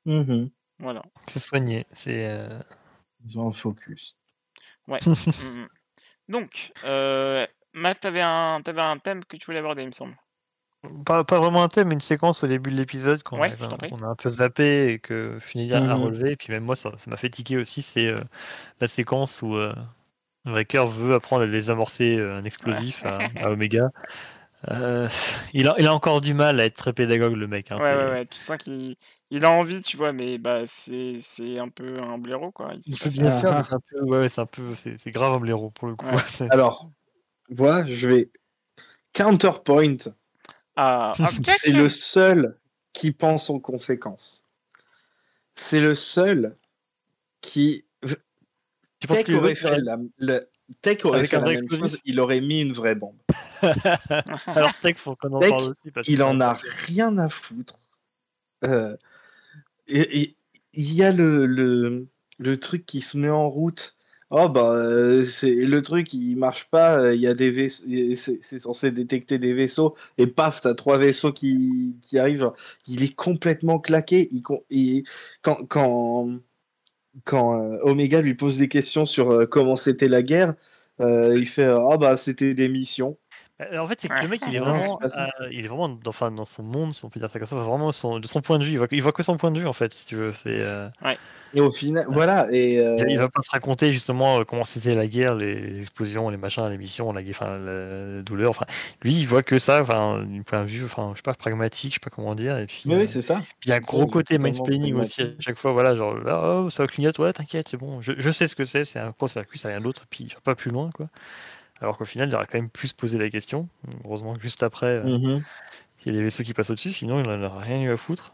Mhm. 0.06 0.50
Voilà. 0.80 1.04
C'est 1.28 1.40
soigné. 1.40 1.86
C'est 1.92 2.26
euh, 2.30 2.60
Ils 3.26 3.38
ont 3.40 3.50
un 3.50 3.54
focus. 3.54 4.16
Mhm. 5.06 5.68
Donc, 6.30 6.72
euh, 6.86 7.46
Matt, 7.74 8.00
t'avais 8.02 8.22
un, 8.22 8.62
t'avais 8.64 8.82
un 8.82 8.98
thème 8.98 9.24
que 9.26 9.38
tu 9.38 9.46
voulais 9.46 9.60
aborder, 9.60 9.84
il 9.84 9.88
me 9.88 9.92
semble. 9.92 10.16
pas, 11.06 11.24
pas 11.24 11.40
vraiment 11.40 11.64
un 11.64 11.68
thème, 11.68 11.90
mais 11.90 11.94
une 11.96 12.00
séquence 12.00 12.44
au 12.44 12.48
début 12.48 12.72
de 12.72 12.76
l'épisode 12.78 13.22
qu'on 13.24 13.40
Ouais, 13.40 13.52
a, 13.52 14.06
un 14.06 14.16
peu 14.16 14.30
zappé 14.30 14.94
et 14.94 15.00
que 15.00 15.38
Funny 15.40 15.74
a 15.74 15.82
Mhm. 15.82 16.04
relevé. 16.04 16.32
Et 16.32 16.36
puis 16.38 16.52
même 16.54 16.64
moi, 16.64 16.76
ça 16.76 16.92
ça 16.98 17.10
m'a 17.12 17.18
fait 17.18 17.30
tiquer 17.30 17.58
aussi. 17.58 17.82
C'est 17.82 18.08
euh, 18.08 18.16
la 18.80 18.88
séquence 18.88 19.42
où, 19.42 19.56
euh, 19.56 19.74
Wrecker 20.46 20.86
veut 20.88 21.14
apprendre 21.16 21.44
à 21.44 21.48
désamorcer 21.48 22.20
un 22.20 22.44
explosif 22.44 23.06
à, 23.06 23.20
à 23.44 23.52
Omega. 23.52 23.90
Euh, 24.70 25.08
il, 25.54 25.68
a, 25.68 25.76
il 25.80 25.88
a 25.88 25.94
encore 25.94 26.22
du 26.22 26.34
mal 26.34 26.60
à 26.60 26.66
être 26.66 26.76
très 26.76 26.94
pédagogue, 26.94 27.36
le 27.36 27.48
mec. 27.48 27.72
hein, 27.72 27.78
Ouais, 27.78 27.96
ouais, 27.96 28.10
ouais. 28.12 28.26
Tu 28.26 28.38
sens 28.38 28.58
qu'il 28.58 28.96
il 29.32 29.46
a 29.46 29.52
envie, 29.52 29.82
tu 29.82 29.96
vois, 29.96 30.12
mais 30.12 30.38
bah 30.38 30.64
c'est 30.66 31.18
c'est 31.22 31.60
un 31.60 31.70
peu 31.70 32.02
un 32.02 32.18
blaireau, 32.18 32.52
quoi. 32.52 32.74
Il 32.86 32.98
peut 32.98 33.10
bien 33.10 33.28
Ah, 33.28 33.40
faire, 33.40 33.52
ah. 33.54 33.58
mais 33.58 33.64
c'est 33.64 33.74
un 33.74 33.80
peu, 33.80 34.02
ouais, 34.02 34.18
ouais, 34.20 34.30
c'est 34.30 34.42
un 34.42 34.46
peu, 34.46 34.76
c'est 34.76 34.98
c'est 34.98 35.12
grave 35.12 35.34
un 35.34 35.40
blaireau 35.40 35.70
pour 35.70 35.88
le 35.88 35.96
coup. 35.96 36.06
Ouais. 36.06 36.16
Alors, 36.50 36.90
voilà, 37.50 37.86
je 37.86 38.08
vais. 38.08 38.32
Counterpoint, 39.14 39.98
Ah, 40.76 41.14
c'est 41.58 41.72
le 41.72 41.90
seul 41.90 42.58
qui 42.94 43.12
pense 43.12 43.50
aux 43.50 43.60
conséquences. 43.60 44.44
C'est 45.56 45.82
le 45.82 45.94
seul 45.94 46.58
qui. 47.42 47.86
Tu 49.00 49.08
penses 49.08 49.18
Tech 49.18 49.28
que 49.28 49.34
aurait 49.34 49.56
fait 49.56 49.78
la, 49.80 49.98
le- 50.18 50.49
Tech 50.82 51.04
aurait 51.06 51.20
Avec 51.20 51.32
fait 51.32 51.36
un 51.38 51.40
la 51.40 51.46
vrai 51.46 51.56
même 51.56 51.64
explosif 51.64 51.92
chose, 51.92 52.02
il 52.06 52.20
aurait 52.20 52.42
mis 52.42 52.62
une 52.62 52.74
vraie 52.74 52.96
bombe. 52.96 53.18
Alors 54.46 54.74
Tech, 54.82 54.96
faut 54.98 55.16
qu'on 55.16 55.34
en 55.34 55.40
Tech, 55.40 55.50
parle 55.50 55.64
aussi. 55.64 55.92
Parce 55.94 56.08
que 56.08 56.12
Il 56.12 56.24
en 56.24 56.40
a 56.42 56.54
rien 56.88 57.18
à 57.18 57.30
foutre. 57.30 57.80
Euh, 58.64 58.96
et- 59.88 60.36
Il 60.74 60.94
y 60.94 61.04
a 61.04 61.12
le, 61.12 61.46
le, 61.48 62.08
le 62.38 62.58
truc 62.60 62.86
qui 62.86 63.02
se 63.02 63.18
met 63.18 63.30
en 63.30 63.50
route. 63.50 63.96
Oh 64.32 64.48
bah 64.48 64.74
euh, 64.76 65.24
c'est 65.24 65.56
le 65.56 65.82
truc 65.82 66.14
il 66.14 66.36
marche 66.36 66.66
pas, 66.70 67.00
euh, 67.02 67.16
il 67.16 67.20
y 67.22 67.26
a 67.26 67.34
des 67.34 67.50
vaisseaux, 67.50 67.88
c'est 68.16 68.60
censé 68.60 68.92
détecter 68.92 69.40
des 69.40 69.56
vaisseaux 69.56 69.96
et 70.20 70.28
paf 70.28 70.62
t'as 70.62 70.76
trois 70.76 71.00
vaisseaux 71.00 71.34
qui, 71.34 71.96
qui 72.04 72.20
arrivent 72.20 72.42
genre 72.42 72.56
il 72.88 73.02
est 73.02 73.16
complètement 73.16 73.80
claqué. 73.80 74.28
Il- 74.70 75.04
quand 75.42 75.66
quand 75.68 76.30
quand 77.26 77.60
euh, 77.62 77.78
Omega 77.82 78.22
lui 78.22 78.36
pose 78.36 78.58
des 78.58 78.68
questions 78.68 79.06
sur 79.06 79.32
euh, 79.32 79.46
comment 79.46 79.76
c'était 79.76 80.08
la 80.08 80.24
guerre, 80.24 80.56
euh, 81.02 81.38
il 81.38 81.48
fait 81.48 81.66
ah 81.66 81.98
bah 81.98 82.18
c'était 82.18 82.54
des 82.54 82.70
missions. 82.70 83.18
Euh, 83.62 83.78
En 83.80 83.88
fait, 83.88 84.00
c'est 84.00 84.08
que 84.08 84.22
le 84.22 84.28
mec, 84.28 84.42
il 84.48 84.56
est 84.56 84.60
vraiment, 84.60 85.00
euh, 85.04 85.08
il 85.52 85.66
est 85.66 85.68
vraiment 85.68 85.90
dans, 85.90 86.00
enfin, 86.08 86.32
dans 86.32 86.46
son 86.46 86.64
monde, 86.64 86.94
si 86.94 87.04
on 87.04 87.10
peut 87.10 87.20
dire 87.20 87.30
ça 87.30 87.40
comme 87.40 87.48
ça, 87.48 87.56
vraiment 87.56 87.92
son, 87.92 88.20
de 88.20 88.28
son 88.28 88.42
point 88.42 88.58
de 88.58 88.64
vue. 88.64 88.72
Il 88.72 88.78
voit, 88.78 88.88
il 88.92 89.02
voit 89.02 89.12
que 89.12 89.24
son 89.24 89.38
point 89.38 89.52
de 89.52 89.60
vue, 89.60 89.68
en 89.68 89.74
fait, 89.74 89.94
si 89.94 90.06
tu 90.06 90.16
veux. 90.16 90.32
C'est, 90.34 90.62
euh, 90.62 90.88
Et 91.54 91.62
au 91.62 91.72
final 91.72 92.06
voilà 92.10 92.48
et 92.52 92.80
euh, 92.80 92.96
il, 93.08 93.18
va 93.18 93.28
pas 93.28 93.42
te 93.42 93.50
raconter 93.50 93.92
justement 93.92 94.46
comment 94.46 94.64
c'était 94.64 94.94
la 94.94 95.08
guerre, 95.08 95.36
les, 95.36 95.80
explosions, 95.80 96.30
les 96.30 96.38
machins, 96.38 96.68
les 96.70 96.78
missions, 96.78 97.12
la, 97.12 97.24
guerre- 97.24 97.36
enfin, 97.42 97.58
la 97.58 98.22
douleur. 98.22 98.52
Enfin, 98.52 98.66
lui, 99.02 99.14
il 99.14 99.28
voit 99.28 99.44
que 99.44 99.60
ça, 99.60 99.82
enfin, 99.82 100.24
du 100.24 100.44
point 100.44 100.62
de 100.62 100.68
vue, 100.68 100.86
enfin, 100.86 101.12
je 101.14 101.18
sais 101.18 101.24
pas, 101.24 101.34
pragmatique, 101.34 101.92
je 101.92 101.96
sais 101.96 102.00
pas 102.00 102.12
comment 102.12 102.36
dire. 102.36 102.58
Et 102.58 102.68
puis, 102.68 102.84
mais 102.86 102.96
euh, 102.96 103.00
oui 103.00 103.08
c'est 103.08 103.22
ça. 103.22 103.42
Puis 103.60 103.68
il 103.68 103.70
y 103.70 103.74
a 103.74 103.78
un 103.78 103.80
gros 103.80 104.06
côté 104.08 104.38
mansplaining 104.38 104.96
aussi 104.96 105.22
à 105.22 105.28
chaque 105.40 105.58
fois, 105.58 105.74
voilà, 105.74 105.96
genre 105.96 106.16
ah, 106.28 106.62
oh, 106.66 106.70
ça 106.70 106.88
clignote, 106.88 107.20
ouais, 107.20 107.34
t'inquiète, 107.34 107.68
c'est 107.68 107.78
bon, 107.78 108.00
je, 108.00 108.14
je 108.18 108.30
sais 108.32 108.48
ce 108.48 108.56
que 108.56 108.64
c'est, 108.64 108.86
c'est 108.86 109.00
un 109.00 109.12
court-circuit, 109.12 109.60
c'est 109.60 109.68
rien 109.68 109.82
d'autre, 109.82 110.06
puis 110.10 110.26
il 110.26 110.34
va 110.34 110.40
pas 110.42 110.56
plus 110.56 110.72
loin, 110.72 110.92
quoi. 110.94 111.10
Alors 111.82 111.98
qu'au 111.98 112.06
final, 112.06 112.30
il 112.30 112.36
aurait 112.36 112.48
quand 112.48 112.58
même 112.58 112.70
pu 112.70 112.88
se 112.88 112.96
poser 112.96 113.18
la 113.18 113.30
question. 113.30 113.68
Heureusement 114.06 114.36
que 114.36 114.42
juste 114.42 114.64
après, 114.64 114.88
euh, 114.88 115.10
Mhm. 115.10 115.46
il 116.06 116.08
y 116.08 116.10
a 116.16 116.20
des 116.20 116.24
vaisseaux 116.24 116.44
qui 116.44 116.54
passent 116.54 116.70
au-dessus, 116.72 116.92
sinon 116.92 117.20
il 117.22 117.30
en 117.30 117.44
aurait 117.44 117.66
rien 117.66 117.82
eu 117.82 117.92
à 117.92 117.98
foutre. 117.98 118.34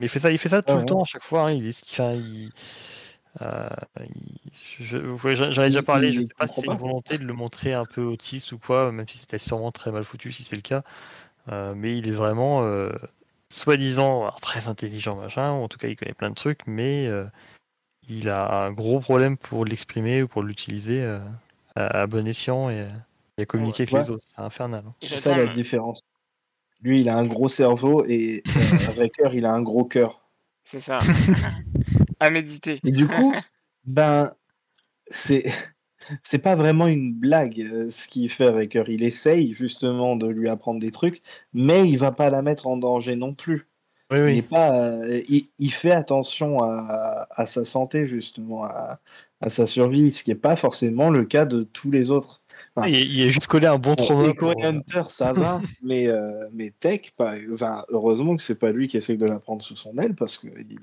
Mais 0.00 0.06
il 0.06 0.08
fait 0.08 0.18
ça, 0.20 0.30
il 0.32 0.38
fait 0.38 0.48
ça 0.48 0.62
tout 0.62 0.72
Ah 0.72 0.78
le 0.78 0.82
ouais. 0.82 0.86
temps, 0.86 1.02
à 1.02 1.04
chaque 1.04 1.24
fois, 1.24 1.44
hein, 1.48 1.52
il 1.52 1.68
enfin, 1.70 2.12
il, 2.14 2.52
euh, 3.42 3.68
j'en 4.80 5.62
ai 5.62 5.68
déjà 5.68 5.82
parlé, 5.82 6.12
je 6.12 6.20
il 6.20 6.26
sais 6.26 6.34
pas 6.38 6.46
si 6.46 6.60
c'est 6.60 6.66
une 6.68 6.76
volonté 6.76 7.18
de 7.18 7.24
le 7.24 7.32
montrer 7.32 7.74
un 7.74 7.84
peu 7.86 8.02
autiste 8.02 8.52
ou 8.52 8.58
quoi, 8.58 8.92
même 8.92 9.08
si 9.08 9.18
c'était 9.18 9.38
sûrement 9.38 9.72
très 9.72 9.90
mal 9.92 10.04
foutu 10.04 10.32
si 10.32 10.42
c'est 10.42 10.56
le 10.56 10.62
cas. 10.62 10.82
Euh, 11.50 11.74
mais 11.76 11.98
il 11.98 12.08
est 12.08 12.12
vraiment 12.12 12.64
euh, 12.64 12.90
soi-disant 13.50 14.30
très 14.42 14.68
intelligent, 14.68 15.16
machin, 15.16 15.52
ou 15.52 15.62
en 15.64 15.68
tout 15.68 15.78
cas 15.78 15.88
il 15.88 15.96
connaît 15.96 16.14
plein 16.14 16.30
de 16.30 16.34
trucs, 16.36 16.66
mais 16.66 17.10
il 18.08 18.28
a 18.28 18.64
un 18.66 18.72
gros 18.72 19.00
problème 19.00 19.36
pour 19.36 19.64
l'exprimer 19.64 20.22
ou 20.22 20.28
pour 20.28 20.42
l'utiliser 20.42 21.02
à, 21.74 22.02
à 22.02 22.06
bon 22.06 22.26
escient 22.26 22.70
et, 22.70 22.86
et 23.38 23.42
à 23.42 23.46
communiquer 23.46 23.82
avec 23.84 23.92
Ouais. 23.94 24.00
les 24.00 24.10
autres. 24.10 24.24
C'est 24.26 24.40
infernal. 24.40 24.84
hein. 24.86 24.94
C'est 25.02 25.16
ça 25.16 25.36
la 25.36 25.46
différence. 25.46 26.00
Lui, 26.82 27.00
il 27.00 27.08
a 27.08 27.16
un 27.16 27.24
gros 27.26 27.48
cerveau 27.48 28.04
et 28.06 28.42
euh, 28.46 28.50
Wrecker, 28.96 29.30
il 29.34 29.46
a 29.46 29.52
un 29.52 29.62
gros 29.62 29.84
cœur. 29.84 30.28
C'est 30.64 30.80
ça. 30.80 30.98
à 32.20 32.30
méditer. 32.30 32.80
Et 32.84 32.90
du 32.90 33.06
coup, 33.08 33.34
ben, 33.86 34.30
c'est 35.08 35.44
c'est 36.22 36.38
pas 36.38 36.54
vraiment 36.54 36.86
une 36.86 37.14
blague 37.14 37.60
euh, 37.60 37.88
ce 37.90 38.08
qu'il 38.08 38.28
fait 38.30 38.50
Wrecker. 38.50 38.84
Il 38.88 39.02
essaye 39.02 39.54
justement 39.54 40.16
de 40.16 40.26
lui 40.26 40.48
apprendre 40.50 40.78
des 40.80 40.90
trucs, 40.90 41.22
mais 41.54 41.88
il 41.88 41.96
va 41.98 42.12
pas 42.12 42.28
la 42.30 42.42
mettre 42.42 42.66
en 42.66 42.76
danger 42.76 43.16
non 43.16 43.34
plus. 43.34 43.66
Oui, 44.14 44.20
Il, 44.20 44.24
oui. 44.32 44.38
est 44.38 44.48
pas, 44.48 44.90
euh, 44.92 45.20
il, 45.28 45.48
il 45.58 45.72
fait 45.72 45.90
attention 45.92 46.62
à, 46.62 47.26
à 47.30 47.46
sa 47.46 47.64
santé 47.64 48.06
justement, 48.06 48.64
à, 48.64 49.00
à 49.40 49.50
sa 49.50 49.66
survie, 49.66 50.10
ce 50.10 50.24
qui 50.24 50.30
est 50.30 50.36
pas 50.36 50.56
forcément 50.56 51.10
le 51.10 51.24
cas 51.24 51.44
de 51.44 51.62
tous 51.64 51.90
les 51.90 52.10
autres. 52.10 52.42
Enfin, 52.76 52.88
Il, 52.88 52.96
il 52.96 53.26
a 53.26 53.30
juste 53.30 53.46
collé 53.46 53.66
un 53.66 53.78
bon 53.78 53.94
trauma. 53.94 54.32
Pour- 54.34 54.64
Hunter, 54.64 55.02
ça 55.08 55.32
va, 55.32 55.60
mais, 55.82 56.08
euh, 56.08 56.48
mais 56.52 56.70
Tech, 56.70 57.12
pas, 57.16 57.34
enfin, 57.52 57.84
heureusement 57.88 58.36
que 58.36 58.42
c'est 58.42 58.58
pas 58.58 58.72
lui 58.72 58.88
qui 58.88 58.96
essaie 58.96 59.16
de 59.16 59.26
la 59.26 59.38
prendre 59.38 59.62
sous 59.62 59.76
son 59.76 59.96
aile 59.98 60.14
parce 60.14 60.38
qu'il 60.38 60.78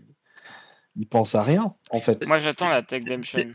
il 0.98 1.08
pense 1.08 1.36
à 1.36 1.42
rien, 1.42 1.74
en 1.92 2.02
fait. 2.02 2.28
Moi, 2.28 2.40
j'attends 2.40 2.70
la 2.70 2.82
Tech 2.82 3.06
Demption. 3.06 3.52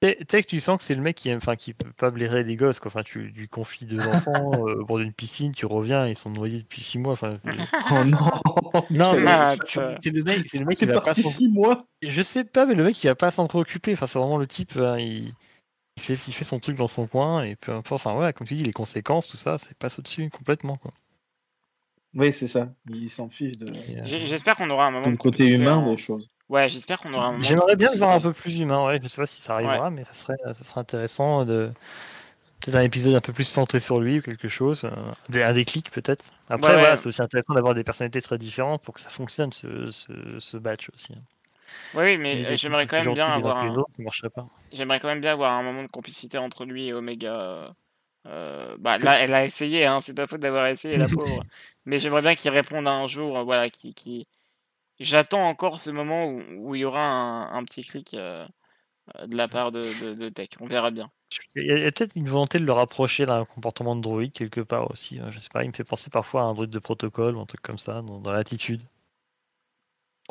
Te- 0.00 0.22
Tech, 0.24 0.46
tu 0.46 0.60
sens 0.60 0.78
que 0.78 0.84
c'est 0.84 0.94
le 0.94 1.02
mec 1.02 1.16
qui 1.16 1.28
aime, 1.28 1.38
enfin, 1.38 1.56
qui 1.56 1.74
peut 1.74 1.90
pas 1.92 2.10
blairer 2.10 2.44
les 2.44 2.54
gosses. 2.56 2.78
Quoi. 2.78 2.88
Enfin, 2.90 3.02
tu 3.02 3.18
lui 3.34 3.48
confies 3.48 3.84
deux 3.84 3.98
enfants 4.06 4.52
euh, 4.68 4.80
au 4.80 4.84
bord 4.84 4.98
d'une 4.98 5.12
piscine, 5.12 5.52
tu 5.52 5.66
reviens, 5.66 6.06
ils 6.06 6.16
sont 6.16 6.30
noyés 6.30 6.60
depuis 6.60 6.82
six 6.82 6.98
mois. 6.98 7.14
Enfin, 7.14 7.36
c'est- 7.42 7.50
Oh 7.90 8.04
non 8.04 8.18
non, 8.90 9.14
mais 9.14 9.26
Ah, 9.28 9.56
tu- 9.58 9.66
tu- 9.66 9.80
c'est 10.04 10.10
le 10.10 10.22
mec, 10.22 10.46
c'est 10.50 10.58
le 10.58 10.64
mec 10.66 10.78
qui 10.78 10.84
va 10.86 11.00
pas 11.00 11.14
six 11.14 11.48
mois 11.48 11.84
Je 12.02 12.22
sais 12.22 12.44
pas, 12.44 12.64
mais 12.66 12.74
le 12.76 12.84
mec 12.84 13.02
il 13.02 13.06
va 13.08 13.14
pas 13.16 13.30
s'en 13.32 13.46
préoccuper. 13.48 13.92
Enfin, 13.94 14.06
c'est 14.06 14.18
vraiment 14.18 14.38
le 14.38 14.46
type, 14.46 14.76
hein, 14.76 14.98
il... 14.98 15.32
il 15.96 16.02
fait, 16.02 16.14
il 16.28 16.32
fait 16.32 16.44
son 16.44 16.60
truc 16.60 16.76
dans 16.76 16.86
son 16.86 17.06
coin 17.08 17.42
et 17.42 17.56
peu 17.56 17.72
importe. 17.72 18.06
Enfin, 18.06 18.16
ouais, 18.18 18.32
comme 18.32 18.46
tu 18.46 18.54
dis, 18.54 18.64
les 18.64 18.72
conséquences, 18.72 19.26
tout 19.26 19.36
ça, 19.36 19.58
c'est 19.58 19.76
passe 19.78 19.98
au-dessus 19.98 20.30
complètement. 20.30 20.76
Quoi. 20.76 20.92
Oui, 22.14 22.32
c'est 22.32 22.48
ça. 22.48 22.70
Il 22.88 23.10
s'en 23.10 23.28
fiche 23.28 23.56
de 23.58 23.66
euh, 23.70 24.06
J'espère 24.24 24.56
qu'on 24.56 24.70
aura 24.70 24.86
un 24.86 24.90
moment. 24.90 25.08
le 25.08 25.16
côté 25.16 25.48
humain 25.50 25.82
des 25.82 25.96
choses. 25.96 26.28
Ouais, 26.48 26.68
j'espère 26.70 26.98
qu'on 26.98 27.12
aura 27.12 27.26
un 27.26 27.32
moment. 27.32 27.44
J'aimerais 27.44 27.76
bien 27.76 27.90
le 27.92 27.98
voir 27.98 28.12
un 28.12 28.20
peu 28.20 28.32
plus 28.32 28.58
humain. 28.58 28.86
Ouais, 28.86 28.98
je 29.02 29.08
sais 29.08 29.20
pas 29.20 29.26
si 29.26 29.40
ça 29.42 29.54
arrivera, 29.54 29.90
mais 29.90 30.04
ça 30.04 30.14
serait, 30.14 30.36
ça 30.46 30.54
serait 30.54 30.80
intéressant 30.80 31.44
de 31.44 31.70
peut-être 32.60 32.76
un 32.76 32.82
épisode 32.82 33.14
un 33.14 33.20
peu 33.20 33.32
plus 33.32 33.44
centré 33.44 33.78
sur 33.80 34.00
lui 34.00 34.18
ou 34.18 34.22
quelque 34.22 34.48
chose, 34.48 34.84
euh, 35.32 35.42
un 35.44 35.52
déclic 35.52 35.90
peut-être. 35.90 36.24
Après, 36.48 36.68
Ouais, 36.70 36.74
ouais. 36.74 36.80
voilà, 36.80 36.96
c'est 36.96 37.06
aussi 37.06 37.22
intéressant 37.22 37.54
d'avoir 37.54 37.74
des 37.74 37.84
personnalités 37.84 38.22
très 38.22 38.38
différentes 38.38 38.82
pour 38.82 38.94
que 38.94 39.00
ça 39.00 39.10
fonctionne 39.10 39.52
ce, 39.52 39.90
ce, 39.90 40.12
ce 40.40 40.56
batch 40.56 40.88
aussi. 40.92 41.12
hein. 41.12 41.20
Oui, 41.94 42.16
mais 42.16 42.46
euh, 42.46 42.56
j'aimerais 42.56 42.86
quand 42.86 42.96
même 43.04 43.12
bien 43.14 43.26
avoir 43.26 43.62
un... 43.62 43.84
J'aimerais 44.72 45.00
quand 45.00 45.08
même 45.08 45.20
bien 45.20 45.32
avoir 45.32 45.52
un 45.52 45.62
moment 45.62 45.82
de 45.82 45.88
complicité 45.88 46.38
entre 46.38 46.64
lui 46.64 46.86
et 46.88 46.92
Omega. 46.94 47.74
Euh, 48.26 48.76
bah, 48.78 48.98
là, 48.98 49.20
elle 49.20 49.34
a 49.34 49.44
essayé, 49.44 49.86
hein, 49.86 50.00
c'est 50.00 50.14
pas 50.14 50.26
faute 50.26 50.40
d'avoir 50.40 50.66
essayé, 50.66 50.96
la 50.96 51.08
pauvre. 51.08 51.42
Mais 51.86 51.98
j'aimerais 51.98 52.22
bien 52.22 52.34
qu'il 52.34 52.50
réponde 52.50 52.86
un 52.86 53.06
jour, 53.06 53.38
euh, 53.38 53.42
voilà, 53.44 53.70
qui, 53.70 53.94
qui... 53.94 54.26
J'attends 55.00 55.48
encore 55.48 55.80
ce 55.80 55.90
moment 55.90 56.26
où, 56.26 56.42
où 56.56 56.74
il 56.74 56.80
y 56.80 56.84
aura 56.84 57.00
un, 57.00 57.52
un 57.56 57.64
petit 57.64 57.84
clic 57.84 58.14
euh, 58.14 58.46
de 59.26 59.36
la 59.36 59.48
part 59.48 59.70
de, 59.70 59.82
de, 60.04 60.14
de 60.14 60.28
Tech. 60.28 60.50
On 60.60 60.66
verra 60.66 60.90
bien. 60.90 61.10
Il 61.54 61.66
y 61.66 61.72
a, 61.72 61.92
peut-être 61.92 62.16
une 62.16 62.28
volonté 62.28 62.58
de 62.58 62.64
le 62.64 62.72
rapprocher 62.72 63.26
d'un 63.26 63.44
comportement 63.44 63.94
de 63.94 64.00
droïde 64.00 64.32
quelque 64.32 64.60
part 64.60 64.90
aussi. 64.90 65.18
hein, 65.18 65.30
Je 65.30 65.38
sais 65.38 65.50
pas, 65.52 65.64
il 65.64 65.68
me 65.68 65.72
fait 65.74 65.84
penser 65.84 66.10
parfois 66.10 66.42
à 66.42 66.44
un 66.44 66.54
droïde 66.54 66.70
de 66.70 66.78
protocole 66.78 67.36
ou 67.36 67.40
un 67.40 67.46
truc 67.46 67.60
comme 67.62 67.78
ça, 67.78 68.02
dans, 68.02 68.18
dans 68.20 68.32
l'attitude. 68.32 68.82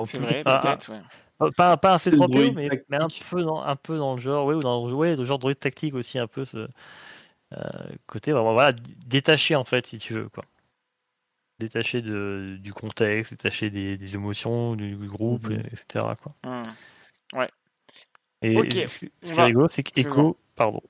C'est 0.04 0.20
vrai, 0.20 0.44
peut-être, 0.44 0.92
ouais. 0.92 1.02
Pas, 1.56 1.78
pas, 1.78 1.94
un 1.94 1.98
C'est 2.00 2.12
le 2.12 2.18
C3PO, 2.18 2.28
droïde 2.32 2.56
mais, 2.56 2.70
mais 2.90 2.98
un, 2.98 3.08
peu 3.30 3.44
dans, 3.44 3.62
un 3.62 3.76
peu 3.76 3.98
dans 3.98 4.16
le 4.16 4.20
genre, 4.20 4.46
ouais, 4.46 4.56
ou 4.56 4.60
dans 4.62 4.90
ouais, 4.92 5.16
le 5.16 5.24
genre 5.24 5.40
droïde 5.40 5.60
tactique 5.60 5.94
aussi, 5.94 6.18
un 6.18 6.28
peu 6.28 6.46
ce 6.46 6.68
côté 8.06 8.32
vraiment 8.32 8.54
voilà, 8.54 8.74
détaché 9.06 9.56
en 9.56 9.64
fait, 9.66 9.88
si 9.88 9.98
tu 9.98 10.14
veux. 10.14 10.30
Quoi. 10.30 10.44
Détaché 11.60 12.02
de, 12.02 12.58
du 12.62 12.72
contexte, 12.74 13.32
détaché 13.34 13.70
des, 13.70 13.98
des 13.98 14.16
émotions 14.16 14.76
du, 14.76 14.96
du 14.96 15.08
groupe, 15.08 15.50
Mhm. 15.50 15.54
et- 15.60 15.68
etc. 15.74 16.16
Quoi. 16.22 16.36
Hmm. 16.44 16.64
Et 18.44 18.56
Ok, 18.58 18.72
ce, 18.88 19.06
ce 19.24 19.34
qui 19.34 19.40
est 19.40 19.44
rigolo, 19.44 19.68
c'est 19.68 19.82
qu'Echo, 19.84 20.38
pardon. 20.56 20.82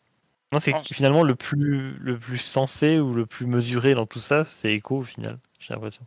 Non, 0.52 0.60
c'est 0.60 0.72
que 0.74 0.94
finalement 0.94 1.24
le 1.24 1.36
plus, 1.36 1.94
le 2.00 2.18
plus 2.18 2.38
sensé 2.40 3.00
ou 3.00 3.14
le 3.14 3.26
plus 3.26 3.46
mesuré 3.46 3.94
dans 3.94 4.06
tout 4.06 4.20
ça, 4.20 4.46
c'est 4.46 4.74
Echo 4.74 4.98
au 5.00 5.04
final, 5.04 5.40
j'ai 5.60 5.74
l'impression. 5.74 6.06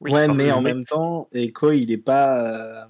Oui, 0.00 0.12
ouais, 0.12 0.28
mais 0.28 0.50
en 0.52 0.60
même 0.60 0.84
temps, 0.84 1.28
Echo, 1.32 1.72
il 1.72 1.90
est 1.90 1.98
pas. 1.98 2.84
euh, 2.84 2.88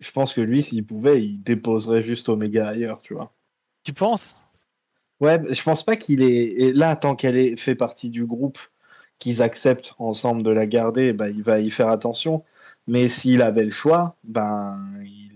Je 0.00 0.10
pense 0.10 0.34
que 0.34 0.40
lui, 0.40 0.62
s'il 0.62 0.84
pouvait, 0.84 1.24
il 1.24 1.42
déposerait 1.42 2.02
juste 2.02 2.28
Omega 2.28 2.68
ailleurs, 2.68 3.00
tu 3.00 3.14
vois. 3.14 3.32
Tu 3.84 3.92
penses? 3.92 4.36
Ouais, 5.20 5.40
je 5.52 5.62
pense 5.62 5.82
pas 5.84 5.96
qu'il 5.96 6.22
est. 6.22 6.44
Et 6.46 6.72
là, 6.72 6.96
tant 6.96 7.14
qu'elle 7.16 7.36
est 7.36 7.56
fait 7.56 7.74
partie 7.74 8.10
du 8.10 8.26
groupe, 8.26 8.58
qu'ils 9.18 9.42
acceptent 9.42 9.94
ensemble 9.98 10.42
de 10.42 10.50
la 10.50 10.66
garder, 10.66 11.12
bah, 11.12 11.30
il 11.30 11.42
va 11.42 11.60
y 11.60 11.70
faire 11.70 11.88
attention. 11.88 12.44
Mais 12.86 13.08
s'il 13.08 13.42
avait 13.42 13.64
le 13.64 13.70
choix, 13.70 14.16
ben, 14.24 14.78
il 15.04 15.32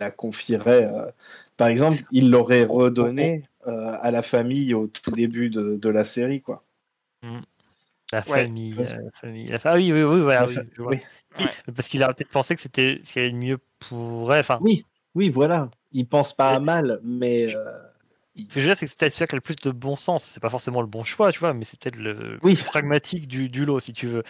la 0.00 0.10
confierait. 0.10 0.84
euh, 0.92 1.06
Par 1.56 1.68
exemple, 1.68 2.02
il 2.10 2.30
l'aurait 2.30 2.64
redonnée 2.64 3.44
euh, 3.66 3.96
à 4.00 4.10
la 4.10 4.22
famille 4.22 4.74
au 4.74 4.86
tout 4.88 5.10
début 5.10 5.50
de, 5.50 5.76
de 5.76 5.88
la 5.88 6.04
série, 6.04 6.40
quoi. 6.40 6.64
La 8.12 8.20
Ouais. 8.20 8.46
famille, 8.46 8.74
Parce- 8.74 8.94
euh, 8.94 9.02
la 9.04 9.10
famille. 9.12 9.46
la 9.46 9.58
fa- 9.58 9.72
Ah 9.72 9.76
oui, 9.76 9.92
oui, 9.92 10.02
oui, 10.02 10.20
voilà, 10.20 10.46
oui, 10.46 10.54
fa- 10.54 10.62
je 10.72 10.82
vois. 10.82 10.92
oui. 10.92 11.00
Oui, 11.38 11.44
Ouais. 11.44 11.72
Parce 11.76 11.88
qu'il 11.88 12.02
a 12.02 12.12
peut-être 12.12 12.30
pensé 12.30 12.56
que 12.56 12.62
c'était 12.62 13.00
ce 13.04 13.12
qui 13.12 13.18
allait 13.18 13.30
de 13.32 13.36
mieux 13.36 13.58
pour 13.80 14.32
elle. 14.34 14.40
Enfin, 14.40 14.58
Oui, 14.62 14.84
oui, 15.14 15.28
voilà. 15.30 15.70
Il 15.92 16.06
pense 16.08 16.32
pas 16.34 16.52
à 16.54 16.58
mal, 16.58 17.00
mais 17.04 17.54
euh, 17.54 17.64
Ce 18.48 18.54
que 18.54 18.60
je 18.60 18.66
veux 18.66 18.70
dire, 18.70 18.76
c'est 18.78 18.86
que 18.86 18.90
c'est 18.90 18.98
peut-être 18.98 19.12
celui 19.12 19.28
qui 19.28 19.34
a 19.34 19.36
le 19.36 19.40
plus 19.40 19.56
de 19.56 19.70
bon 19.70 19.96
sens. 19.96 20.24
C'est 20.24 20.40
pas 20.40 20.50
forcément 20.50 20.80
le 20.80 20.86
bon 20.86 21.04
choix, 21.04 21.32
tu 21.32 21.38
vois, 21.40 21.54
mais 21.54 21.64
c'est 21.64 21.78
peut-être 21.80 21.96
le 21.96 22.38
Oui. 22.42 22.54
plus 22.54 22.64
pragmatique 22.64 23.26
du, 23.26 23.48
du 23.48 23.64
lot, 23.64 23.80
si 23.80 23.92
tu 23.92 24.06
veux. 24.06 24.22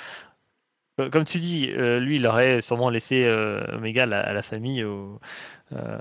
Euh, 1.01 1.11
Comme 1.11 1.25
tu 1.25 1.39
dis, 1.39 1.71
euh, 1.71 2.01
lui, 2.01 2.17
il 2.17 2.27
aurait 2.27 2.61
sûrement 2.61 2.91
laissé 2.91 3.25
euh, 3.25 3.61
Omega 3.77 4.05
à 4.05 4.07
la, 4.07 4.21
à 4.21 4.33
la 4.33 4.43
famille 4.43 4.83
au, 4.85 5.21
euh, 5.73 5.99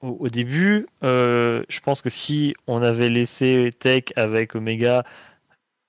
au, 0.00 0.08
au 0.20 0.28
début. 0.28 0.86
Je 1.02 1.80
pense 1.80 2.02
que 2.02 2.10
si 2.10 2.54
on 2.66 2.82
avait 2.82 3.08
laissé 3.10 3.72
Tech 3.78 4.04
avec 4.16 4.54
Omega, 4.54 5.04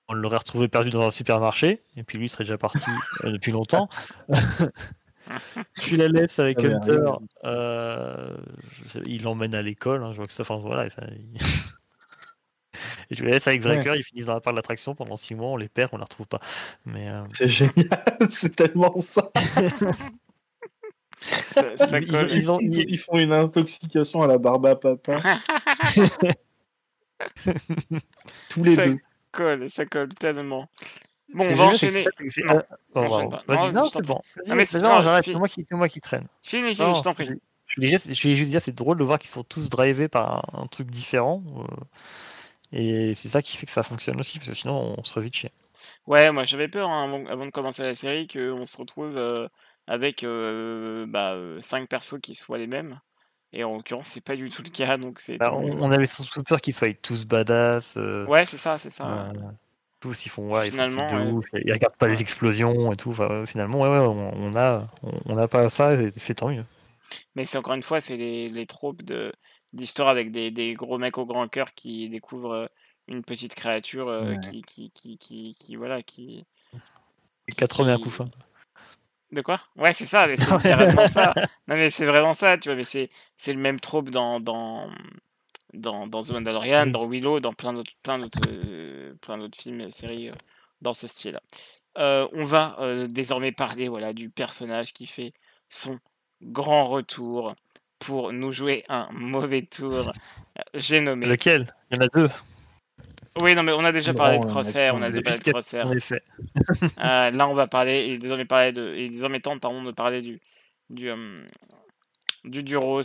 on 0.08 0.14
l'aurait 0.14 0.38
retrouvé 0.38 0.68
perdu 0.68 0.88
dans 0.90 1.02
un 1.06 1.10
supermarché, 1.10 1.82
et 1.96 2.02
puis 2.02 2.16
lui 2.18 2.26
il 2.26 2.28
serait 2.30 2.44
déjà 2.44 2.56
parti 2.56 2.90
depuis 3.24 3.52
longtemps. 3.52 3.88
tu 5.80 5.96
la 5.96 6.08
laisses 6.08 6.38
avec 6.38 6.58
Hunter, 6.62 7.00
euh, 7.44 8.36
il 9.06 9.22
l'emmène 9.22 9.54
à 9.54 9.62
l'école, 9.62 10.02
hein, 10.04 10.12
je 10.12 10.16
vois 10.18 10.26
que 10.26 10.32
ça, 10.32 10.42
enfin 10.42 10.56
voilà. 10.56 10.86
enfin, 10.86 11.06
il- 11.12 11.38
Et 13.10 13.14
tu 13.16 13.24
la 13.24 13.30
laisses 13.32 13.48
avec 13.48 13.62
Breaker, 13.62 13.94
ils 13.96 14.04
finissent 14.04 14.26
dans 14.26 14.34
la 14.34 14.40
part 14.40 14.52
de 14.52 14.58
l'attraction 14.58 14.94
pendant 14.94 15.16
6 15.16 15.34
mois, 15.34 15.48
on 15.48 15.56
les 15.56 15.68
perd, 15.68 15.90
on 15.94 15.96
les 15.96 16.04
retrouve 16.04 16.26
pas. 16.28 16.40
Mais 16.84 17.08
euh, 17.08 17.22
C'est 17.32 17.48
génial, 17.48 17.74
c'est 18.28 18.54
tellement 18.54 18.94
ça. 18.96 19.30
Ça, 21.52 21.76
ça 21.76 21.98
Ils- 21.98 22.08
colle. 22.10 22.30
ils 22.30 22.50
ont- 22.50 22.58
Ils, 22.60 22.90
ils 22.90 22.98
font 22.98 23.18
une 23.18 23.32
intoxication 23.32 24.22
à 24.22 24.26
la 24.26 24.38
barbe 24.38 24.66
à 24.66 24.76
papa, 24.76 25.20
tous 28.48 28.62
les 28.64 28.76
Ça 28.76 28.86
deux. 28.86 28.98
colle, 29.32 29.70
ça 29.70 29.86
colle 29.86 30.08
tellement. 30.14 30.68
Bon, 31.34 31.44
on 31.44 31.54
va 31.54 31.64
enchaîner. 31.66 32.04
Non, 33.72 33.84
c'est 33.88 34.02
bon. 34.02 34.20
Non, 34.46 34.64
c'est- 34.64 34.80
j'arrête, 34.80 35.28
moi 35.34 35.48
moi 35.72 35.88
qui 35.88 36.00
traîne. 36.00 36.26
Fini, 36.42 36.74
fini, 36.74 36.94
je 36.94 37.02
t'en 37.02 37.14
prie. 37.14 37.28
Je 37.66 37.74
voulais 37.76 37.88
juste, 37.88 38.50
dire, 38.50 38.62
c'est 38.62 38.74
drôle 38.74 38.96
de 38.98 39.04
voir 39.04 39.18
qu'ils 39.18 39.28
sont 39.30 39.44
tous 39.44 39.68
drivés 39.68 40.08
par 40.08 40.42
un, 40.54 40.66
truc 40.68 40.90
différent. 40.90 41.42
euh, 41.58 41.84
et 42.72 43.14
c'est 43.14 43.28
ça 43.28 43.42
qui 43.42 43.56
fait 43.56 43.66
que 43.66 43.72
ça 43.72 43.82
fonctionne 43.82 44.18
aussi, 44.18 44.38
parce 44.38 44.48
que 44.48 44.54
sinon 44.54 44.94
on 44.98 45.04
serait 45.04 45.20
vite 45.22 45.34
chier. 45.36 45.52
Ouais, 46.06 46.30
moi 46.32 46.44
j'avais 46.44 46.68
peur 46.68 46.88
hein, 46.90 47.24
avant, 47.28 47.46
de 47.46 47.50
commencer 47.50 47.82
la 47.82 47.94
série 47.94 48.26
qu'on 48.26 48.66
se 48.66 48.76
retrouve 48.78 49.16
euh, 49.16 49.48
avec 49.86 50.24
euh, 50.24 51.06
bah, 51.06 51.36
5 51.60 51.88
persos 51.88 52.20
qui 52.22 52.34
soient 52.34 52.58
les 52.58 52.66
mêmes. 52.66 53.00
Et 53.52 53.64
en 53.64 53.76
l'occurrence, 53.76 54.06
c'est 54.08 54.24
pas 54.24 54.36
du 54.36 54.50
tout 54.50 54.62
le 54.62 54.68
cas, 54.70 54.98
donc 54.98 55.20
c'est. 55.20 55.38
Bah, 55.38 55.50
on, 55.54 55.82
on 55.82 55.90
avait 55.90 56.06
surtout 56.06 56.42
peur 56.42 56.60
qu'ils 56.60 56.74
soient 56.74 56.92
tous 56.94 57.24
badass. 57.26 57.96
euh, 57.96 58.26
Ouais, 58.26 58.44
c'est 58.44 58.58
ça, 58.58 58.78
c'est 58.78 58.90
ça. 58.90 59.30
Tous 60.00 60.26
ils 60.26 60.28
font, 60.28 60.50
ouais, 60.52 60.68
ils 60.68 60.70
font 60.70 60.88
Finalement, 60.88 61.12
de 61.12 61.24
ouais. 61.26 61.30
ouf, 61.32 61.46
ils 61.64 61.72
regardent 61.72 61.96
pas 61.96 62.08
les 62.08 62.20
explosions 62.20 62.92
et 62.92 62.96
tout. 62.96 63.10
enfin, 63.10 63.44
finalement, 63.46 63.80
ouais, 63.80 63.88
ouais, 63.88 63.98
on, 63.98 64.54
a, 64.56 64.86
on, 65.26 65.36
a 65.36 65.48
pas 65.48 65.68
ça, 65.70 65.94
et 65.94 66.10
c'est 66.16 66.36
tant 66.36 66.48
mieux. 66.50 66.64
Mais 67.34 67.44
c'est 67.44 67.58
encore 67.58 67.74
une 67.74 67.82
fois, 67.82 68.00
c'est 68.00 68.16
les, 68.16 68.48
les 68.48 68.66
tropes 68.66 69.02
de 69.02 69.32
d'histoire 69.74 70.08
avec 70.08 70.30
des, 70.32 70.50
des 70.50 70.72
gros 70.74 70.96
mecs 70.98 71.18
au 71.18 71.26
grand 71.26 71.46
cœur 71.48 71.74
qui 71.74 72.08
découvrent 72.08 72.52
euh, 72.52 72.66
une 73.06 73.22
petite 73.22 73.54
créature 73.54 74.08
euh, 74.08 74.30
Ouais. 74.30 74.40
qui, 74.40 74.62
qui, 74.62 74.90
qui, 74.92 75.18
qui, 75.18 75.54
qui, 75.58 75.76
voilà, 75.76 76.02
qui. 76.02 76.46
Les 77.48 77.54
80 77.54 77.96
qui- 77.96 78.02
coups. 78.02 78.20
De 79.30 79.42
quoi? 79.42 79.60
Ouais, 79.76 79.92
c'est 79.92 80.06
ça, 80.06 80.26
mais 80.26 80.36
c'est 80.38 80.50
littéralement 80.56 81.08
ça. 81.08 81.34
Non, 81.66 81.76
mais 81.76 81.90
c'est 81.90 82.06
vraiment 82.06 82.32
ça, 82.34 82.56
tu 82.56 82.68
vois, 82.70 82.76
mais 82.76 82.84
c'est 82.84 83.10
c'est 83.36 83.52
le 83.52 83.58
même 83.58 83.78
trope 83.78 84.08
dans 84.10 84.40
dans 84.40 84.88
dans, 85.74 86.06
dans 86.06 86.22
The 86.22 86.30
Mandalorian, 86.32 86.84
Oui. 86.84 86.92
dans 86.92 87.06
Willow, 87.06 87.40
dans 87.40 87.52
plein 87.52 87.72
d'autres 87.72 87.92
plein 88.02 88.18
d'autres 88.18 88.40
euh, 88.50 89.14
plein 89.20 89.38
d'autres 89.38 89.58
films 89.58 89.80
et 89.82 89.90
séries 89.90 90.28
euh, 90.30 90.34
dans 90.80 90.94
ce 90.94 91.06
style-là. 91.06 91.40
Euh, 91.98 92.28
on 92.32 92.44
va 92.44 92.76
désormais 93.08 93.52
parler 93.52 93.88
voilà 93.88 94.12
du 94.12 94.30
personnage 94.30 94.92
qui 94.92 95.06
fait 95.06 95.32
son 95.68 95.98
grand 96.42 96.84
retour 96.86 97.54
pour 97.98 98.32
nous 98.32 98.52
jouer 98.52 98.84
un 98.88 99.08
mauvais 99.12 99.62
tour. 99.62 100.12
J'ai 100.74 101.00
nommé. 101.00 101.26
Lequel? 101.26 101.74
Il 101.90 101.96
y 101.96 101.98
en 102.00 102.02
a 102.04 102.08
deux, 102.08 102.28
Oui, 103.40 103.54
non, 103.56 103.64
mais 103.64 103.72
on 103.72 103.84
a 103.84 103.90
déjà 103.90 104.12
Non, 104.12 104.18
parlé 104.18 104.38
de 104.38 104.44
on 104.44 104.48
a 104.48 104.50
Crosshair, 104.50 104.94
on 104.94 105.02
a 105.02 105.10
déjà 105.10 105.22
parlé 105.22 105.38
de 105.40 105.50
Crosshair. 105.50 105.86
en 105.86 105.92
effet. 105.92 106.22
Là, 106.96 107.48
on 107.48 107.54
va 107.54 107.66
parler, 107.66 108.06
il 108.06 108.14
est 108.14 108.18
désormais, 108.18 108.44
parler 108.44 108.70
de, 108.72 108.94
il 108.94 109.04
est 109.06 109.08
désormais 109.10 109.40
temps 109.40 109.58
pardon, 109.58 109.82
de 109.82 109.90
parler 109.90 110.20
du, 110.22 110.40
du, 110.90 111.10
du 112.44 112.62
Duros, 112.62 113.02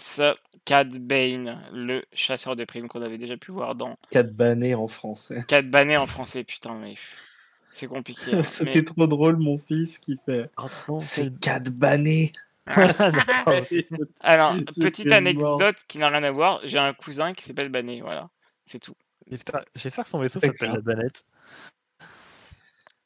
Cad 0.65 0.97
Bane, 0.99 1.61
le 1.73 2.03
chasseur 2.13 2.55
de 2.55 2.63
primes 2.65 2.87
qu'on 2.87 3.01
avait 3.01 3.17
déjà 3.17 3.37
pu 3.37 3.51
voir 3.51 3.75
dans 3.75 3.97
banné 4.33 4.75
en 4.75 4.87
français. 4.87 5.43
Cad 5.47 5.69
en 5.97 6.07
français. 6.07 6.43
Putain, 6.43 6.75
mais 6.75 6.95
c'est 7.73 7.87
compliqué. 7.87 8.33
hein, 8.33 8.43
C'était 8.43 8.75
mais- 8.79 8.83
trop 8.83 9.07
drôle, 9.07 9.37
mon 9.37 9.57
fils 9.57 9.97
qui 9.99 10.17
fait. 10.25 10.49
Pardon, 10.55 10.99
C'est 10.99 11.37
banné. 11.71 12.31
D'accord. 12.65 13.53
Alors, 14.21 14.55
petite 14.79 15.07
mort. 15.07 15.15
anecdote 15.17 15.75
qui 15.87 15.97
n'a 15.97 16.07
rien 16.07 16.23
à 16.23 16.31
voir, 16.31 16.61
j'ai 16.63 16.77
un 16.79 16.93
cousin 16.93 17.33
qui 17.33 17.43
s'appelle 17.43 17.67
Bané, 17.69 17.99
voilà, 17.99 18.29
c'est 18.65 18.79
tout. 18.79 18.95
J'espère 19.29 20.03
que 20.03 20.09
son 20.09 20.19
vaisseau 20.19 20.39
s'appelle 20.39 20.71
la 20.71 20.79
banette. 20.81 21.23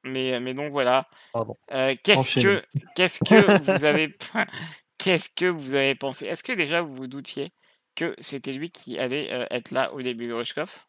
Mais, 0.03 0.39
mais 0.39 0.53
donc 0.53 0.71
voilà. 0.71 1.07
Pardon. 1.33 1.57
Euh, 1.71 1.95
qu'est-ce 2.03 2.39
que 2.39 2.63
qu'est-ce 2.95 3.19
que 3.23 3.61
vous 3.77 3.85
avez 3.85 4.15
qu'est-ce 5.07 5.29
que 5.29 5.45
vous 5.45 5.73
avez 5.73 5.95
pensé? 5.95 6.25
Est-ce 6.25 6.43
que 6.43 6.51
déjà 6.51 6.81
vous 6.81 6.93
vous 6.93 7.07
doutiez 7.07 7.53
que 7.95 8.13
c'était 8.19 8.51
lui 8.51 8.71
qui 8.71 8.99
allait 8.99 9.31
euh, 9.31 9.45
être 9.51 9.71
là 9.71 9.93
au 9.93 10.01
début, 10.01 10.27
Grushkov 10.27 10.85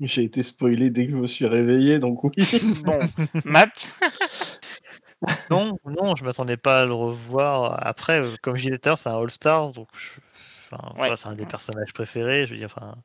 J'ai 0.00 0.24
été 0.24 0.42
spoilé 0.42 0.90
dès 0.90 1.06
que 1.06 1.12
je 1.12 1.16
me 1.16 1.26
suis 1.26 1.46
réveillé, 1.46 1.98
donc 1.98 2.22
oui. 2.24 2.32
Bon, 2.84 2.98
Matt, 3.46 3.98
Non, 5.50 5.78
non, 5.86 6.14
je 6.14 6.24
m'attendais 6.24 6.58
pas 6.58 6.80
à 6.80 6.84
le 6.84 6.92
revoir. 6.92 7.84
Après, 7.86 8.18
euh, 8.18 8.36
comme 8.42 8.56
je 8.56 8.64
disais 8.64 8.78
tout 8.78 8.88
à 8.88 8.90
l'heure, 8.90 8.98
c'est 8.98 9.08
un 9.08 9.18
All-Stars, 9.18 9.72
donc 9.72 9.88
je- 9.94 10.20
enfin, 10.70 10.92
voilà, 10.94 11.16
c'est 11.16 11.28
un 11.28 11.34
des 11.34 11.46
personnages 11.46 11.94
préférés. 11.94 12.46
Je 12.46 12.52
veux 12.52 12.58
dire, 12.58 12.70
enfin, 12.76 12.96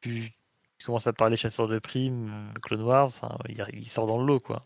tu, 0.00 0.30
tu 0.78 0.86
commences 0.86 1.08
à 1.08 1.12
parler 1.12 1.36
chasseur 1.36 1.66
de 1.66 1.80
primes, 1.80 2.52
Clone 2.62 2.82
Wars, 2.82 3.06
enfin, 3.06 3.36
il, 3.48 3.64
il 3.74 3.90
sort 3.90 4.06
dans 4.06 4.18
le 4.18 4.26
lot, 4.26 4.38
quoi. 4.38 4.64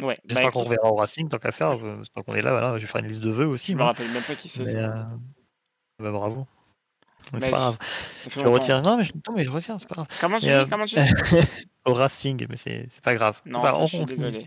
Ouais, 0.00 0.14
bah, 0.16 0.20
J'espère 0.28 0.50
qu'on 0.52 0.60
écoute, 0.60 0.68
reverra 0.70 0.92
au 0.92 0.96
Racing, 0.96 1.28
tant 1.28 1.38
qu'à 1.38 1.52
faire. 1.52 1.70
euh, 1.72 2.02
Tant 2.14 2.22
qu'on 2.22 2.34
est 2.34 2.40
là, 2.42 2.50
voilà, 2.50 2.76
je 2.76 2.82
vais 2.82 2.86
faire 2.86 3.00
une 3.00 3.08
liste 3.08 3.22
de 3.22 3.30
vœux 3.30 3.46
aussi. 3.46 3.72
je 3.72 3.76
me 3.76 3.82
rappelle 3.82 4.08
même 4.10 4.22
pas 4.22 4.34
qui 4.34 4.48
c'est. 4.48 4.76
Euh, 4.76 4.88
bah, 5.98 6.10
bravo. 6.10 6.46
Mais 7.32 7.38
Bah, 7.40 7.46
c'est 7.46 7.50
pas 7.50 7.56
grave. 7.58 7.78
Je 8.20 8.38
longtemps. 8.40 8.52
retiens. 8.52 8.82
Non, 8.82 8.96
mais 8.98 9.04
je, 9.04 9.12
non, 9.14 9.34
mais 9.34 9.44
je 9.44 9.50
retiens, 9.50 9.78
c'est 9.78 9.88
pas 9.88 9.94
grave. 9.94 10.08
Comment 10.20 10.38
tu 10.38 10.46
dis 10.46 10.52
euh, 10.52 10.66
Comment 10.66 10.84
tu 10.84 10.96
dis 10.96 11.02
au 11.86 11.94
Racing, 11.94 12.46
mais 12.50 12.56
c'est 12.56 12.86
c'est 12.90 13.02
pas 13.02 13.14
grave. 13.14 13.40
Non, 13.46 13.62
Bah, 13.62 13.70
ça, 13.72 13.78
on- 13.82 13.86
je 13.86 13.96
suis 13.96 14.04
désolé. 14.04 14.46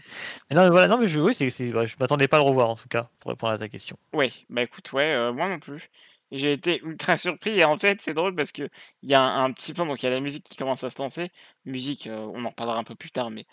Mais 0.49 0.55
non, 0.55 0.63
mais 0.63 0.69
voilà, 0.69 0.87
non, 0.87 0.97
mais 0.99 1.07
je, 1.07 1.19
oui, 1.19 1.33
c'est, 1.33 1.49
c'est- 1.49 1.69
je 1.71 1.95
m'attendais 1.99 2.27
pas 2.27 2.37
à 2.37 2.39
le 2.41 2.45
revoir 2.47 2.69
en 2.69 2.75
tout 2.75 2.87
cas, 2.87 3.09
pour 3.19 3.29
répondre 3.31 3.53
à 3.53 3.57
ta 3.57 3.67
question. 3.69 3.97
Oui, 4.13 4.45
bah 4.49 4.61
écoute, 4.61 4.91
ouais, 4.93 5.11
euh, 5.13 5.33
moi 5.33 5.49
non 5.49 5.59
plus. 5.59 5.89
J'ai 6.31 6.51
été 6.51 6.81
ultra 6.83 7.15
surpris 7.15 7.57
et 7.57 7.63
en 7.63 7.77
fait 7.77 8.01
c'est 8.01 8.13
drôle 8.13 8.35
parce 8.35 8.51
que 8.51 8.69
il 9.01 9.09
y 9.09 9.13
a 9.13 9.21
un, 9.21 9.45
un 9.45 9.51
petit 9.53 9.73
plan, 9.73 9.85
donc 9.85 10.03
il 10.03 10.05
y 10.05 10.09
a 10.09 10.11
la 10.11 10.19
musique 10.19 10.43
qui 10.43 10.55
commence 10.57 10.83
à 10.83 10.89
se 10.89 11.01
lancer. 11.01 11.31
Musique, 11.65 12.05
euh, 12.07 12.29
on 12.33 12.43
en 12.43 12.49
reparlera 12.49 12.77
un 12.77 12.83
peu 12.83 12.95
plus 12.95 13.11
tard, 13.11 13.29
mais 13.31 13.45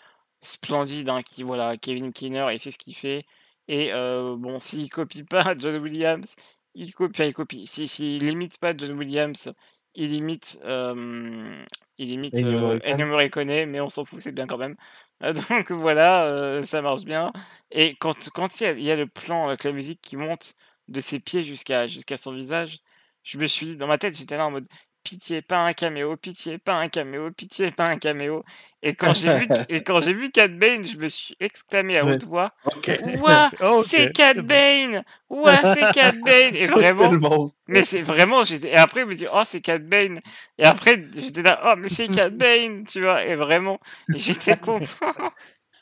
splendide, 0.45 1.09
hein, 1.09 1.21
qui 1.23 1.43
voilà, 1.43 1.77
Kevin 1.77 2.13
Keener 2.13 2.47
et 2.53 2.57
c'est 2.57 2.71
ce 2.71 2.77
qu'il 2.77 2.95
fait. 2.95 3.25
Et 3.67 3.93
euh, 3.93 4.35
bon, 4.37 4.59
s'il 4.59 4.89
copie 4.89 5.23
pas 5.23 5.55
John 5.57 5.77
Williams, 5.77 6.35
il 6.75 6.93
copie, 6.93 7.21
enfin, 7.21 7.29
il 7.29 7.33
copie. 7.33 7.67
Si, 7.67 7.87
s'il 7.87 8.23
imite 8.23 8.57
pas 8.59 8.75
John 8.77 8.91
Williams, 8.97 9.53
il 9.95 10.13
imite, 10.13 10.59
euh, 10.65 11.63
il 11.97 12.11
imite 12.11 12.35
Ennio 12.35 12.59
euh, 12.59 13.65
mais 13.65 13.79
on 13.81 13.89
s'en 13.89 14.05
fout, 14.05 14.21
c'est 14.21 14.31
bien 14.31 14.47
quand 14.47 14.57
même. 14.57 14.75
Euh, 15.23 15.33
donc 15.49 15.71
voilà, 15.71 16.25
euh, 16.25 16.63
ça 16.63 16.81
marche 16.81 17.03
bien. 17.03 17.31
Et 17.71 17.95
quand, 17.95 18.29
quand 18.33 18.59
il 18.61 18.63
y 18.63 18.67
a, 18.67 18.71
il 18.73 18.83
y 18.83 18.91
a 18.91 18.95
le 18.95 19.07
plan 19.07 19.47
avec 19.47 19.63
la 19.63 19.71
musique 19.71 20.01
qui 20.01 20.17
monte 20.17 20.55
de 20.87 21.01
ses 21.01 21.19
pieds 21.19 21.43
jusqu'à 21.43 21.87
jusqu'à 21.87 22.17
son 22.17 22.33
visage, 22.33 22.79
je 23.23 23.37
me 23.37 23.45
suis 23.47 23.65
dit, 23.67 23.77
dans 23.77 23.87
ma 23.87 23.97
tête, 23.97 24.15
j'étais 24.17 24.37
là 24.37 24.45
en 24.47 24.51
mode 24.51 24.67
pitié, 25.05 25.41
pas 25.41 25.59
un 25.65 25.73
caméo, 25.73 26.17
pitié, 26.17 26.57
pas 26.57 26.75
un 26.75 26.89
caméo, 26.89 27.31
pitié, 27.31 27.71
pas 27.71 27.87
un 27.87 27.97
caméo. 27.97 28.43
Et 28.83 28.95
quand 28.95 29.13
j'ai 29.13 29.29
vu, 29.29 29.47
et 29.69 29.83
quand 29.83 30.01
j'ai 30.01 30.13
vu 30.13 30.31
Cat 30.31 30.49
Bane, 30.49 30.83
je 30.83 30.97
me 30.97 31.07
suis 31.07 31.35
exclamé 31.39 31.97
à 31.97 32.05
haute 32.05 32.23
voix, 32.25 32.51
Ok. 32.65 32.91
Ouah, 33.21 33.51
Oh, 33.61 33.81
c'est 33.85 34.11
Cat. 34.11 34.33
Bane, 34.35 35.03
ouah, 35.29 35.63
c'est 35.63 35.91
Cat 35.93 36.11
Bane. 36.25 36.55
Et 36.55 36.67
vraiment, 36.67 37.09
tellement- 37.09 37.47
mais 37.67 37.83
c'est 37.83 38.01
vraiment, 38.01 38.43
j'étais, 38.43 38.69
et 38.71 38.75
après, 38.77 39.01
je 39.01 39.05
me 39.05 39.15
dis, 39.15 39.25
oh, 39.33 39.43
c'est 39.45 39.61
Cat 39.61 39.79
Bane. 39.79 40.19
Et 40.57 40.65
après, 40.65 41.01
j'étais 41.15 41.41
là, 41.43 41.61
oh, 41.65 41.75
mais 41.77 41.89
c'est 41.89 42.07
Cat 42.09 42.29
Bane, 42.29 42.83
tu 42.85 43.01
vois. 43.01 43.23
Et 43.25 43.35
vraiment, 43.35 43.79
j'étais 44.13 44.55
content. 44.57 44.85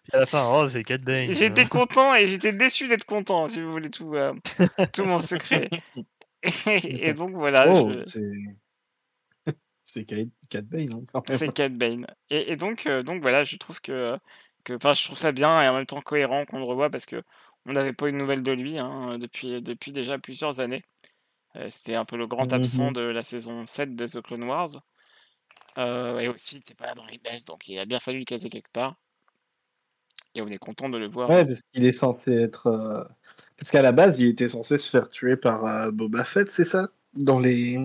Puis 0.03 0.11
à 0.13 0.19
la 0.19 0.25
fin, 0.25 0.49
oh, 0.51 0.69
c'est 0.69 0.83
Cat 0.83 0.97
Bane. 0.99 1.31
J'étais 1.31 1.65
content 1.65 2.13
et 2.15 2.27
j'étais 2.27 2.51
déçu 2.51 2.87
d'être 2.87 3.05
content, 3.05 3.47
si 3.47 3.61
vous 3.61 3.69
voulez 3.69 3.89
tout, 3.89 4.15
euh, 4.15 4.33
tout 4.93 5.05
mon 5.05 5.19
secret. 5.19 5.69
Et, 6.67 7.07
et 7.09 7.13
donc 7.13 7.31
voilà, 7.31 7.65
Oh, 7.71 7.89
je- 7.89 8.19
c'est. 9.83 10.05
Cat 10.49 10.61
Bane, 10.63 10.93
hein, 11.15 11.21
c'est 11.29 11.53
Cat 11.53 11.69
Bane. 11.69 12.05
Et, 12.29 12.51
et 12.51 12.55
donc, 12.55 12.85
euh, 12.87 13.03
donc 13.03 13.21
voilà, 13.21 13.43
je 13.43 13.57
trouve 13.57 13.81
que, 13.81 14.17
que, 14.63 14.73
enfin, 14.73 14.93
je 14.93 15.03
trouve 15.03 15.17
ça 15.17 15.31
bien 15.31 15.61
et 15.61 15.67
en 15.67 15.75
même 15.75 15.85
temps 15.85 16.01
cohérent 16.01 16.45
qu'on 16.45 16.59
le 16.59 16.65
revoie 16.65 16.89
parce 16.89 17.05
que 17.05 17.21
on 17.65 17.73
n'avait 17.73 17.93
pas 17.93 18.07
eu 18.07 18.11
de 18.11 18.17
nouvelles 18.17 18.43
de 18.43 18.51
lui 18.51 18.77
hein, 18.77 19.17
depuis, 19.17 19.61
depuis 19.61 19.91
déjà 19.91 20.17
plusieurs 20.17 20.59
années. 20.59 20.83
Euh, 21.55 21.69
C'était 21.69 21.95
un 21.95 22.05
peu 22.05 22.17
le 22.17 22.27
grand 22.27 22.51
absent 22.53 22.87
Mhm. 22.87 22.93
de 22.93 23.01
la 23.01 23.23
saison 23.23 23.65
7 23.65 23.95
de 23.95 24.07
The 24.07 24.21
Clone 24.21 24.43
Wars. 24.43 24.69
Euh, 25.77 26.19
et 26.19 26.27
aussi, 26.29 26.61
c'est 26.65 26.77
pas 26.77 26.87
là 26.87 26.93
dans 26.93 27.05
les 27.05 27.19
donc 27.47 27.67
il 27.67 27.79
a 27.79 27.85
bien 27.85 27.99
fallu 27.99 28.19
le 28.19 28.25
caser 28.25 28.49
quelque 28.49 28.71
part. 28.71 28.95
Et 30.35 30.41
on 30.41 30.47
est 30.47 30.57
content 30.57 30.89
de 30.89 30.97
le 30.97 31.07
voir. 31.07 31.29
Ouais, 31.29 31.45
parce 31.45 31.61
qu'il 31.73 31.85
est 31.85 31.93
censé 31.93 32.31
être. 32.31 33.07
Parce 33.57 33.71
qu'à 33.71 33.81
la 33.81 33.91
base, 33.91 34.19
il 34.19 34.27
était 34.27 34.47
censé 34.47 34.77
se 34.77 34.89
faire 34.89 35.09
tuer 35.09 35.37
par 35.37 35.91
Boba 35.91 36.23
Fett, 36.23 36.49
c'est 36.49 36.63
ça? 36.63 36.89
Dans 37.13 37.39
les. 37.39 37.79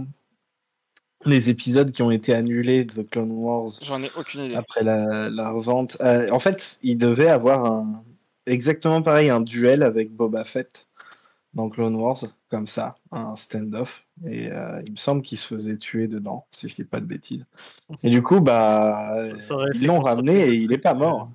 Les 1.24 1.50
épisodes 1.50 1.90
qui 1.92 2.02
ont 2.02 2.10
été 2.10 2.32
annulés 2.34 2.84
de 2.84 3.02
The 3.02 3.10
Clone 3.10 3.30
Wars 3.32 3.70
J'en 3.82 4.02
ai 4.02 4.10
aucune 4.16 4.44
idée. 4.44 4.54
après 4.56 4.82
la, 4.82 5.28
la 5.28 5.50
revente. 5.50 5.96
Euh, 6.00 6.30
en 6.30 6.38
fait, 6.38 6.78
il 6.82 6.96
devait 6.96 7.28
avoir 7.28 7.64
un, 7.64 8.04
exactement 8.46 9.02
pareil, 9.02 9.28
un 9.30 9.40
duel 9.40 9.82
avec 9.82 10.12
Boba 10.12 10.44
Fett 10.44 10.86
dans 11.54 11.68
Clone 11.70 11.96
Wars, 11.96 12.18
comme 12.50 12.66
ça, 12.66 12.94
un 13.10 13.34
stand-off. 13.34 14.06
Et 14.26 14.52
euh, 14.52 14.80
il 14.86 14.92
me 14.92 14.96
semble 14.96 15.22
qu'il 15.22 15.38
se 15.38 15.46
faisait 15.46 15.76
tuer 15.76 16.06
dedans, 16.06 16.46
si 16.50 16.68
je 16.68 16.74
dis 16.76 16.84
pas 16.84 17.00
de 17.00 17.06
bêtises. 17.06 17.46
Et 18.02 18.10
du 18.10 18.22
coup, 18.22 18.40
bah, 18.40 19.16
Ça- 19.40 19.56
ils 19.74 19.80
fait 19.80 19.86
l'ont 19.86 20.00
ramené 20.00 20.40
et 20.48 20.54
il 20.54 20.72
est 20.72 20.78
pas 20.78 20.94
mort. 20.94 21.30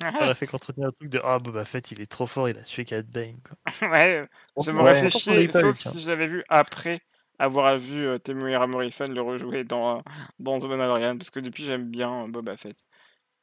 Ça 0.00 0.10
aurait 0.22 0.34
fait 0.34 0.46
qu'entretenir 0.46 0.86
le 0.88 0.92
truc 0.92 1.10
de 1.10 1.20
Ah, 1.22 1.38
Boba 1.38 1.64
Fett, 1.64 1.90
il 1.92 2.00
est 2.00 2.06
trop 2.10 2.26
fort, 2.26 2.48
il 2.48 2.56
a 2.58 2.62
tué 2.62 2.84
Cat 2.84 3.02
Bane. 3.02 3.36
Quoi. 3.46 3.56
ouais, 3.92 4.26
ça 4.60 4.70
Ouais. 4.70 4.72
m'aurait 4.72 4.94
fait 4.94 5.00
on 5.28 5.30
l'avait 5.30 5.48
chier, 5.48 5.50
sauf 5.52 5.76
si 5.76 6.00
je 6.00 6.08
l'avais 6.08 6.26
vu 6.26 6.42
après 6.48 7.00
avoir 7.38 7.76
vu 7.78 8.06
euh, 8.06 8.18
Temuera 8.18 8.66
Morrison 8.66 9.08
le 9.08 9.20
rejouer 9.20 9.62
dans, 9.62 9.98
euh, 9.98 10.00
dans 10.38 10.58
The 10.58 10.64
Mandalorian, 10.64 11.16
parce 11.16 11.30
que 11.30 11.40
depuis 11.40 11.64
j'aime 11.64 11.84
bien 11.84 12.24
euh, 12.24 12.28
Boba 12.28 12.56
Fett. 12.56 12.76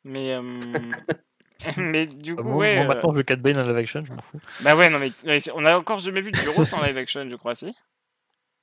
Mais, 0.03 0.33
euh, 0.33 0.41
mais 1.77 2.07
du 2.07 2.35
Ah, 2.35 2.41
coup, 2.41 2.55
ouais. 2.55 2.85
maintenant, 2.85 3.11
je 3.11 3.17
veux 3.17 3.23
Cat 3.23 3.37
Bane 3.37 3.57
en 3.57 3.63
live 3.63 3.77
action, 3.77 4.03
je 4.03 4.11
m'en 4.13 4.21
fous. 4.21 4.39
Bah 4.61 4.75
ouais, 4.75 4.89
non, 4.89 4.99
mais, 4.99 5.11
on 5.55 5.65
a 5.65 5.77
encore 5.77 5.99
jamais 5.99 6.21
vu 6.21 6.31
du 6.31 6.49
Ross 6.49 6.73
en 6.73 6.83
live 6.83 6.97
action, 6.97 7.27
je 7.29 7.35
crois, 7.35 7.55
si? 7.55 7.73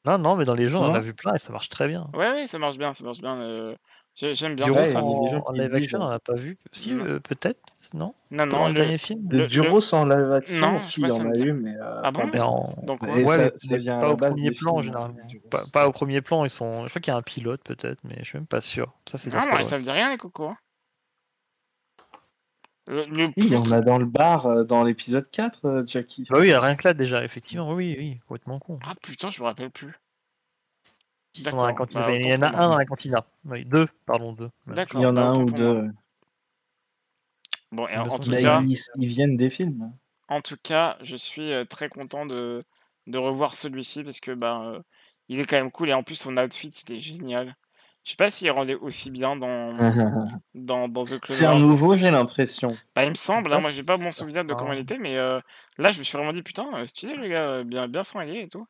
Non, 0.06 0.18
non, 0.18 0.36
mais 0.36 0.44
dans 0.44 0.54
les 0.54 0.66
jeux, 0.66 0.76
on 0.76 0.84
en 0.84 0.94
a 0.94 1.00
vu 1.00 1.12
plein 1.12 1.34
et 1.34 1.38
ça 1.38 1.52
marche 1.52 1.68
très 1.68 1.86
bien. 1.86 2.08
Ouais, 2.14 2.30
ouais, 2.30 2.46
ça 2.46 2.58
marche 2.58 2.78
bien, 2.78 2.94
ça 2.94 3.04
marche 3.04 3.20
bien. 3.20 3.76
J'ai- 4.20 4.34
J'aime 4.34 4.54
bien 4.54 4.66
Du 4.66 4.72
ça. 4.72 4.80
En, 5.00 5.22
des 5.24 5.28
gens 5.30 5.42
en 5.46 5.52
qui 5.52 5.60
live 5.60 5.74
action, 5.74 5.98
on 5.98 6.02
hein. 6.02 6.06
en 6.08 6.10
a 6.10 6.18
pas 6.18 6.34
vu. 6.34 6.58
Si, 6.72 6.92
Non. 6.92 7.04
euh, 7.04 7.20
peut-être, 7.20 7.60
non 7.94 8.14
Non, 8.30 8.46
Dans 8.46 8.58
non, 8.58 8.62
le 8.64 8.68
le, 8.68 8.74
dernier 8.74 8.98
film 8.98 9.26
De 9.26 9.38
le- 9.40 9.46
Duros 9.48 9.94
en 9.94 10.04
live 10.06 10.30
action, 10.32 10.72
Non, 10.72 10.80
si, 10.80 11.00
il 11.00 11.08
y 11.08 11.12
en 11.12 11.30
a 11.30 11.36
eu, 11.38 11.52
mais. 11.52 11.74
euh, 11.76 12.00
Ah 12.04 12.10
bon 12.10 12.20
pas 12.20 12.26
Mais 12.32 12.40
en... 12.40 12.74
Donc, 12.82 13.02
ouais. 13.02 13.24
ouais, 13.24 13.36
ça- 13.36 13.50
ça 13.54 13.76
vient 13.76 13.98
à 13.98 14.00
pas 14.00 14.06
la 14.08 14.12
au 14.12 14.16
premier 14.16 14.50
plan, 14.50 14.72
films, 14.74 14.82
généralement. 14.82 15.16
Pas, 15.72 15.88
au 15.88 15.92
premier 15.92 16.20
plan, 16.20 16.44
ils 16.44 16.50
sont... 16.50 16.84
je 16.84 16.88
crois 16.90 17.00
qu'il 17.00 17.10
y 17.12 17.14
a 17.14 17.18
un 17.18 17.22
pilote, 17.22 17.62
peut-être, 17.64 17.98
mais 18.04 18.16
je 18.20 18.24
suis 18.24 18.38
même 18.38 18.46
pas 18.46 18.60
sûr. 18.60 18.92
Ça, 19.08 19.18
c'est 19.18 19.34
Ah 19.34 19.38
non, 19.46 19.52
Squad 19.52 19.64
ça 19.64 19.78
me 19.78 19.82
dit 19.82 19.90
rien, 19.90 20.10
les 20.10 20.18
cocos. 20.18 20.48
hein. 20.48 20.56
Le, 22.86 23.04
le 23.06 23.24
Si, 23.24 23.32
il 23.36 23.44
y 23.44 23.48
plus. 23.50 23.68
en 23.68 23.72
a 23.72 23.80
dans 23.82 23.98
le 23.98 24.04
bar 24.06 24.46
euh, 24.46 24.64
dans 24.64 24.82
l'épisode 24.82 25.30
4, 25.30 25.64
euh, 25.66 25.82
Jackie. 25.86 26.26
Bah 26.28 26.38
oui, 26.40 26.52
rien 26.54 26.74
que 26.74 26.88
là, 26.88 26.94
déjà, 26.94 27.22
effectivement, 27.24 27.72
oui, 27.72 27.94
oui, 27.98 28.18
complètement 28.26 28.58
con. 28.58 28.78
Ah 28.84 28.94
putain, 29.00 29.30
je 29.30 29.40
me 29.40 29.46
rappelle 29.46 29.70
plus. 29.70 29.94
Ils 31.36 31.44
sont 31.44 31.56
dans 31.56 31.66
la 31.66 31.72
D'accord, 31.72 31.86
cantina. 31.86 32.06
bah, 32.06 32.12
il 32.12 32.26
y 32.26 32.34
en 32.34 32.42
a 32.42 32.48
un 32.48 32.68
dans 32.68 32.78
la 32.78 32.84
cantina. 32.84 33.24
Oui, 33.44 33.64
deux, 33.64 33.86
pardon, 34.06 34.32
deux. 34.32 34.50
Il 34.94 35.00
y 35.00 35.06
en 35.06 35.16
a 35.16 35.20
bah, 35.20 35.26
un 35.28 35.40
ou 35.42 35.50
deux. 35.50 35.90
Bon, 37.72 37.86
et 37.88 37.96
en, 37.96 38.06
tout 38.18 38.30
Bah, 38.30 38.40
cas, 38.40 38.60
ils, 38.62 38.76
ils 38.96 39.06
viennent 39.06 39.36
des 39.36 39.48
films. 39.50 39.92
en 40.28 40.40
tout 40.40 40.56
cas, 40.62 40.96
je 41.02 41.16
suis 41.16 41.52
euh, 41.52 41.64
très 41.64 41.88
content 41.88 42.26
de, 42.26 42.60
de 43.06 43.18
revoir 43.18 43.54
celui-ci 43.54 44.04
parce 44.04 44.20
que 44.20 44.32
ben, 44.32 44.62
euh, 44.74 44.80
il 45.28 45.40
est 45.40 45.44
quand 45.46 45.56
même 45.56 45.70
cool 45.70 45.90
et 45.90 45.94
en 45.94 46.02
plus 46.02 46.14
son 46.16 46.36
outfit 46.36 46.68
il 46.88 46.94
est 46.94 47.00
génial. 47.00 47.56
Je 48.04 48.10
sais 48.10 48.16
pas 48.16 48.30
s'il 48.30 48.50
rendait 48.50 48.74
aussi 48.76 49.10
bien 49.10 49.36
dans, 49.36 49.70
dans, 50.54 50.88
dans 50.88 51.04
The 51.04 51.18
Clone 51.20 51.36
C'est 51.38 51.46
un 51.46 51.58
nouveau, 51.58 51.96
j'ai 51.96 52.10
l'impression. 52.10 52.76
Bah, 52.94 53.04
il 53.04 53.10
me 53.10 53.14
semble, 53.14 53.52
hein, 53.52 53.60
moi 53.60 53.72
j'ai 53.72 53.82
pas 53.82 53.96
bon 53.96 54.12
souvenir 54.12 54.44
de 54.44 54.54
comment 54.54 54.72
il 54.72 54.80
était, 54.80 54.98
mais 54.98 55.16
euh, 55.16 55.40
là 55.78 55.90
je 55.92 55.98
me 55.98 56.04
suis 56.04 56.16
vraiment 56.16 56.32
dit 56.32 56.42
putain, 56.42 56.68
euh, 56.74 56.86
stylé 56.86 57.14
le 57.14 57.28
gars, 57.28 57.64
bien, 57.64 57.88
bien 57.88 58.04
fringué 58.04 58.42
et 58.42 58.48
tout. 58.48 58.66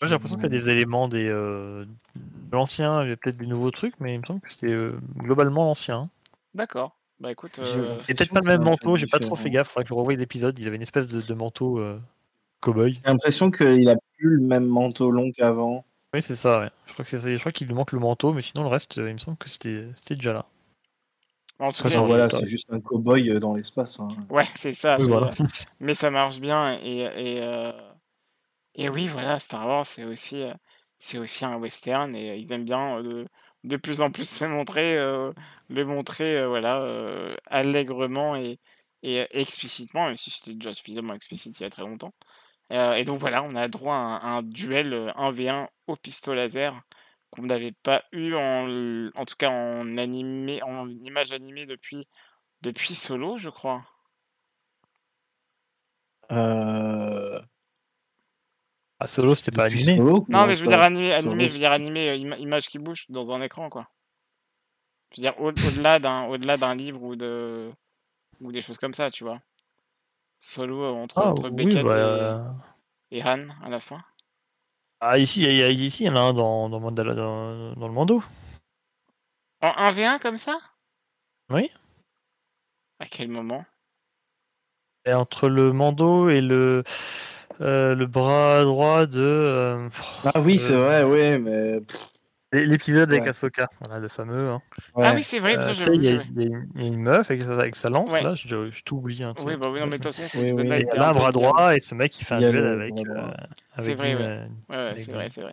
Moi, 0.00 0.08
j'ai 0.08 0.14
l'impression 0.14 0.36
qu'il 0.36 0.44
y 0.44 0.46
a 0.46 0.50
des 0.50 0.68
éléments 0.68 1.08
des, 1.08 1.28
euh, 1.28 1.84
de 2.16 2.52
l'ancien, 2.52 3.02
il 3.04 3.10
y 3.10 3.12
a 3.12 3.16
peut-être 3.16 3.36
des 3.36 3.46
nouveaux 3.46 3.70
trucs, 3.70 3.94
mais 4.00 4.14
il 4.14 4.20
me 4.20 4.24
semble 4.26 4.40
que 4.40 4.50
c'était 4.50 4.70
euh, 4.72 4.98
globalement 5.16 5.64
l'ancien. 5.64 5.96
hein. 5.98 6.10
D'accord. 6.54 6.96
Bah 7.20 7.30
écoute, 7.30 7.58
euh, 7.60 7.96
Et 8.08 8.14
peut-être 8.14 8.32
pas 8.32 8.40
le 8.40 8.46
même 8.58 8.62
manteau, 8.64 8.96
j'ai 8.96 9.06
pas 9.06 9.20
trop 9.20 9.36
fait 9.36 9.48
gaffe, 9.50 9.68
faudrait 9.68 9.84
que 9.84 9.88
je 9.88 9.94
revoie 9.94 10.14
l'épisode, 10.14 10.58
il 10.58 10.66
avait 10.66 10.76
une 10.76 10.82
espèce 10.82 11.06
de, 11.06 11.20
de 11.20 11.34
manteau 11.34 11.78
euh, 11.78 11.98
cow-boy. 12.60 12.94
J'ai 12.94 13.00
l'impression 13.06 13.50
qu'il 13.52 13.88
a 13.88 13.96
plus 14.18 14.36
le 14.36 14.40
même 14.40 14.66
manteau 14.66 15.10
long 15.12 15.30
qu'avant. 15.30 15.84
Oui, 16.12 16.20
c'est 16.20 16.34
ça, 16.34 16.60
ouais. 16.60 16.70
Je 16.86 16.92
crois 16.92 17.04
que 17.04 17.10
c'est 17.10 17.18
ça. 17.18 17.30
Je 17.32 17.38
crois 17.38 17.52
qu'il 17.52 17.66
lui 17.68 17.74
manque 17.74 17.92
le 17.92 18.00
manteau, 18.00 18.32
mais 18.32 18.40
sinon 18.40 18.62
le 18.64 18.68
reste, 18.68 18.96
il 18.96 19.04
me 19.04 19.18
semble 19.18 19.36
que 19.38 19.48
c'était 19.48 19.86
c'était 19.94 20.16
déjà 20.16 20.32
là. 20.32 20.44
en 21.60 21.72
tout 21.72 21.84
cas, 21.88 22.00
voilà, 22.02 22.28
c'est 22.30 22.46
juste 22.46 22.66
un 22.72 22.80
cow-boy 22.80 23.38
dans 23.38 23.54
l'espace. 23.54 24.00
hein. 24.00 24.08
ouais, 24.28 24.44
c'est 24.54 24.72
ça. 24.72 24.96
Oui, 24.98 25.04
mais, 25.04 25.08
voilà. 25.12 25.30
mais 25.80 25.94
ça 25.94 26.10
marche 26.10 26.40
bien 26.40 26.74
et 26.82 26.98
et, 27.16 27.42
euh, 27.42 27.72
et 28.74 28.88
oui, 28.88 29.08
voilà, 29.08 29.38
Star 29.38 29.66
Wars 29.66 29.86
c'est 29.86 30.04
aussi 30.04 30.42
euh, 30.42 30.54
c'est 30.98 31.18
aussi 31.18 31.44
un 31.44 31.56
western 31.56 32.14
et 32.16 32.36
ils 32.36 32.52
aiment 32.52 32.64
bien 32.64 33.02
de 33.02 33.26
de 33.64 33.76
plus 33.76 34.00
en 34.02 34.10
plus 34.10 34.28
se 34.28 34.44
montrer 34.44 34.96
le 35.68 35.84
montrer 35.84 36.46
voilà 36.46 36.86
allègrement 37.46 38.36
et 38.36 38.58
et 39.04 39.26
explicitement, 39.38 40.06
même 40.06 40.16
si 40.16 40.30
c'était 40.30 40.54
déjà 40.54 40.74
suffisamment 40.74 41.14
explicite 41.14 41.60
il 41.60 41.62
y 41.64 41.66
a 41.66 41.70
très 41.70 41.82
longtemps. 41.82 42.14
Et 42.70 43.04
donc 43.04 43.20
voilà, 43.20 43.42
on 43.42 43.54
a 43.56 43.68
droit 43.68 43.94
à 43.96 44.26
un, 44.26 44.42
duel 44.42 44.94
euh, 44.94 45.12
1v1 45.12 45.68
au 45.86 45.96
pistolet 45.96 46.42
laser 46.42 46.82
qu'on 47.30 47.42
n'avait 47.42 47.72
pas 47.82 48.04
eu 48.12 48.34
en, 48.34 48.68
en 49.14 49.24
tout 49.26 49.36
cas 49.36 49.50
en 49.50 49.96
animé, 49.98 50.62
en 50.62 50.88
image 50.88 51.32
animée 51.32 51.66
depuis, 51.66 52.08
depuis 52.62 52.94
Solo, 52.94 53.38
je 53.38 53.50
crois. 53.50 53.84
Euh... 56.32 57.40
Ah, 59.04 59.06
Solo, 59.06 59.34
c'était 59.34 59.50
pas 59.52 59.64
animé. 59.64 59.96
Solo, 59.96 60.24
Non, 60.30 60.46
mais 60.46 60.56
je 60.56 60.62
veux 60.64 60.68
dire 60.70 60.80
animé, 60.80 61.10
Solo, 61.10 61.32
animé, 61.32 61.48
je 61.48 61.52
veux 61.52 61.58
dire 61.58 61.72
animé, 61.72 62.08
euh, 62.08 62.16
ima- 62.16 62.38
image 62.38 62.68
qui 62.68 62.78
bouge 62.78 63.04
dans 63.10 63.32
un 63.32 63.42
écran, 63.42 63.68
quoi. 63.68 63.86
Je 65.14 65.20
veux 65.20 65.28
dire 65.28 65.38
au- 65.38 65.48
au-delà 65.48 65.98
d'un, 65.98 66.24
au-delà 66.24 66.56
d'un 66.56 66.74
livre 66.74 67.02
ou 67.02 67.14
de, 67.14 67.70
ou 68.40 68.50
des 68.50 68.62
choses 68.62 68.78
comme 68.78 68.94
ça, 68.94 69.10
tu 69.10 69.24
vois. 69.24 69.42
Solo 70.40 70.84
euh, 70.84 70.90
entre, 70.92 71.18
Ah, 71.18 71.26
entre 71.28 71.50
oui, 71.50 71.54
Beckett 71.66 71.84
bah, 71.84 72.54
et, 73.10 73.18
et 73.18 73.22
Han 73.22 73.48
à 73.62 73.68
la 73.68 73.78
fin. 73.78 74.02
Ah, 75.00 75.18
ici, 75.18 75.42
il 75.42 75.54
y, 75.54 75.62
a- 75.62 75.68
ici, 75.68 76.04
il 76.04 76.06
y 76.06 76.10
en 76.10 76.16
a 76.16 76.20
un 76.20 76.32
dans, 76.32 76.70
dans, 76.70 76.80
Mandala- 76.80 77.14
dans, 77.14 77.74
dans 77.74 77.88
le 77.88 77.92
Mando. 77.92 78.22
En 79.60 79.90
1v1 79.90 80.18
comme 80.18 80.38
ça? 80.38 80.56
Oui. 81.50 81.70
À 83.00 83.04
quel 83.04 83.28
moment? 83.28 83.66
Et 85.04 85.12
entre 85.12 85.50
le 85.50 85.74
Mando 85.74 86.30
et 86.30 86.40
le, 86.40 86.82
euh, 87.60 87.94
le 87.94 88.06
bras 88.06 88.62
droit 88.64 89.06
de. 89.06 89.20
euh, 89.20 89.88
Ah 90.24 90.40
oui, 90.40 90.58
c'est 90.58 90.74
vrai, 90.76 91.04
ouais, 91.04 91.38
mais. 91.38 91.80
L'épisode 92.52 93.10
avec. 93.10 93.26
Ahsoka, 93.26 93.68
voilà, 93.80 93.98
le 93.98 94.06
fameux. 94.06 94.48
hein. 94.48 94.62
ouais. 94.94 95.04
Ah 95.08 95.12
oui, 95.14 95.24
c'est 95.24 95.40
vrai, 95.40 95.56
Euh, 95.58 95.72
il 95.92 96.04
y, 96.04 96.08
a- 96.08 96.10
y 96.12 96.14
une- 96.46 96.68
il 96.76 96.82
y 96.82 96.84
a 96.84 96.86
une 96.88 97.00
meuf 97.00 97.28
avec 97.28 97.42
sa, 97.42 97.52
avec 97.58 97.74
sa 97.74 97.90
lance, 97.90 98.12
Ouais. 98.12 98.22
là, 98.22 98.34
j'ai 98.36 98.48
j'ai 98.70 98.82
tout 98.84 98.96
oublié. 98.96 99.24
hein, 99.24 99.34
Oui, 99.44 99.56
bah 99.56 99.70
oui, 99.70 99.80
non, 99.80 99.86
mais 99.86 99.98
de 99.98 100.02
toute 100.04 100.14
façon, 100.14 100.22
cet 100.28 100.40
Oui, 100.40 100.52
oui. 100.52 100.84
un 100.96 101.12
bras 101.12 101.26
peu- 101.26 101.32
droit 101.32 101.74
et 101.74 101.80
ce 101.80 101.96
mec 101.96 102.16
il 102.20 102.24
fait 102.24 102.34
un 102.34 102.40
Il 102.40 102.50
duel 102.52 102.64
avec. 102.68 102.92
euh, 102.96 103.30
C'est 103.78 103.94
vrai, 103.94 104.14
ouais. 104.14 104.20
Ouais, 104.20 104.46
ouais, 104.68 104.76
avec 104.76 104.98
c'est 105.00 105.12
vrai, 105.12 105.28
c'est 105.30 105.42
vrai. 105.42 105.52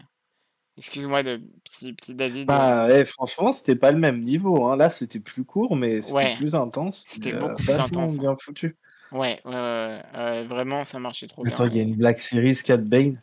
Excuse-moi, 0.77 1.23
de 1.23 1.41
petit, 1.63 1.91
petit 1.93 2.13
David. 2.13 2.45
Bah, 2.47 2.85
ouais, 2.87 3.03
franchement, 3.05 3.51
c'était 3.51 3.75
pas 3.75 3.91
le 3.91 3.97
même 3.99 4.19
niveau. 4.19 4.67
Hein. 4.67 4.77
Là, 4.77 4.89
c'était 4.91 5.19
plus 5.19 5.43
court, 5.43 5.75
mais 5.75 6.01
c'était 6.03 6.15
Ouais. 6.15 6.35
plus 6.37 6.53
intense. 6.55 7.03
C'était 7.07 7.33
beaucoup 7.33 7.55
plus 7.63 7.73
intense, 7.73 8.15
hein. 8.17 8.21
bien 8.21 8.35
foutu. 8.39 8.75
Ouais, 9.11 9.41
ouais, 9.45 9.51
ouais, 9.53 10.01
ouais, 10.13 10.19
ouais, 10.19 10.43
vraiment, 10.45 10.85
ça 10.85 10.99
marchait 10.99 11.27
trop 11.27 11.43
bien. 11.43 11.53
Attends, 11.53 11.65
il 11.67 11.75
y 11.75 11.79
a 11.79 11.83
une 11.83 11.95
Black 11.95 12.19
Series 12.19 12.57
4 12.63 12.83
Bane? 12.85 13.19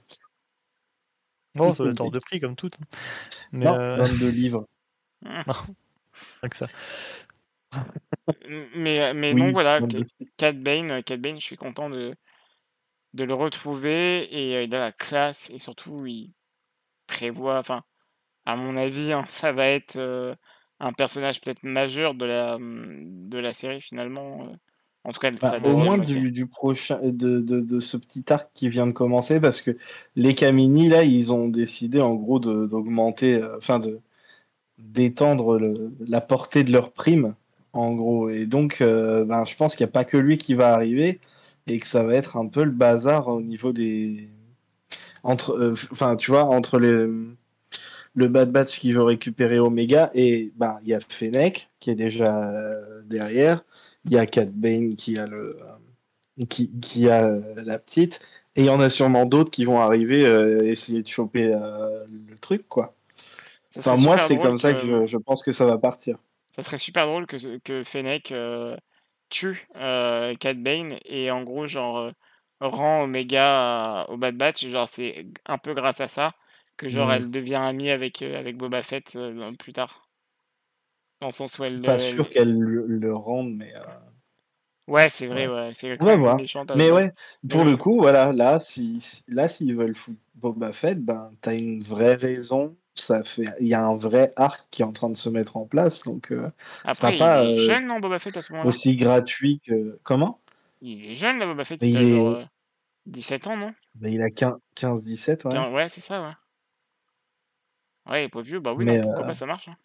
Oh, 1.58 1.74
ça 1.74 1.82
doit 1.82 1.92
être 1.92 2.00
hors 2.00 2.10
de 2.10 2.18
prix 2.18 2.40
comme 2.40 2.56
tout. 2.56 2.70
hein. 2.80 2.84
Mais 3.52 3.66
non, 3.66 3.74
euh, 3.74 3.96
22 3.98 4.28
livres. 4.30 4.66
avec 6.42 6.54
ça. 6.54 6.66
Mais, 8.74 9.14
mais 9.14 9.34
Oui, 9.34 9.42
non, 9.42 9.52
voilà, 9.52 9.80
22. 9.80 10.06
Cat 10.36 10.52
Bane, 10.52 10.90
euh, 10.92 11.02
Cat 11.02 11.16
Bane, 11.16 11.40
je 11.40 11.44
suis 11.44 11.56
content 11.56 11.90
de, 11.90 12.14
de 13.14 13.24
le 13.24 13.34
retrouver 13.34 14.28
et 14.34 14.56
euh, 14.56 14.62
il 14.64 14.74
a 14.74 14.80
la 14.80 14.92
classe 14.92 15.50
et 15.50 15.58
surtout 15.58 16.06
il 16.06 16.32
prévoit, 17.06 17.58
enfin, 17.58 17.84
à 18.46 18.56
mon 18.56 18.76
avis, 18.76 19.12
hein, 19.12 19.24
ça 19.28 19.52
va 19.52 19.68
être 19.68 19.96
euh, 19.98 20.34
un 20.80 20.92
personnage 20.94 21.40
peut-être 21.40 21.64
majeur 21.64 22.14
de 22.14 22.26
la, 22.26 22.58
de 22.60 23.38
la 23.38 23.54
série 23.54 23.80
finalement. 23.82 24.48
euh. 24.48 24.56
En 25.04 25.12
tout 25.12 25.20
cas, 25.20 25.30
Bah, 25.30 25.56
au 25.64 25.76
moins 25.76 25.96
du, 25.98 26.30
du 26.32 26.46
prochain, 26.46 26.98
de, 27.02 27.40
de, 27.40 27.60
de 27.60 27.80
ce 27.80 27.96
petit 27.96 28.24
arc 28.32 28.50
qui 28.54 28.68
vient 28.68 28.86
de 28.86 28.92
commencer, 28.92 29.40
parce 29.40 29.62
que 29.62 29.76
les 30.16 30.34
Kamini, 30.34 30.88
là, 30.88 31.02
ils 31.04 31.32
ont 31.32 31.48
décidé 31.48 32.00
en 32.00 32.14
gros 32.14 32.38
d'augmenter, 32.40 33.36
euh, 33.36 33.56
enfin 33.56 33.78
de 33.78 34.00
d'étendre 34.78 35.60
la 36.06 36.20
portée 36.20 36.62
de 36.64 36.72
leur 36.72 36.92
prime, 36.92 37.34
en 37.72 37.94
gros. 37.94 38.28
Et 38.30 38.46
donc, 38.46 38.80
euh, 38.80 39.24
ben, 39.24 39.44
je 39.44 39.56
pense 39.56 39.74
qu'il 39.76 39.84
n'y 39.84 39.90
a 39.90 39.92
pas 39.92 40.04
que 40.04 40.16
lui 40.16 40.38
qui 40.38 40.54
va 40.54 40.72
arriver 40.74 41.20
et 41.66 41.78
que 41.80 41.86
ça 41.86 42.04
va 42.04 42.14
être 42.14 42.36
un 42.36 42.46
peu 42.48 42.64
le 42.64 42.70
bazar 42.70 43.28
au 43.28 43.40
niveau 43.42 43.72
des. 43.72 44.28
Entre, 45.24 45.52
euh, 45.52 45.72
enfin, 45.92 46.16
tu 46.16 46.30
vois, 46.30 46.44
entre 46.44 46.78
les, 46.78 47.06
le 48.14 48.28
Bad 48.28 48.50
Batch 48.52 48.78
qui 48.80 48.92
veut 48.92 49.02
récupérer 49.02 49.58
Omega 49.58 50.10
et 50.14 50.52
ben, 50.56 50.78
il 50.82 50.88
y 50.88 50.94
a 50.94 51.00
Fennec 51.00 51.68
qui 51.80 51.90
est 51.90 51.94
déjà 51.94 52.50
euh, 52.50 53.02
derrière. 53.06 53.64
Il 54.04 54.12
y 54.12 54.18
a 54.18 54.26
Cat 54.26 54.46
Bane 54.52 54.96
qui 54.96 55.18
a 55.18 55.26
le 55.26 55.58
euh, 56.40 56.44
qui, 56.48 56.70
qui 56.80 57.08
a 57.08 57.24
euh, 57.26 57.54
la 57.56 57.78
petite 57.78 58.20
et 58.56 58.62
il 58.62 58.66
y 58.66 58.70
en 58.70 58.80
a 58.80 58.90
sûrement 58.90 59.26
d'autres 59.26 59.50
qui 59.50 59.64
vont 59.64 59.80
arriver 59.80 60.24
euh, 60.26 60.64
essayer 60.64 61.02
de 61.02 61.08
choper 61.08 61.52
euh, 61.52 62.06
le 62.28 62.36
truc 62.38 62.68
quoi. 62.68 62.94
Ça 63.68 63.80
Enfin 63.80 63.96
moi 64.02 64.18
c'est 64.18 64.38
comme 64.38 64.56
ça 64.56 64.72
que 64.74 64.80
je, 64.80 65.06
je 65.06 65.16
pense 65.18 65.42
que 65.42 65.52
ça 65.52 65.66
va 65.66 65.78
partir. 65.78 66.18
Ça 66.50 66.62
serait 66.62 66.78
super 66.78 67.06
drôle 67.06 67.26
que, 67.26 67.58
que 67.58 67.84
Fennec 67.84 68.32
euh, 68.32 68.76
tue 69.28 69.68
Cat 69.74 70.54
Bane 70.54 70.98
et 71.04 71.30
en 71.30 71.42
gros, 71.44 71.66
genre, 71.66 72.10
rend 72.60 73.02
Omega 73.04 74.06
au 74.08 74.16
Bad 74.16 74.36
Batch. 74.36 74.66
Genre, 74.66 74.88
c'est 74.88 75.26
un 75.46 75.58
peu 75.58 75.74
grâce 75.74 76.00
à 76.00 76.08
ça 76.08 76.34
que 76.76 76.88
genre 76.88 77.08
Mm. 77.08 77.12
elle 77.12 77.30
devient 77.30 77.54
amie 77.56 77.90
avec, 77.90 78.22
avec 78.22 78.56
Boba 78.56 78.82
Fett 78.82 79.18
plus 79.58 79.72
tard. 79.72 80.07
Dans 81.20 81.28
le 81.28 81.32
sens 81.32 81.58
où 81.58 81.64
elle. 81.64 81.84
Pas 81.84 81.98
euh, 81.98 81.98
sûr 81.98 82.24
elle- 82.24 82.30
qu'elle 82.30 82.58
le, 82.58 82.86
le 82.86 83.14
rende, 83.14 83.52
mais. 83.54 83.74
euh, 83.74 83.80
Ouais, 84.86 85.08
c'est 85.10 85.26
vrai, 85.26 85.46
ouais. 85.46 85.70
C'est 85.74 85.90
à 86.00 86.04
la 86.06 86.46
Mais 86.74 86.90
ouais, 86.90 87.10
pour 87.48 87.64
le 87.64 87.76
coup, 87.76 87.98
voilà, 88.00 88.32
là, 88.32 88.58
si, 88.60 89.00
si- 89.00 89.22
là, 89.28 89.48
s'ils 89.48 89.74
veulent 89.76 89.94
foutre 89.96 90.18
Boba 90.36 90.72
Fett, 90.72 90.98
ben, 91.04 91.30
t'as 91.40 91.54
une 91.54 91.80
vraie 91.82 92.14
raison. 92.14 92.76
Ça 92.94 93.22
fait, 93.22 93.44
il 93.60 93.68
y 93.68 93.74
a 93.74 93.84
un 93.86 93.96
vrai 93.96 94.32
arc 94.36 94.66
qui 94.70 94.82
est 94.82 94.84
en 94.84 94.92
train 94.92 95.08
de 95.10 95.16
se 95.16 95.28
mettre 95.28 95.56
en 95.56 95.66
place, 95.66 96.02
donc 96.02 96.32
euh, 96.32 96.50
Après, 96.82 97.16
il 97.20 97.20
pas, 97.20 97.44
est 97.44 97.54
euh, 97.54 97.54
jeune, 97.54 97.86
non, 97.86 98.00
Boba 98.00 98.18
Fett 98.18 98.36
à 98.36 98.42
ce 98.42 98.52
moment-là? 98.52 98.68
aussi 98.68 98.96
gratuit 98.96 99.60
que. 99.60 99.98
Comment? 100.02 100.40
Il 100.80 101.04
est 101.06 101.14
jeune, 101.14 101.38
là, 101.38 101.46
Boba 101.46 101.62
Fett. 101.62 101.86
Il 101.86 101.96
a 101.96 102.00
il 102.00 102.04
genre 102.04 102.30
est- 102.30 102.30
euh, 102.30 102.44
17 103.06 103.46
ans, 103.46 103.56
non? 103.56 103.74
Ben, 103.94 104.10
il 104.12 104.22
a 104.22 104.30
15-17, 104.74 105.44
ouais. 105.44 105.58
Ouais, 105.70 105.88
c'est 105.88 106.00
ça, 106.00 106.22
ouais. 106.22 106.32
Ouais, 108.06 108.22
il 108.22 108.24
est 108.24 108.28
pas 108.28 108.42
vieux. 108.42 108.58
Bah 108.58 108.72
oui, 108.72 108.84
Mais, 108.84 108.84
non, 108.86 108.98
pourquoi 108.98 109.24
euh, 109.24 109.24
pas, 109.24 109.34
ça 109.34 109.46
marche. 109.46 109.68
hein. 109.68 109.76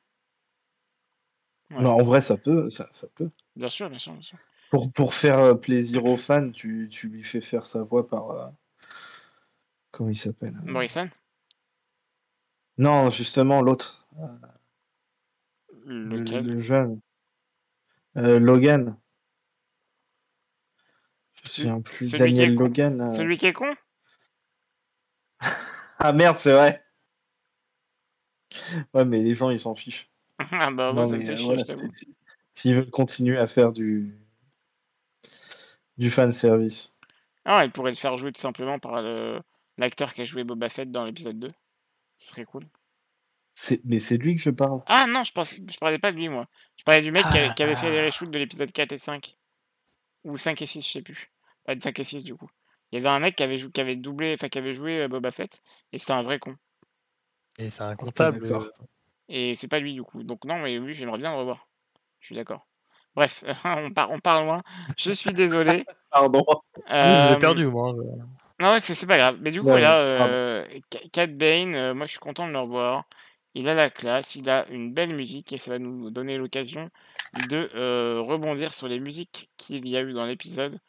Ouais. 1.72 1.86
En 1.86 2.02
vrai, 2.04 2.22
ça 2.22 2.38
peut, 2.38 2.70
ça, 2.70 2.88
ça 2.92 3.08
peut. 3.16 3.30
Bien 3.56 3.70
sûr, 3.70 3.90
bien 3.90 4.00
sûr, 4.00 4.14
bien 4.14 4.22
sûr. 4.22 4.38
Pour, 4.70 4.92
pour 4.92 5.14
faire 5.14 5.40
euh, 5.40 5.54
plaisir 5.56 6.06
aux 6.06 6.18
fans, 6.18 6.52
tu, 6.52 6.88
tu 6.92 7.08
lui 7.10 7.24
fais 7.24 7.42
faire 7.42 7.66
sa 7.66 7.84
voix 7.84 8.08
par. 8.08 8.30
euh, 8.32 8.48
Comment 9.92 10.10
il 10.10 10.18
s'appelle? 10.18 10.60
Morrison? 10.64 11.10
Non, 12.78 13.10
justement, 13.10 13.62
l'autre. 13.62 14.08
Le, 15.86 16.18
Lequel? 16.18 16.46
le 16.46 16.60
jeune. 16.60 17.00
Euh, 18.18 18.40
Logan. 18.40 18.98
Je 21.44 21.50
souviens 21.50 21.82
plus. 21.82 22.10
celui 22.10 22.20
Daniel. 22.20 22.56
Logan. 22.56 23.02
euh. 23.02 23.10
Celui 23.10 23.38
qui 23.38 23.46
est 23.48 23.54
con? 23.54 23.74
Ah 26.00 26.12
merde, 26.14 26.38
c'est 26.38 26.52
vrai. 26.52 26.84
Ouais, 28.94 29.06
mais 29.06 29.22
les 29.22 29.34
gens, 29.36 29.50
ils 29.52 29.60
s'en 29.60 29.74
fichent. 29.76 30.10
Ah 30.52 30.72
bah, 30.72 30.92
moi, 30.92 30.94
Non, 30.94 31.06
ça 31.06 31.18
me 31.18 31.26
fait 31.26 31.34
euh, 31.34 31.36
chier, 31.36 31.58
S'ils 32.52 32.76
veulent 32.76 32.90
continuer 32.90 33.38
à 33.38 33.48
faire 33.48 33.72
du 33.72 34.16
du 35.98 36.10
fan 36.10 36.32
service. 36.32 36.94
Ah, 37.46 37.66
il 37.66 37.72
pourrait 37.72 37.92
le 37.92 37.98
faire 37.98 38.18
jouer 38.18 38.32
tout 38.32 38.42
simplement 38.42 38.80
par 38.80 39.02
le- 39.02 39.42
l'acteur 39.78 40.14
qui 40.14 40.22
a 40.22 40.26
joué 40.26 40.44
Boba 40.44 40.70
Fett 40.70 40.92
dans 40.92 41.06
l'épisode 41.06 41.40
2. 41.40 41.52
Ce 42.18 42.28
serait 42.30 42.46
cool. 42.46 42.66
C'est 43.56 43.82
mais 43.86 44.00
c'est 44.00 44.18
de 44.18 44.24
lui 44.24 44.36
que 44.36 44.42
je 44.42 44.50
parle. 44.50 44.82
Ah 44.88 45.06
non, 45.08 45.24
je, 45.24 45.32
pense... 45.32 45.56
je 45.56 45.78
parlais 45.78 46.00
pas 46.00 46.12
de 46.12 46.18
lui, 46.18 46.30
moi. 46.30 46.48
Je 46.78 46.84
parlais 46.84 47.02
du 47.02 47.12
mec 47.12 47.24
qui, 47.30 47.38
avait, 47.38 47.54
qui 47.54 47.62
avait 47.64 47.76
fait 47.76 47.92
les 47.92 48.00
Ah. 48.00 48.06
reshoots 48.06 48.32
de 48.32 48.40
l'épisode 48.40 48.72
4 48.72 48.92
et 48.94 48.98
5. 48.98 49.38
Ou 50.24 50.38
5 50.38 50.62
et 50.62 50.66
6, 50.66 50.82
je 50.82 50.92
sais 50.92 51.02
plus. 51.02 51.32
Pas 51.66 51.76
de 51.76 51.82
5 51.82 52.00
et 52.00 52.04
6, 52.04 52.24
du 52.24 52.34
coup. 52.36 52.50
Il 52.92 52.96
y 52.96 53.00
avait 53.00 53.10
un 53.10 53.20
mec 53.20 53.36
qui 53.36 53.44
avait, 53.44 53.58
jou- 53.58 53.70
qui 53.72 53.82
avait 53.82 53.96
doublé, 53.96 54.34
enfin 54.34 54.50
qui 54.50 54.58
avait 54.58 54.74
joué 54.74 55.02
euh, 55.02 55.08
Boba 55.08 55.32
Fett, 55.32 55.62
et 55.92 55.98
c'était 56.00 56.14
un 56.14 56.24
vrai 56.24 56.40
con. 56.40 56.56
Et 57.60 57.70
c'est 57.70 57.84
un 57.84 57.96
comptable. 57.96 58.48
Et 59.30 59.56
c'est 59.56 59.68
pas 59.68 59.80
lui, 59.80 59.94
du 59.94 60.04
coup. 60.04 60.24
Donc 60.24 60.46
non, 60.46 60.60
mais 60.60 60.78
lui, 60.78 60.94
j'aimerais 60.94 61.18
bien 61.18 61.32
le 61.32 61.38
revoir. 61.40 61.68
Je 62.20 62.28
suis 62.28 62.36
d'accord. 62.36 62.68
Bref, 63.16 63.44
on, 63.66 63.92
part, 63.92 64.12
on 64.12 64.20
part 64.20 64.44
loin. 64.44 64.62
Je 64.98 65.12
suis 65.12 65.34
désolé. 65.34 65.86
Pardon. 66.12 66.46
oui, 66.48 66.84
je 66.86 66.88
vous 66.88 66.94
Euh, 66.94 67.34
ai 67.34 67.40
perdu, 67.40 67.68
moi. 67.68 67.94
je- 67.96 68.64
Non, 68.64 68.72
ouais, 68.72 68.80
c'est 68.80 69.08
pas 69.08 69.18
grave. 69.18 69.38
Mais 69.42 69.52
du 69.52 69.62
coup, 69.62 69.68
Ouais, 69.68 69.82
là, 69.82 69.98
euh, 69.98 70.66
Ca- 70.92 71.00
Cat 71.12 71.28
Bane, 71.28 71.76
euh, 71.76 71.94
moi 71.94 72.06
je 72.06 72.12
suis 72.12 72.20
content 72.20 72.48
de 72.48 72.52
le 72.52 72.60
revoir. 72.60 73.06
Il 73.56 73.68
a 73.70 73.74
la 73.76 73.90
classe, 73.90 74.36
il 74.36 74.50
a 74.50 74.68
une 74.70 74.94
belle 74.94 75.16
musique 75.16 75.54
et 75.54 75.58
ça 75.60 75.72
va 75.72 75.80
nous 75.80 76.10
donner 76.10 76.38
l'occasion 76.38 76.90
de 77.50 77.70
euh, 77.76 78.20
rebondir 78.22 78.74
sur 78.74 78.88
les 78.88 79.00
musiques 79.00 79.50
qu'il 79.58 79.88
y 79.88 79.96
a 79.98 80.02
eu 80.02 80.14
dans 80.14 80.26
l'épisode. 80.26 80.80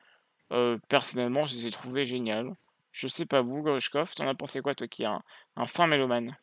Euh, 0.53 0.79
personnellement, 0.89 1.47
je 1.47 1.55
les 1.55 1.67
ai 1.69 1.71
trouvées 1.71 2.07
géniales. 2.07 2.55
Je 2.93 3.09
sais 3.09 3.27
pas 3.27 3.43
vous, 3.43 3.63
Grushkov, 3.63 4.15
t'en 4.15 4.29
as 4.29 4.35
pensé 4.35 4.61
quoi, 4.63 4.75
toi 4.75 4.87
qui 4.89 5.03
es 5.03 5.07
un, 5.07 5.23
un 5.57 5.67
fin 5.67 5.87
mélomane? 5.87 6.37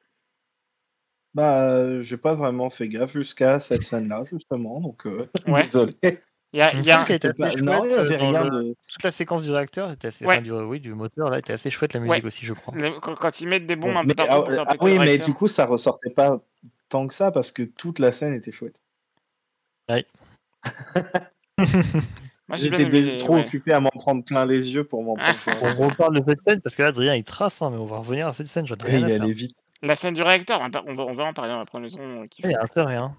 Bah, 1.33 1.71
euh, 1.75 2.01
j'ai 2.01 2.17
pas 2.17 2.33
vraiment 2.33 2.69
fait 2.69 2.87
gaffe 2.89 3.13
jusqu'à 3.13 3.59
cette 3.59 3.83
scène-là, 3.83 4.23
justement, 4.25 4.81
donc 4.81 5.05
euh, 5.07 5.25
Ouais. 5.47 5.63
désolé. 5.63 5.95
Il 6.53 6.59
y 6.59 6.61
a, 6.61 6.73
Il 6.73 6.85
y 6.85 6.91
a 6.91 6.95
semble 6.95 7.07
qu'elle 7.07 7.15
était 7.15 7.33
Pas- 7.33 7.47
assez 7.47 7.61
Non, 7.61 7.85
il 7.85 7.91
chouette, 7.91 7.95
y 7.95 8.13
avait 8.13 8.15
rien 8.17 8.43
le- 8.43 8.49
de. 8.49 8.75
Toute 8.89 9.03
la 9.03 9.11
séquence 9.11 9.41
du 9.43 9.51
réacteur 9.51 9.89
était 9.89 10.09
assez. 10.09 10.25
Ouais. 10.25 10.33
enfin, 10.33 10.41
du, 10.41 10.51
oui, 10.51 10.81
du 10.81 10.93
moteur 10.93 11.29
là 11.29 11.39
était 11.39 11.53
assez 11.53 11.69
chouette. 11.69 11.93
La 11.93 12.01
Ouais. 12.01 12.07
musique 12.09 12.25
aussi, 12.25 12.45
je 12.45 12.53
crois. 12.53 12.73
quand, 13.01 13.15
quand 13.15 13.39
ils 13.39 13.47
mettent 13.47 13.65
des 13.65 13.77
bombes 13.77 13.95
un 13.95 14.01
peu 14.01 14.07
mais, 14.09 14.13
partout 14.15 14.31
ah, 14.33 14.41
pour 14.41 14.49
faire 14.51 14.63
ah 14.67 14.71
péter 14.73 14.83
oui, 14.85 14.91
le 14.95 14.99
mais 14.99 15.05
réacteur. 15.05 15.27
du 15.27 15.33
coup, 15.33 15.47
ça 15.47 15.65
ressortait 15.65 16.09
pas 16.09 16.41
tant 16.89 17.07
que 17.07 17.13
ça 17.13 17.31
parce 17.31 17.53
que 17.53 17.63
toute 17.63 17.99
la 17.99 18.11
scène 18.11 18.33
était 18.33 18.51
chouette. 18.51 18.75
Moi, 21.57 22.57
j'ai 22.57 22.69
bien 22.69 22.79
J'étais 22.79 22.81
aimé 22.81 22.89
dé- 22.91 23.01
les- 23.13 23.17
trop 23.17 23.35
ouais. 23.35 23.45
occupé 23.45 23.71
à 23.71 23.79
m'en 23.79 23.89
prendre 23.89 24.23
plein 24.25 24.45
les 24.45 24.73
yeux 24.73 24.83
pour 24.83 25.03
m'en 25.03 25.15
prendre 25.15 25.33
plein 25.33 25.53
On 25.61 25.67
les 25.69 25.77
yeux. 25.77 25.85
reparle 25.85 26.19
de 26.19 26.23
cette 26.31 26.41
scène 26.45 26.59
parce 26.59 26.75
que 26.75 26.81
là, 26.83 26.89
Adrien 26.89 27.15
il 27.15 27.23
trace, 27.23 27.61
hein, 27.61 27.69
mais 27.71 27.77
on 27.77 27.85
va 27.85 27.97
revenir 27.99 28.27
à 28.27 28.33
cette 28.33 28.47
scène. 28.47 28.67
J'en 28.67 28.75
ai 28.75 28.81
Et 28.81 28.85
rien 28.87 28.99
il 28.99 29.05
à 29.05 29.07
faire. 29.07 29.21
allait 29.23 29.31
vite. 29.31 29.55
La 29.81 29.95
scène 29.95 30.13
du 30.13 30.21
réacteur, 30.21 30.61
on 30.61 30.69
va, 30.69 30.83
on 30.85 31.17
en 31.17 31.33
parler, 31.33 31.53
on 31.53 31.57
va 31.57 31.65
prendre 31.65 31.85
le 31.85 31.91
temps 31.91 31.99
euh, 32.01 32.27
qu'il 32.27 32.45
Il 32.45 32.51
y 32.51 32.53
faut. 32.53 32.59
a 32.59 32.63
intérêt, 32.63 32.97
hein. 32.97 33.15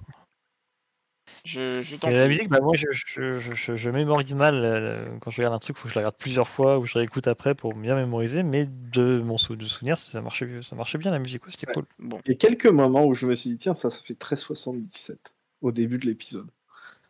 Je, 1.45 1.83
je 1.83 1.97
la 2.09 2.29
musique, 2.29 2.49
bah, 2.49 2.61
moi 2.61 2.75
je, 2.75 2.87
je, 2.91 3.35
je, 3.39 3.53
je- 3.55 3.77
je 3.77 3.91
mémorise 3.91 4.35
mal 4.35 4.65
euh, 4.65 5.19
quand 5.21 5.31
je 5.31 5.39
regarde 5.39 5.55
un 5.55 5.59
truc, 5.59 5.77
faut 5.77 5.85
que 5.85 5.89
je 5.91 5.95
la 5.95 6.01
regarde 6.03 6.17
plusieurs 6.17 6.49
fois 6.49 6.79
ou 6.79 6.87
je 6.87 6.99
réécoute 6.99 7.27
après 7.27 7.55
pour 7.55 7.75
bien 7.75 7.95
mémoriser. 7.95 8.43
Mais 8.43 8.67
de 8.67 9.21
mon 9.21 9.39
sou- 9.39 9.57
de 9.57 9.65
souvenir, 9.65 9.97
ça 9.97 10.21
marchait, 10.21 10.63
ça 10.63 10.77
marchait 10.77 10.99
bien 10.99 11.11
la 11.11 11.19
musique, 11.19 11.45
ouais, 11.45 11.51
c'était 11.51 11.67
Ouais. 11.69 11.75
cool. 11.75 11.87
Bon, 11.99 12.21
Il 12.27 12.33
y 12.33 12.35
a 12.35 12.37
quelques 12.39 12.67
moments 12.67 13.05
où 13.07 13.15
je 13.15 13.27
me 13.27 13.35
suis 13.35 13.51
dit, 13.51 13.59
tiens, 13.59 13.75
ça, 13.75 13.91
ça 13.91 14.01
fait 14.03 14.15
très 14.15 14.37
77 14.37 15.33
au 15.63 15.73
début 15.73 15.99
de 15.99 16.07
l'épisode. 16.07 16.49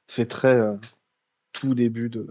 Ça 0.07 0.16
fait 0.16 0.26
très 0.26 0.55
euh, 0.55 0.76
tout 1.53 1.74
début 1.74 2.09
de, 2.09 2.30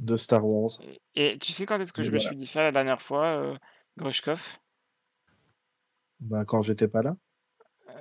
de 0.00 0.16
Star 0.16 0.44
Wars. 0.46 0.72
Et 1.14 1.38
tu 1.38 1.52
sais 1.52 1.66
quand 1.66 1.78
est-ce 1.80 1.92
que 1.92 2.02
Mais 2.02 2.06
je 2.08 2.12
me 2.12 2.18
suis 2.18 2.36
dit 2.36 2.46
ça 2.46 2.62
la 2.62 2.72
dernière 2.72 3.00
fois, 3.02 3.26
euh, 3.26 3.56
Grushkov? 3.96 4.58
Bah, 6.20 6.44
quand 6.44 6.62
j'étais 6.62 6.88
pas 6.88 7.02
là. 7.02 7.16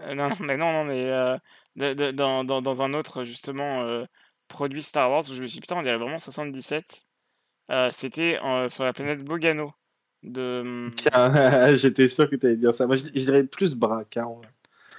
Euh, 0.02 0.16
Non, 0.16 0.30
non, 0.30 0.36
mais 0.42 0.58
non, 0.58 0.72
non, 0.72 0.86
mais 0.86 1.06
euh, 1.06 1.38
de- 1.76 1.94
de- 1.94 2.12
dans, 2.12 2.44
dans, 2.44 2.62
dans 2.62 2.82
un 2.82 2.94
autre 2.94 3.24
justement 3.26 3.82
euh, 3.82 4.06
produit 4.48 4.84
Star 4.84 5.10
Wars 5.10 5.24
où 5.30 5.34
je 5.34 5.42
me 5.42 5.48
suis 5.48 5.58
dit 5.58 5.62
putain, 5.62 5.78
on 5.78 5.84
dirait 5.84 5.98
vraiment 5.98 6.20
77. 6.20 7.06
Euh, 7.72 7.90
C'était 7.92 8.40
sur 8.70 8.84
la 8.84 8.94
planète 8.94 9.24
Bogano 9.24 9.74
de. 10.24 10.92
Tiens, 10.96 11.76
j'étais 11.76 12.08
sûr 12.08 12.30
que 12.30 12.36
tu 12.36 12.46
allais 12.48 12.56
dire 12.56 12.74
ça. 12.74 12.88
Moi, 12.88 12.96
je, 12.96 13.04
je 13.06 13.12
dirais 13.26 13.44
plus 13.44 13.76
Braque. 13.76 14.18
hein. 14.18 14.28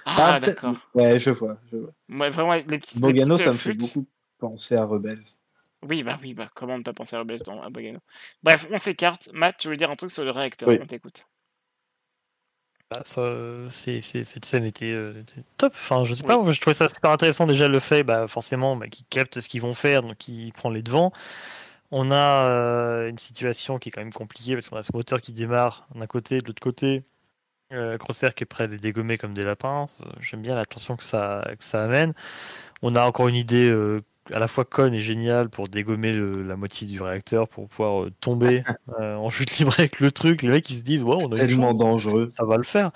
Ah, 0.05 0.39
peut-être- 0.39 0.55
d'accord. 0.55 0.89
Ouais, 0.95 1.19
je 1.19 1.29
vois. 1.29 1.57
Je 1.71 1.77
vois. 1.77 1.91
Ouais, 2.09 2.29
vraiment, 2.29 2.53
les 2.53 2.63
petites. 2.63 2.95
les 2.95 3.01
Bogano, 3.01 3.35
petites, 3.35 3.45
ça 3.45 3.49
euh, 3.49 3.53
me 3.53 3.57
fait 3.57 3.63
flûtes. 3.73 3.79
beaucoup 3.81 4.07
penser 4.39 4.75
à 4.75 4.85
Rebels. 4.85 5.23
Oui, 5.83 6.03
bah 6.03 6.19
oui, 6.21 6.33
bah 6.33 6.49
comment 6.55 6.77
ne 6.77 6.83
pas 6.83 6.93
penser 6.93 7.15
à 7.15 7.19
Rebels 7.19 7.39
dans 7.45 7.61
à 7.61 7.69
Bogano? 7.69 7.99
Bref, 8.43 8.67
on 8.71 8.77
s'écarte. 8.77 9.29
Matt, 9.33 9.57
tu 9.57 9.67
veux 9.67 9.77
dire 9.77 9.89
un 9.89 9.95
truc 9.95 10.11
sur 10.11 10.23
le 10.23 10.31
réacteur? 10.31 10.69
Oui. 10.69 10.77
On 10.81 10.85
t'écoute. 10.85 11.27
Bah, 12.91 13.01
ça, 13.05 13.21
euh, 13.21 13.69
c'est- 13.69 14.01
c'est- 14.01 14.25
cette 14.25 14.43
scène 14.43 14.65
était, 14.65 14.91
euh, 14.91 15.23
top. 15.57 15.71
Enfin, 15.75 16.03
je 16.03 16.13
sais 16.13 16.25
pas, 16.25 16.37
je 16.51 16.59
trouvais 16.59 16.73
ça 16.73 16.89
super 16.89 17.11
intéressant 17.11 17.47
déjà 17.47 17.69
le 17.69 17.79
fait, 17.79 18.03
bah, 18.03 18.27
forcément, 18.27 18.75
bah, 18.75 18.87
qu'ils 18.89 19.05
captent 19.05 19.39
ce 19.39 19.47
qu'ils 19.47 19.61
vont 19.61 19.73
faire, 19.73 20.01
donc 20.03 20.27
il 20.27 20.51
prend 20.51 20.69
les 20.69 20.83
devants. 20.83 21.13
On 21.91 22.11
a 22.11 22.47
euh, 22.49 23.09
une 23.09 23.17
situation 23.19 23.79
qui 23.79 23.89
est 23.89 23.91
quand 23.93 24.01
même 24.01 24.13
compliquée 24.13 24.53
parce 24.55 24.69
qu'on 24.69 24.77
a 24.77 24.83
ce 24.83 24.91
moteur 24.93 25.21
qui 25.21 25.33
démarre 25.33 25.87
d'un 25.95 26.07
côté, 26.07 26.39
de 26.39 26.47
l'autre 26.47 26.61
côté, 26.61 27.05
euh, 27.73 27.97
Crosshair 27.97 28.35
qui 28.35 28.43
est 28.43 28.47
prêt 28.47 28.65
à 28.65 28.67
les 28.67 28.77
dégommer 28.77 29.17
comme 29.17 29.33
des 29.35 29.43
lapins. 29.43 29.87
J'aime 30.21 30.41
bien 30.43 30.55
la 30.55 30.65
tension 30.65 30.97
que 30.97 31.03
ça, 31.03 31.45
que 31.57 31.63
ça 31.65 31.83
amène. 31.83 32.13
On 32.83 32.95
a 32.95 33.05
encore 33.05 33.27
une 33.29 33.35
idée 33.35 33.69
à 34.33 34.39
la 34.39 34.47
fois 34.47 34.65
conne 34.65 34.93
et 34.93 35.01
géniale 35.01 35.49
pour 35.49 35.67
dégommer 35.67 36.13
le- 36.13 36.43
la 36.43 36.55
moitié 36.55 36.87
du 36.87 37.01
réacteur 37.01 37.47
pour 37.47 37.67
pouvoir 37.67 38.03
euh, 38.03 38.11
tomber 38.21 38.63
euh, 38.99 39.15
en 39.15 39.29
chute 39.29 39.57
libre 39.57 39.73
avec 39.77 39.99
le 39.99 40.11
truc. 40.11 40.41
Les 40.43 40.49
mecs 40.49 40.69
ils 40.69 40.77
se 40.77 40.83
disent, 40.83 41.03
ouais, 41.03 41.17
on 41.19 41.31
a 41.31 41.35
Tellement 41.35 41.73
dangereux. 41.73 42.29
ça 42.29 42.45
va 42.45 42.57
le 42.57 42.63
faire. 42.63 42.91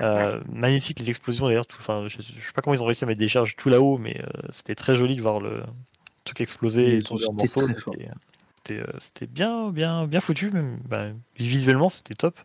Euh, 0.00 0.40
magnifique 0.50 0.98
les 0.98 1.10
explosions 1.10 1.46
d'ailleurs. 1.46 1.66
Enfin, 1.78 2.08
je, 2.08 2.16
je 2.20 2.22
sais 2.46 2.52
pas 2.54 2.62
comment 2.62 2.74
ils 2.74 2.82
ont 2.82 2.86
réussi 2.86 3.04
à 3.04 3.06
mettre 3.06 3.20
des 3.20 3.28
charges 3.28 3.56
tout 3.56 3.68
là-haut, 3.68 3.98
mais 3.98 4.22
c'était 4.50 4.74
très 4.74 4.94
joli 4.94 5.16
de 5.16 5.22
voir 5.22 5.40
le 5.40 5.62
truc 6.24 6.40
exploser 6.40 6.88
Ils 6.88 6.94
et 6.98 7.02
tomber 7.02 7.26
en 7.26 7.32
morceaux. 7.34 7.66
C'était 8.98 9.26
bien, 9.26 9.70
bien, 9.70 10.06
bien 10.06 10.20
foutu. 10.20 10.50
Même. 10.50 10.78
Ben, 10.88 11.16
visuellement, 11.36 11.88
c'était 11.88 12.14
top. 12.14 12.38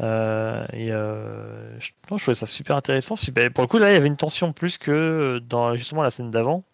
Euh, 0.00 0.64
et 0.72 0.92
euh, 0.92 1.78
je, 1.80 1.90
non, 2.10 2.16
je 2.16 2.22
trouvais 2.24 2.34
ça 2.34 2.46
super 2.46 2.76
intéressant. 2.76 3.16
Super. 3.16 3.52
Pour 3.52 3.62
le 3.62 3.68
coup, 3.68 3.78
là, 3.78 3.90
il 3.90 3.94
y 3.94 3.96
avait 3.96 4.08
une 4.08 4.16
tension 4.16 4.52
plus 4.52 4.78
que 4.78 5.40
dans 5.48 5.74
justement 5.76 6.02
la 6.02 6.10
scène 6.10 6.30
d'avant. 6.30 6.64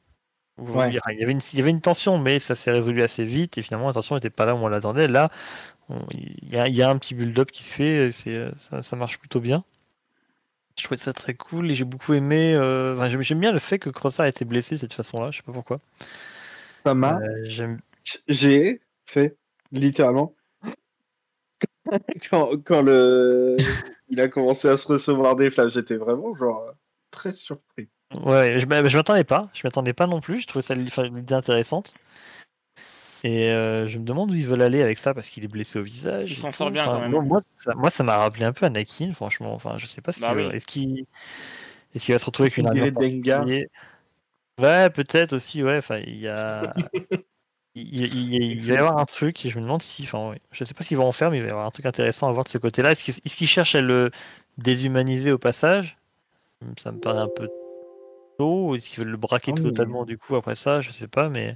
Ouais. 0.58 0.90
Il 0.90 1.18
y 1.18 1.22
avait 1.22 1.32
une, 1.32 1.40
il 1.52 1.58
y 1.58 1.62
avait 1.62 1.70
une 1.70 1.82
tension, 1.82 2.18
mais 2.18 2.38
ça 2.38 2.54
s'est 2.54 2.70
résolu 2.70 3.02
assez 3.02 3.24
vite. 3.24 3.58
Et 3.58 3.62
finalement, 3.62 3.88
la 3.88 3.92
tension 3.92 4.14
n'était 4.14 4.30
pas 4.30 4.46
là 4.46 4.54
où 4.54 4.58
on 4.58 4.68
l'attendait. 4.68 5.06
Là, 5.08 5.30
on- 5.88 6.06
il 6.12 6.48
y, 6.52 6.56
a, 6.58 6.66
il 6.68 6.74
y 6.74 6.82
a 6.82 6.88
un 6.90 6.96
petit 6.98 7.14
build-up 7.14 7.50
qui 7.50 7.62
se 7.64 7.74
fait. 7.76 8.10
Euh, 8.28 8.50
ça, 8.56 8.80
ça 8.82 8.96
marche 8.96 9.18
plutôt 9.18 9.40
bien. 9.40 9.64
Je 10.78 10.84
trouvais 10.84 10.98
ça 10.98 11.12
très 11.12 11.34
cool 11.34 11.70
et 11.70 11.74
j'ai 11.74 11.84
beaucoup 11.84 12.14
aimé. 12.14 12.54
euh, 12.56 12.94
enfin, 12.94 13.08
j'aime, 13.08 13.40
bien 13.40 13.52
le 13.52 13.58
fait 13.58 13.78
que 13.78 13.90
Crosshair 13.90 14.24
a 14.24 14.28
été 14.28 14.44
blessé 14.44 14.74
de 14.76 14.80
cette 14.80 14.94
façon-là. 14.94 15.30
Je 15.30 15.38
sais 15.38 15.42
pas 15.42 15.52
pourquoi. 15.52 15.80
Ça 16.84 16.94
m'a. 16.94 17.18
Euh, 17.20 17.76
J'ai 18.28 18.80
fait 19.06 19.36
littéralement 19.72 20.34
quand, 22.30 22.50
quand 22.64 22.82
le 22.82 23.56
il 24.08 24.20
a 24.20 24.28
commencé 24.28 24.68
à 24.68 24.76
se 24.76 24.88
recevoir 24.88 25.36
des 25.36 25.50
flammes, 25.50 25.68
j'étais 25.68 25.96
vraiment 25.96 26.34
genre 26.34 26.72
très 27.10 27.32
surpris. 27.32 27.88
Ouais, 28.14 28.58
je, 28.58 28.66
bah, 28.66 28.84
je 28.88 28.96
m'attendais 28.96 29.24
pas. 29.24 29.48
Je 29.52 29.62
m'attendais 29.64 29.92
pas 29.92 30.06
non 30.06 30.20
plus. 30.20 30.40
Je 30.40 30.46
trouvais 30.46 30.62
ça 30.62 30.74
l'idée 30.74 31.34
intéressante. 31.34 31.94
Et 33.24 33.50
euh, 33.50 33.88
je 33.88 33.98
me 33.98 34.04
demande 34.04 34.30
où 34.30 34.34
ils 34.34 34.46
veulent 34.46 34.62
aller 34.62 34.82
avec 34.82 34.98
ça 34.98 35.12
parce 35.12 35.28
qu'il 35.28 35.42
est 35.44 35.48
blessé 35.48 35.78
au 35.78 35.82
visage. 35.82 36.30
Il 36.30 36.36
s'en 36.36 36.52
sort 36.52 36.70
bien, 36.70 36.82
Enfin, 36.82 36.92
quand 36.96 37.00
même. 37.00 37.10
bon, 37.10 37.22
moi, 37.22 37.40
ça, 37.56 37.74
moi, 37.74 37.90
ça 37.90 38.04
m'a 38.04 38.16
rappelé 38.18 38.44
un 38.44 38.52
peu 38.52 38.66
Anakin, 38.66 39.12
franchement. 39.12 39.52
Enfin, 39.54 39.76
je 39.78 39.86
sais 39.86 40.00
pas 40.00 40.12
si 40.12 40.20
Bah 40.20 40.32
oui. 40.34 40.44
est-ce 40.52 40.66
qu'il 40.66 41.06
est-ce 41.94 42.04
qu'il 42.04 42.14
va 42.14 42.18
se 42.18 42.26
retrouver 42.26 42.46
avec 42.48 42.58
une 42.58 42.68
armure 42.68 42.92
Dengar. 42.92 43.40
particulière? 43.40 43.66
Ouais, 44.60 44.90
peut-être 44.90 45.32
aussi. 45.32 45.62
Ouais. 45.64 45.78
Enfin, 45.78 45.98
il 46.06 46.16
y 46.18 46.28
a. 46.28 46.72
Il, 47.78 48.06
il- 48.06 48.14
il- 48.32 48.52
il 48.52 48.58
va 48.68 48.74
y 48.74 48.76
avoir 48.78 48.96
un 48.96 49.04
truc 49.04 49.44
et 49.44 49.50
je 49.50 49.58
me 49.58 49.62
demande 49.62 49.82
si, 49.82 50.04
enfin, 50.04 50.30
ouais, 50.30 50.40
je 50.50 50.64
sais 50.64 50.72
pas 50.72 50.82
ce 50.82 50.88
qu'ils 50.88 50.96
vont 50.96 51.06
en 51.08 51.12
faire, 51.12 51.30
mais 51.30 51.36
il 51.36 51.42
va 51.42 51.48
y 51.48 51.50
avoir 51.50 51.66
un 51.66 51.70
truc 51.70 51.84
intéressant 51.84 52.26
à 52.26 52.32
voir 52.32 52.44
de 52.44 52.48
ce 52.48 52.56
côté-là. 52.56 52.92
Est-ce 52.92 53.04
qu'ils 53.04 53.14
est-ce 53.22 53.36
qu'ils 53.36 53.48
cherchent 53.48 53.74
à 53.74 53.82
le 53.82 54.10
déshumaniser 54.56 55.30
au 55.30 55.36
passage? 55.36 55.98
Ça 56.82 56.90
me 56.90 56.98
paraît 56.98 57.20
un 57.20 57.28
peu 57.28 57.50
tôt. 58.38 58.70
Ou 58.70 58.74
est-ce 58.74 58.88
qu'ils 58.88 58.98
veulent 59.00 59.10
le 59.12 59.16
braquer 59.16 59.52
Ah, 59.56 59.60
mais- 59.60 59.70
totalement 59.70 60.04
du 60.04 60.18
coup 60.18 60.36
après 60.36 60.54
ça? 60.54 60.80
Je 60.80 60.90
sais 60.90 61.08
pas, 61.08 61.28
mais 61.28 61.54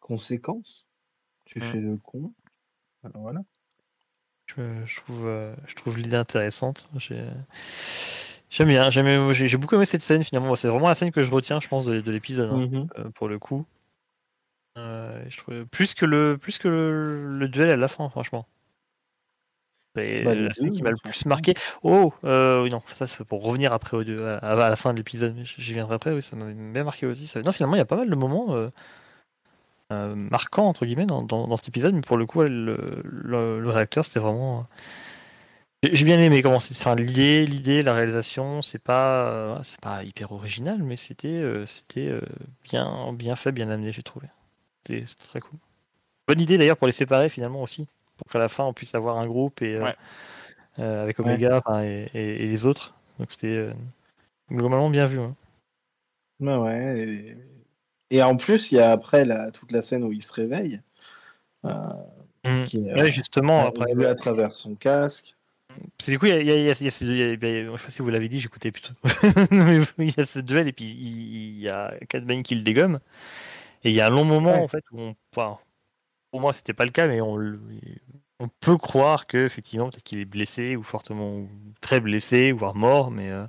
Conséquence 0.00 0.84
Tu 1.44 1.58
Mm. 1.58 1.62
fais 1.62 1.78
le 1.80 1.96
con. 1.96 2.32
Alors 3.04 3.22
voilà. 3.22 3.40
je, 4.46 4.62
je 4.84 4.96
trouve, 5.00 5.26
euh, 5.26 5.54
je 5.66 5.74
trouve 5.74 5.98
l'idée 5.98 6.16
intéressante. 6.16 6.88
J'ai- 6.96 7.26
J'aime 8.50 8.68
bien, 8.68 8.90
j'ai 8.90 9.56
beaucoup 9.56 9.76
aimé 9.76 9.86
cette 9.86 10.02
scène 10.02 10.22
finalement. 10.24 10.54
C'est 10.56 10.68
vraiment 10.68 10.88
la 10.88 10.94
scène 10.94 11.10
que 11.10 11.22
je 11.22 11.30
retiens, 11.32 11.58
je 11.58 11.68
pense, 11.68 11.86
de, 11.86 12.02
de 12.02 12.10
l'épisode 12.10 12.50
hein, 12.50 12.56
Mhm. 12.66 12.88
euh, 12.98 13.10
pour 13.10 13.28
le 13.28 13.38
coup. 13.38 13.64
Euh, 14.76 15.24
je 15.28 15.36
trouve, 15.38 15.64
plus 15.66 15.94
que 15.94 16.04
le 16.04 16.36
plus 16.38 16.58
que 16.58 16.68
le, 16.68 17.38
le 17.38 17.48
duel 17.48 17.70
à 17.70 17.76
la 17.76 17.88
fin, 17.88 18.08
franchement. 18.10 18.46
C'est 19.94 20.24
Bah, 20.24 20.34
deux, 20.34 20.70
qui 20.70 20.82
m'a 20.82 20.90
le 20.90 20.96
plus 20.96 21.26
marqué. 21.26 21.52
Oh, 21.82 22.14
euh, 22.24 22.62
oui, 22.62 22.70
non, 22.70 22.82
ça 22.86 23.06
c'est 23.06 23.24
pour 23.24 23.44
revenir 23.44 23.74
après 23.74 23.96
au 23.96 24.04
deux- 24.04 24.24
à, 24.26 24.38
à 24.38 24.70
la 24.70 24.76
fin 24.76 24.92
de 24.92 24.98
l'épisode. 24.98 25.36
J'y 25.44 25.74
viendrai 25.74 25.94
après. 25.96 26.12
Oui, 26.12 26.22
ça 26.22 26.34
m'a 26.36 26.46
bien 26.46 26.84
marqué 26.84 27.04
aussi. 27.06 27.26
Ça... 27.26 27.42
Non, 27.42 27.52
finalement, 27.52 27.74
il 27.76 27.78
y 27.78 27.82
a 27.82 27.84
pas 27.84 27.96
mal 27.96 28.08
de 28.08 28.14
moments 28.14 28.54
euh, 28.54 28.70
euh, 29.92 30.14
marquants 30.14 30.68
entre 30.68 30.86
guillemets 30.86 31.06
dans, 31.06 31.22
dans- 31.22 31.46
dans 31.46 31.56
cet 31.56 31.68
épisode, 31.68 31.94
mais 31.94 32.00
pour 32.00 32.16
le 32.16 32.26
coup, 32.26 32.42
le, 32.42 33.02
le- 33.04 33.60
le 33.60 33.70
réacteur, 33.70 34.04
c'était 34.04 34.20
vraiment. 34.20 34.66
euh, 35.84 35.88
J'ai 35.92 36.04
bien 36.04 36.18
aimé 36.20 36.42
comment 36.42 36.60
c'est. 36.60 36.76
Enfin, 36.78 36.94
l'idée, 36.94 37.44
l'idée, 37.46 37.82
la 37.82 37.92
réalisation, 37.92 38.62
c'est 38.62 38.78
pas, 38.82 39.60
c'est 39.64 39.80
pas 39.80 40.04
hyper 40.04 40.30
original, 40.32 40.80
mais 40.82 40.94
c'était, 40.96 41.42
c'était 41.66 42.12
bien, 42.64 43.12
bien 43.12 43.34
fait, 43.36 43.50
bien 43.52 43.68
amené, 43.68 43.90
j'ai 43.92 44.02
trouvé. 44.04 44.28
C'était 44.86 45.04
très 45.28 45.40
cool. 45.40 45.58
Bonne 46.28 46.40
idée 46.40 46.58
d'ailleurs 46.58 46.76
pour 46.78 46.88
les 46.88 46.94
séparer 46.94 47.28
finalement 47.30 47.62
aussi, 47.62 47.88
pour 48.24 48.32
qu'à 48.32 48.38
la 48.38 48.48
fin 48.48 48.64
on 48.64 48.72
puisse 48.72 48.94
avoir 48.94 49.18
un 49.18 49.26
groupe 49.26 49.62
et 49.62 49.74
euh, 49.76 49.84
Ouais. 49.84 49.96
euh, 50.78 51.02
avec 51.02 51.18
Omega 51.20 51.58
enfin, 51.64 51.82
et, 51.82 52.08
et- 52.14 52.44
et 52.44 52.48
les 52.48 52.66
autres. 52.66 52.94
Donc 53.18 53.30
c'était 53.30 53.46
euh, 53.48 53.72
globalement 54.50 54.90
bien 54.90 55.04
vu. 55.04 55.18
hein. 55.20 55.34
Ouais, 56.40 56.56
ouais. 56.56 57.00
Et... 58.10 58.16
et 58.16 58.22
en 58.22 58.36
plus, 58.36 58.72
il 58.72 58.76
y 58.76 58.80
a 58.80 58.90
après 58.90 59.24
la... 59.24 59.50
toute 59.52 59.70
la 59.72 59.82
scène 59.82 60.02
où 60.04 60.12
il 60.12 60.22
se 60.22 60.32
réveille. 60.32 60.80
euh, 61.64 62.64
qui 62.66 62.78
est, 62.88 62.94
Ouais, 63.00 63.12
justement, 63.12 63.60
euh, 63.64 63.68
après, 63.68 63.94
vu 63.94 64.06
à 64.06 64.14
travers 64.14 64.54
son 64.54 64.74
casque. 64.74 65.36
Parce 65.68 66.06
que 66.06 66.10
du 66.10 66.18
coup, 66.18 66.26
il 66.26 66.30
y 66.30 66.32
a, 66.32 66.40
il 66.40 66.46
y 66.46 66.50
a- 66.50 66.56
il 66.56 66.64
y 66.66 66.70
a- 66.88 66.90
ce- 66.90 67.04
il 67.04 67.16
y 67.16 67.22
a- 67.22 67.34
je 67.72 67.76
sais 67.78 67.84
pas 67.84 67.90
si 67.90 68.02
vous 68.02 68.10
l'avez 68.10 68.28
dit, 68.28 68.40
j'écoutais 68.40 68.72
plutôt. 68.72 68.92
Il 69.98 70.14
y 70.16 70.20
a 70.20 70.26
ce 70.26 70.40
duel 70.40 70.68
et 70.68 70.72
puis 70.72 70.84
il, 70.84 71.58
il 71.58 71.60
y 71.60 71.68
a 71.70 71.94
Cat 72.08 72.20
Bane 72.20 72.42
qui 72.42 72.54
le 72.56 72.62
dégomme. 72.62 72.98
Et 73.84 73.90
il 73.90 73.94
y 73.94 74.00
a 74.00 74.06
un 74.06 74.10
long 74.10 74.24
moment 74.24 74.52
Ouais. 74.52 74.58
en 74.58 74.68
fait 74.68 74.84
où 74.92 75.00
on, 75.00 75.14
enfin, 75.34 75.58
pour 76.32 76.40
moi 76.40 76.52
c'était 76.52 76.72
pas 76.72 76.86
le 76.86 76.90
cas, 76.90 77.06
mais 77.06 77.20
on, 77.20 77.38
peut 78.60 78.76
croire 78.76 79.28
que 79.28 79.44
effectivement 79.44 79.88
peut-être 79.90 80.02
qu'il 80.02 80.18
est 80.18 80.24
blessé 80.24 80.74
ou 80.74 80.82
fortement 80.82 81.36
ou 81.36 81.48
très 81.80 82.00
blessé, 82.00 82.50
voire 82.50 82.74
mort, 82.74 83.12
mais 83.12 83.30
euh, 83.30 83.46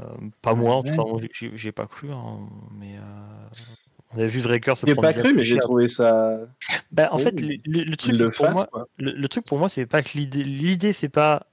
euh, 0.00 0.06
pas 0.42 0.54
moi. 0.54 0.76
En 0.76 0.82
tout 0.82 0.90
cas, 0.92 1.02
moi, 1.04 1.20
j'ai- 1.54 1.72
pas 1.72 1.86
cru. 1.86 2.12
hein, 2.12 2.40
mais 2.72 2.98
euh, 2.98 3.02
on 4.12 4.18
a 4.18 4.26
vu 4.26 4.40
Vrecker 4.40 4.74
se 4.76 4.86
prendre 4.86 5.00
pas 5.00 5.12
cru, 5.12 5.32
mais 5.34 5.42
j'ai 5.42 5.58
trouvé 5.58 5.88
ça. 5.88 6.38
Bah, 6.90 7.08
en 7.12 7.18
fait, 7.18 7.40
le, 7.40 7.56
le- 7.64 7.84
le 7.84 7.96
truc 7.96 8.18
le 8.18 8.28
pour 8.28 8.46
fasse, 8.46 8.54
moi, 8.54 8.88
le, 8.98 9.12
le 9.12 9.28
truc 9.28 9.46
pour 9.46 9.58
moi, 9.58 9.68
c'est 9.68 9.86
pas 9.86 10.02
que 10.02 10.10
l'idée, 10.18 10.44
l'idée, 10.44 10.92
c'est 10.92 11.08
pas 11.08 11.46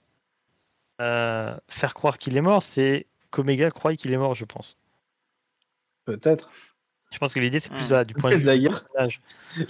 euh, 1.01 1.55
faire 1.69 1.93
croire 1.93 2.17
qu'il 2.17 2.35
est 2.35 2.41
mort, 2.41 2.63
c'est 2.63 3.05
qu'Omega 3.31 3.69
croit 3.71 3.95
qu'il 3.95 4.11
est 4.11 4.17
mort, 4.17 4.35
je 4.35 4.45
pense. 4.45 4.77
Peut-être. 6.05 6.74
Je 7.11 7.17
pense 7.17 7.33
que 7.33 7.39
l'idée, 7.39 7.59
c'est 7.59 7.71
plus 7.71 7.87
du 8.05 8.13
point 8.13 8.31
de 8.31 8.35
vue 8.35 8.39
du 8.41 8.45
D'ailleurs, 8.45 8.83
personnage. 8.83 9.21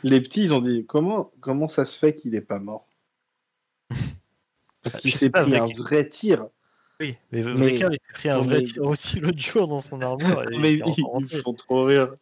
les 0.03 0.19
petits, 0.21 0.41
ils 0.43 0.53
ont 0.55 0.61
dit 0.61 0.86
comment, 0.88 1.31
comment 1.41 1.67
ça 1.67 1.86
se 1.86 1.97
fait 1.97 2.15
qu'il 2.15 2.33
est 2.36 2.41
pas 2.41 2.59
mort? 2.59 2.88
Parce 4.83 4.95
Bah, 4.95 4.99
qu'il 5.01 5.13
s'est 5.15 5.29
pris 5.29 5.55
un 5.55 5.65
vrai 5.65 6.07
tir. 6.07 6.47
Oui, 6.99 7.17
mais 7.31 7.43
Mais- 7.43 7.75
il 7.75 7.79
s'est 7.79 7.99
pris 8.13 8.29
un 8.29 8.39
vrai 8.39 8.59
mais- 8.59 8.63
tir 8.63 8.83
aussi 8.83 9.19
l'autre 9.19 9.39
jour 9.39 9.67
dans 9.67 9.81
son 9.81 10.01
armure. 10.01 10.43
et 10.51 10.57
Mais 10.59 10.73
il 10.73 10.83
ils, 10.97 11.03
rentré. 11.03 11.38
font 11.39 11.53
trop 11.53 11.86
rire. 11.86 12.13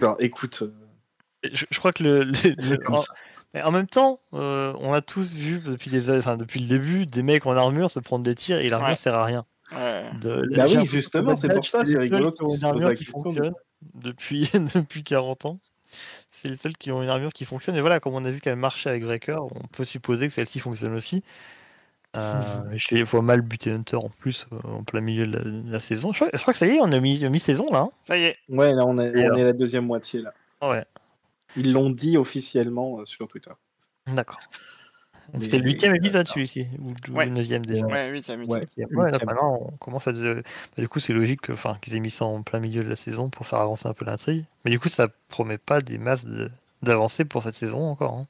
Genre, 0.00 0.16
écoute, 0.18 0.62
euh, 0.62 0.72
je, 1.52 1.66
je 1.70 1.78
crois 1.78 1.92
que 1.92 2.02
le, 2.02 2.24
le- 2.24 2.34
c'est 2.58 2.72
le- 2.72 2.78
comme 2.78 2.94
en, 2.96 2.98
ça. 2.98 3.12
mais 3.52 3.62
en 3.64 3.70
même 3.70 3.86
temps, 3.86 4.18
euh, 4.32 4.72
on 4.80 4.92
a 4.92 5.02
tous 5.02 5.34
vu 5.34 5.60
depuis, 5.60 5.90
les, 5.90 6.10
enfin, 6.10 6.36
depuis 6.36 6.58
le 6.60 6.66
début 6.66 7.06
des 7.06 7.22
mecs 7.22 7.46
en 7.46 7.56
armure 7.56 7.90
se 7.90 8.00
prendre 8.00 8.24
des 8.24 8.34
tirs 8.34 8.58
et 8.58 8.68
l'armure 8.68 8.88
Ouais. 8.90 8.96
sert 8.96 9.14
à 9.14 9.24
rien. 9.24 9.44
Ouais. 9.72 10.10
De- 10.20 10.44
Bah 10.56 10.64
oui, 10.68 10.86
justement, 10.86 11.36
c'est 11.36 11.52
pour 11.52 11.64
ça, 11.64 11.84
c'est 11.84 11.98
rigolo 11.98 12.34
une 12.40 12.48
se 12.48 12.64
armure 12.64 12.88
la 12.88 12.94
qui 12.94 13.04
question. 13.06 13.52
Depuis, 13.94 14.50
depuis 14.74 15.02
40 15.02 15.46
ans. 15.46 15.58
C'est 16.30 16.48
les 16.48 16.56
seuls 16.56 16.76
qui 16.76 16.90
ont 16.90 17.02
une 17.02 17.08
armure 17.10 17.32
qui 17.32 17.44
fonctionne. 17.44 17.76
Et 17.76 17.80
voilà, 17.80 18.00
comme 18.00 18.14
on 18.14 18.24
a 18.24 18.30
vu 18.30 18.40
qu'elle 18.40 18.56
marchait 18.56 18.90
avec 18.90 19.04
Wrecker, 19.04 19.38
on 19.44 19.66
peut 19.68 19.84
supposer 19.84 20.26
que 20.26 20.34
celle-ci 20.34 20.58
fonctionne 20.60 20.94
aussi. 20.94 21.22
Euh, 22.16 22.42
je 22.76 22.94
les 22.94 23.02
vois 23.04 23.22
mal 23.22 23.40
buter 23.42 23.70
Hunter 23.70 23.96
en 23.96 24.08
plus 24.08 24.46
euh, 24.52 24.58
en 24.68 24.82
plein 24.84 25.00
milieu 25.00 25.26
de 25.26 25.36
la, 25.36 25.44
de 25.44 25.70
la 25.72 25.80
saison. 25.80 26.12
Je 26.12 26.18
crois, 26.18 26.30
je 26.32 26.40
crois 26.40 26.52
que 26.52 26.58
ça 26.58 26.66
y 26.66 26.70
est, 26.76 26.80
on 26.80 26.90
a 26.92 27.00
mis, 27.00 27.22
mi-saison 27.28 27.66
là. 27.70 27.80
hein. 27.80 27.90
Ça 28.00 28.16
y 28.18 28.24
est. 28.24 28.38
Ouais, 28.48 28.72
là, 28.72 28.84
on 28.86 28.98
est, 28.98 29.10
on 29.10 29.24
alors 29.24 29.38
est 29.38 29.44
la 29.44 29.52
deuxième 29.52 29.86
moitié, 29.86 30.20
là. 30.22 30.32
Ah 30.60 30.70
ouais, 30.70 30.84
Ils 31.56 31.72
l'ont 31.72 31.90
dit 31.90 32.16
officiellement 32.16 33.00
euh, 33.00 33.06
sur 33.06 33.28
Twitter. 33.28 33.50
d'accord. 34.06 34.40
C'était 35.40 35.58
le 35.58 35.64
huitième 35.64 35.94
épisode 35.96 36.28
celui-ci, 36.28 36.66
ou 36.78 36.92
le 37.18 37.26
neuvième 37.26 37.64
déjà. 37.64 37.86
Ouais, 37.86 38.10
oui, 38.12 38.22
ça 38.22 38.34
Ouais. 38.36 38.44
Ouais, 38.46 38.60
Huitième. 38.60 38.88
maintenant, 39.26 39.58
on 39.72 39.76
commence 39.78 40.06
à. 40.06 40.12
bah, 40.12 40.18
du 40.78 40.88
coup, 40.88 41.00
c'est 41.00 41.12
logique 41.12 41.40
que- 41.42 41.52
enfin, 41.52 41.76
qu'ils 41.80 41.96
aient 41.96 42.00
mis 42.00 42.10
ça 42.10 42.24
en 42.24 42.42
plein 42.42 42.60
milieu 42.60 42.84
de 42.84 42.88
la 42.88 42.96
saison 42.96 43.28
pour 43.30 43.46
faire 43.46 43.58
avancer 43.60 43.88
un 43.88 43.94
peu 43.94 44.04
l'intrigue. 44.04 44.44
Mais 44.64 44.70
du 44.70 44.78
coup, 44.78 44.88
ça 44.88 45.08
promet 45.28 45.58
pas 45.58 45.80
des 45.80 45.98
masses 45.98 46.24
de- 46.26 46.50
d'avancées 46.82 47.24
pour 47.24 47.42
cette 47.42 47.54
saison 47.54 47.88
encore. 47.90 48.14
hein. 48.14 48.26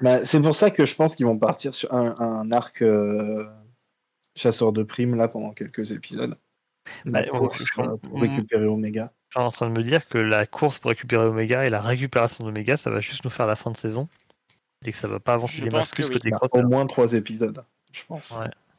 Bah, 0.00 0.24
c'est 0.24 0.40
pour 0.40 0.54
ça 0.54 0.70
que 0.70 0.86
je 0.86 0.94
pense 0.94 1.16
qu'ils 1.16 1.26
vont 1.26 1.38
partir 1.38 1.74
sur 1.74 1.92
un, 1.92 2.14
un 2.20 2.52
arc 2.52 2.82
euh, 2.82 3.44
chasseur 4.36 4.72
de 4.72 4.82
primes, 4.84 5.16
là, 5.16 5.28
pendant 5.28 5.50
quelques 5.52 5.92
épisodes. 5.92 6.36
La 7.04 7.22
Bah, 7.24 7.28
course, 7.28 7.66
euh, 7.80 7.96
pour 7.96 8.20
récupérer 8.20 8.66
Omega. 8.66 9.12
Je 9.30 9.38
suis 9.38 9.46
en 9.46 9.50
train 9.50 9.68
de 9.68 9.76
me 9.78 9.82
dire 9.84 10.08
que 10.08 10.16
la 10.16 10.46
course 10.46 10.78
pour 10.78 10.88
récupérer 10.90 11.24
Omega 11.26 11.66
et 11.66 11.70
la 11.70 11.82
récupération 11.82 12.44
d'Omega, 12.44 12.78
ça 12.78 12.90
va 12.90 13.00
juste 13.00 13.24
nous 13.24 13.30
faire 13.30 13.46
la 13.46 13.56
fin 13.56 13.70
de 13.70 13.76
saison. 13.76 14.08
Et 14.86 14.92
que 14.92 14.98
ça 14.98 15.08
va 15.08 15.18
pas 15.20 15.34
avancer 15.34 15.58
Je 15.58 15.64
des 15.64 15.70
masses 15.70 15.90
que 15.90 15.96
plus 15.96 16.06
oui. 16.08 16.12
côté 16.14 16.30
Bah, 16.30 16.38
cross. 16.38 16.50
au 16.54 16.62
moins 16.66 16.86
trois 16.86 17.12
épisodes, 17.14 17.64
je 17.92 18.02
pense. 18.06 18.32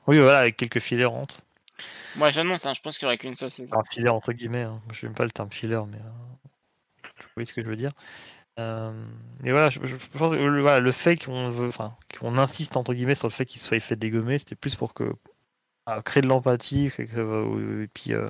Oui, 0.07 0.17
voilà, 0.19 0.39
avec 0.39 0.57
quelques 0.57 0.79
filets 0.79 1.05
rentres. 1.05 1.41
Moi, 2.15 2.31
j'annonce, 2.31 2.65
hein, 2.65 2.73
je 2.73 2.81
pense 2.81 2.97
qu'il 2.97 3.05
n'y 3.05 3.09
aurait 3.09 3.17
qu'une 3.17 3.35
seule 3.35 3.51
saison. 3.51 3.77
Un 3.77 3.83
filet 3.89 4.09
entre 4.09 4.33
guillemets. 4.33 4.63
Hein. 4.63 4.81
Je 4.91 5.05
n'aime 5.05 5.13
pas 5.15 5.23
le 5.25 5.31
terme 5.31 5.51
filler, 5.51 5.81
mais 5.89 5.97
euh, 5.97 6.09
vous 7.03 7.27
voyez 7.35 7.45
ce 7.45 7.53
que 7.53 7.61
je 7.61 7.67
veux 7.67 7.75
dire. 7.75 7.91
Euh, 8.59 8.91
et 9.43 9.51
voilà, 9.51 9.69
je, 9.69 9.79
je 9.85 9.95
pense 10.17 10.33
que 10.33 10.39
le, 10.39 10.61
voilà, 10.61 10.79
le 10.79 10.91
fait 10.91 11.23
qu'on 11.23 11.49
veut, 11.49 11.67
enfin, 11.67 11.95
qu'on 12.19 12.37
insiste 12.37 12.75
entre 12.75 12.93
guillemets 12.93 13.15
sur 13.15 13.27
le 13.27 13.33
fait 13.33 13.45
qu'il 13.45 13.61
soit 13.61 13.79
fait 13.79 13.95
dégommer, 13.95 14.37
c'était 14.39 14.55
plus 14.55 14.75
pour 14.75 14.93
que 14.93 15.13
créer 16.05 16.21
de 16.21 16.27
l'empathie, 16.27 16.91
que- 16.95 17.03
que- 17.03 17.83
et 17.83 17.87
puis 17.87 18.13
euh, 18.13 18.27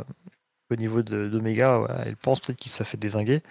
au 0.70 0.76
niveau 0.76 1.02
de- 1.02 1.28
d'Omega, 1.28 1.78
voilà, 1.80 2.04
elle 2.06 2.16
pense 2.16 2.40
peut-être 2.42 2.60
qu'il 2.60 2.70
se 2.72 2.78
soit 2.78 2.86
fait 2.86 2.98
désinguer. 2.98 3.42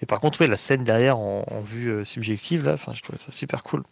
Et 0.00 0.06
par 0.06 0.20
contre, 0.20 0.40
ouais, 0.40 0.46
la 0.46 0.56
scène 0.56 0.82
derrière 0.84 1.18
en, 1.18 1.44
en 1.50 1.60
vue 1.60 1.88
euh, 1.90 2.04
subjective, 2.04 2.64
là, 2.64 2.72
enfin, 2.74 2.94
je 2.94 3.02
trouvais 3.02 3.18
ça 3.18 3.30
super 3.30 3.62
cool. 3.62 3.82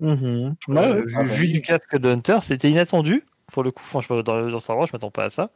Mhm. 0.00 0.56
Ouais, 0.68 0.76
Euh, 0.78 0.94
ouais, 0.94 1.02
vu, 1.04 1.14
ah 1.16 1.22
bah 1.24 1.34
vu 1.34 1.46
oui. 1.46 1.52
du 1.52 1.60
casque 1.60 1.96
de 1.98 2.08
Hunter, 2.08 2.38
c'était 2.42 2.70
inattendu. 2.70 3.24
Pour 3.52 3.62
le 3.62 3.70
coup, 3.70 3.82
franchement, 3.84 4.22
dans, 4.22 4.48
dans 4.48 4.58
Star 4.58 4.78
Wars, 4.78 4.86
je 4.86 4.92
m'attends 4.92 5.10
pas 5.10 5.24
à 5.24 5.30
ça. 5.30 5.50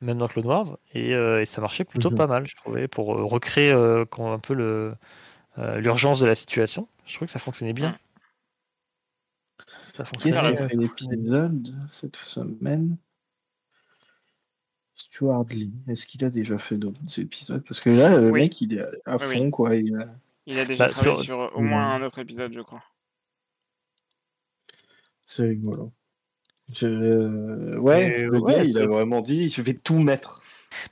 Même 0.00 0.18
dans 0.18 0.28
Clone 0.28 0.46
Wars. 0.46 0.78
Et, 0.94 1.14
euh, 1.14 1.40
et 1.42 1.46
ça 1.46 1.60
marchait 1.60 1.84
plutôt 1.84 2.10
Mhm. 2.10 2.16
pas 2.16 2.26
mal, 2.26 2.46
je 2.46 2.54
trouvais, 2.56 2.88
pour 2.88 3.06
recréer 3.08 3.72
euh, 3.72 4.04
quand- 4.04 4.32
un 4.32 4.38
peu 4.38 4.54
le, 4.54 4.94
euh, 5.58 5.78
l'urgence 5.80 6.20
de 6.20 6.26
la 6.26 6.34
situation. 6.34 6.88
Je 7.06 7.14
trouvais 7.14 7.26
que 7.26 7.32
ça 7.32 7.38
fonctionnait 7.38 7.72
bien. 7.72 7.98
Ça 9.96 10.04
Qu'est-ce 10.04 10.32
fonctionnait, 10.32 10.32
qui 10.32 10.38
a 10.38 10.42
raison. 10.42 10.62
euh, 10.64 10.68
fait 10.68 10.76
l'épisode 10.76 11.74
cette 11.90 12.16
semaine? 12.16 12.96
Stuart 14.96 15.44
Lee, 15.50 15.72
est-ce 15.88 16.06
qu'il 16.06 16.24
a 16.24 16.30
déjà 16.30 16.56
fait 16.58 16.76
d'autres 16.76 17.00
épisodes? 17.20 17.62
Parce 17.68 17.80
que 17.80 17.90
là, 17.90 18.16
le 18.18 18.30
Oui. 18.30 18.40
mec, 18.42 18.60
il 18.62 18.74
est 18.78 18.80
à, 19.04 19.16
Oui, 19.16 19.34
fond, 19.36 19.44
oui. 19.44 19.50
quoi. 19.50 19.76
Il 19.76 19.94
a- 19.96 20.08
Il 20.46 20.58
a 20.58 20.64
déjà 20.64 20.86
Bah, 20.86 20.90
travaillé 20.92 21.16
sur- 21.16 21.24
sur, 21.24 21.52
au 21.56 21.60
moins 21.60 21.90
un 21.94 22.02
autre 22.02 22.18
épisode, 22.18 22.52
je 22.52 22.60
crois. 22.60 22.82
C'est 25.26 25.42
rigolo. 25.44 25.92
Je- 26.72 27.76
Ouais, 27.78 28.20
Et 28.20 28.22
le 28.22 28.38
ouais, 28.38 28.54
gars, 28.54 28.64
il 28.64 28.78
a 28.78 28.86
vraiment 28.86 29.20
dit 29.20 29.50
je 29.50 29.60
vais 29.62 29.74
tout 29.74 29.98
mettre. 29.98 30.42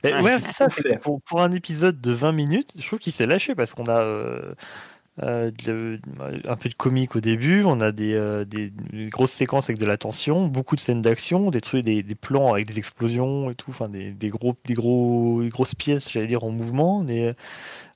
Mais 0.03 0.13
Ouais, 0.21 0.39
c'est 0.39 0.51
ça, 0.51 0.97
pour, 1.01 1.21
pour 1.21 1.41
un 1.41 1.51
épisode 1.51 1.99
de 2.01 2.11
20 2.11 2.31
minutes, 2.31 2.73
je 2.77 2.85
trouve 2.85 2.99
qu'il 2.99 3.13
s'est 3.13 3.25
lâché 3.27 3.55
parce 3.55 3.73
qu'on 3.73 3.85
a. 3.85 4.01
euh, 4.01 4.53
euh, 5.23 5.49
de- 5.65 5.99
un 6.45 6.55
peu 6.57 6.67
de 6.69 6.73
comique 6.73 7.15
au 7.15 7.21
début, 7.21 7.63
on 7.63 7.79
a 7.81 7.91
des, 7.91 8.13
euh, 8.13 8.43
des- 8.45 8.69
des 8.69 9.05
grosses 9.07 9.31
séquences 9.31 9.69
avec 9.69 9.79
de 9.79 9.85
la 9.85 9.97
tension, 9.97 10.47
beaucoup 10.47 10.75
de 10.75 10.81
scènes 10.81 11.01
d'action, 11.01 11.51
des 11.51 11.61
trucs, 11.61 11.85
des, 11.85 12.03
des 12.03 12.15
plans 12.15 12.53
avec 12.53 12.65
des 12.67 12.77
explosions 12.79 13.49
et 13.49 13.55
tout, 13.55 13.69
enfin 13.71 13.87
des, 13.87 14.11
gros, 14.27 14.55
des 14.65 14.73
gros, 14.73 15.41
grosses 15.49 15.75
pièces, 15.75 16.11
j'allais 16.11 16.27
dire 16.27 16.43
en 16.43 16.51
mouvement, 16.51 17.03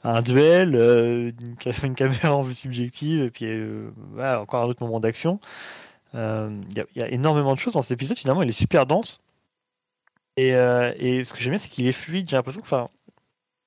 un 0.03 0.22
duel, 0.22 0.76
euh, 0.76 1.32
une, 1.41 1.55
ca- 1.61 1.72
une 1.88 1.95
caméra 1.95 2.36
en 2.36 2.41
vue 2.41 2.53
subjective, 2.53 3.24
et 3.24 3.30
puis 3.32 3.45
euh, 3.45 3.91
encore 4.17 4.63
un 4.63 4.67
autre 4.67 4.84
moment 4.84 4.99
d'action. 4.99 5.39
Euh, 6.15 6.49
Il 6.72 6.86
y, 6.95 7.01
a- 7.03 7.09
énormément 7.11 7.53
de 7.53 7.59
choses 7.59 7.74
dans 7.74 7.82
cet 7.82 7.91
épisode. 7.91 8.17
Finalement, 8.17 8.41
il 8.43 8.49
est 8.49 8.53
super 8.53 8.86
dense. 8.86 9.20
Et, 10.38 10.55
euh, 10.55 10.93
et 10.97 11.24
ce 11.24 11.34
que 11.34 11.39
j'aime 11.39 11.51
bien, 11.51 11.57
c'est 11.57 11.70
qu'il 11.70 11.86
est 11.88 11.91
fluide. 11.91 12.30
J'ai 12.30 12.38
l'impression 12.38 12.61
que, 12.61 12.67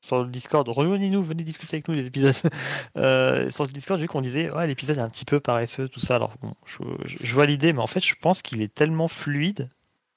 sur 0.04 0.18
le 0.22 0.26
Discord, 0.26 0.68
rejoignez-nous, 0.68 1.22
venez 1.22 1.44
discuter 1.44 1.76
avec 1.76 1.88
nous 1.88 1.94
les 1.94 2.06
épisodes. 2.06 2.34
Euh, 2.98 3.50
sur 3.50 3.64
le 3.64 3.70
Discord, 3.72 3.98
j'ai 3.98 4.04
vu 4.04 4.08
qu'on 4.08 4.20
disait, 4.20 4.50
ouais, 4.50 4.66
l'épisode 4.66 4.98
est 4.98 5.00
un 5.00 5.08
petit 5.08 5.24
peu 5.24 5.40
paresseux, 5.40 5.88
tout 5.88 6.00
ça. 6.00 6.16
Alors, 6.16 6.34
bon, 6.42 6.54
je, 6.66 6.76
je- 7.06 7.16
je 7.20 7.34
vois 7.34 7.46
l'idée, 7.46 7.72
mais 7.72 7.80
en 7.80 7.86
fait, 7.86 8.00
je 8.04 8.14
pense 8.20 8.42
qu'il 8.42 8.60
est 8.60 8.72
tellement 8.74 9.08
fluide, 9.08 9.70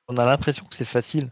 on 0.09 0.17
a 0.17 0.25
l'impression 0.25 0.65
que 0.65 0.75
c'est 0.75 0.83
facile. 0.83 1.31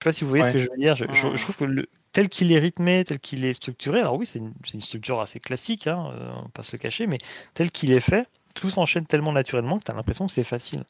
Je 0.00 0.04
sais 0.04 0.04
pas 0.04 0.12
si 0.12 0.24
vous 0.24 0.30
voyez 0.30 0.44
ce 0.44 0.50
que 0.52 0.58
je 0.58 0.68
veux 0.70 0.76
dire. 0.78 0.96
Je, 0.96 1.04
je- 1.12 1.36
je 1.36 1.42
trouve 1.42 1.56
que 1.56 1.64
le, 1.64 1.88
tel 2.12 2.28
qu'il 2.30 2.50
est 2.52 2.58
rythmé, 2.58 3.04
tel 3.04 3.18
qu'il 3.20 3.44
est 3.44 3.54
structuré, 3.54 4.00
alors 4.00 4.16
oui, 4.16 4.24
c'est 4.26 4.38
une, 4.38 4.54
c'est 4.64 4.74
une 4.74 4.80
structure 4.80 5.20
assez 5.20 5.40
classique, 5.40 5.86
hein, 5.86 6.10
euh, 6.14 6.32
on 6.38 6.42
va 6.42 6.48
pas 6.54 6.62
se 6.62 6.72
le 6.72 6.78
cacher, 6.78 7.06
mais 7.06 7.18
tel 7.54 7.70
qu'il 7.70 7.92
est 7.92 8.00
fait, 8.00 8.26
tout 8.54 8.70
s'enchaîne 8.70 9.06
tellement 9.06 9.32
naturellement 9.32 9.78
que 9.78 9.84
tu 9.84 9.90
as 9.90 9.94
l'impression 9.94 10.26
que 10.26 10.32
c'est 10.32 10.44
facile. 10.44 10.84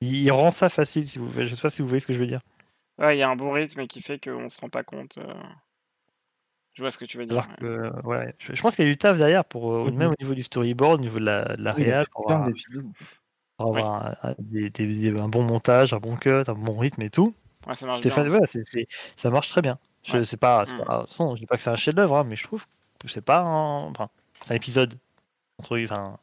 Il, 0.00 0.14
il 0.22 0.30
rend 0.32 0.50
ça 0.50 0.68
facile, 0.68 1.06
si 1.06 1.18
vous, 1.18 1.30
je 1.42 1.54
sais 1.54 1.60
pas 1.62 1.70
si 1.70 1.82
vous 1.82 1.88
voyez 1.88 2.00
ce 2.00 2.06
que 2.06 2.12
je 2.14 2.18
veux 2.18 2.26
dire. 2.26 2.40
Ouais, 2.98 3.16
il 3.16 3.18
y 3.20 3.22
a 3.22 3.28
un 3.30 3.36
bon 3.36 3.52
rythme 3.52 3.86
qui 3.86 4.02
fait 4.02 4.18
qu'on 4.22 4.48
se 4.48 4.60
rend 4.60 4.68
pas 4.68 4.82
compte. 4.82 5.18
euh. 5.18 5.32
Je 6.74 6.82
vois 6.82 6.90
ce 6.90 6.98
que 6.98 7.04
tu 7.04 7.18
veux 7.18 7.26
dire. 7.26 7.38
Alors 7.38 7.50
ouais. 7.50 7.56
que, 7.58 8.06
ouais, 8.06 8.34
je, 8.38 8.54
je 8.54 8.62
pense 8.62 8.76
qu'il 8.76 8.84
y 8.84 8.88
a 8.88 8.90
du 8.90 8.98
taf 8.98 9.16
derrière, 9.16 9.44
pour, 9.44 9.72
euh, 9.74 9.90
Mhm. 9.90 9.96
même 9.96 10.10
au 10.10 10.14
niveau 10.22 10.34
du 10.34 10.42
storyboard, 10.42 11.00
au 11.00 11.02
niveau 11.02 11.18
de 11.18 11.24
la, 11.24 11.56
de 11.56 11.62
la 11.62 11.74
Oui, 11.74 11.82
il 11.82 11.86
y 11.88 11.90
a 11.90 11.94
réal, 11.94 12.06
pour 12.12 12.26
plein 12.26 12.34
avoir, 12.36 12.48
d'épisodes. 12.48 12.84
pour 13.56 13.68
avoir 13.76 14.06
un, 14.06 14.16
un- 14.30 14.34
des- 14.38 14.70
des- 14.70 14.86
des- 15.12 15.18
un 15.18 15.28
bon 15.28 15.42
montage, 15.42 15.92
un 15.92 15.98
bon 15.98 16.16
cut, 16.16 16.30
un 16.46 16.52
bon 16.54 16.78
rythme 16.78 17.02
et 17.02 17.10
tout. 17.10 17.34
Ouais, 17.66 17.74
ça 17.74 17.86
marche 17.86 18.02
bien. 18.04 18.40
c'est- 18.46 18.64
c'est- 18.64 18.86
ça 19.16 19.30
marche 19.30 19.48
très 19.48 19.60
bien. 19.62 19.78
Je 20.04 20.18
Ouais. 20.18 20.24
sais 20.24 20.36
pas, 20.36 20.64
c'est 20.66 20.76
pas- 20.76 21.00
attention, 21.02 21.34
je 21.34 21.40
dis 21.40 21.46
pas 21.46 21.56
que 21.56 21.62
c'est 21.62 21.70
un 21.70 21.76
chef-d'œuvre, 21.76 22.16
hein, 22.18 22.24
mais 22.24 22.36
je 22.36 22.44
trouve 22.44 22.64
que 23.00 23.08
c'est 23.08 23.20
pas 23.20 23.40
un, 23.40 23.90
enfin, 23.90 24.08
c'est 24.44 24.52
un 24.52 24.56
épisode 24.56 24.94
entre, 25.58 25.78
enfin, 25.82 26.18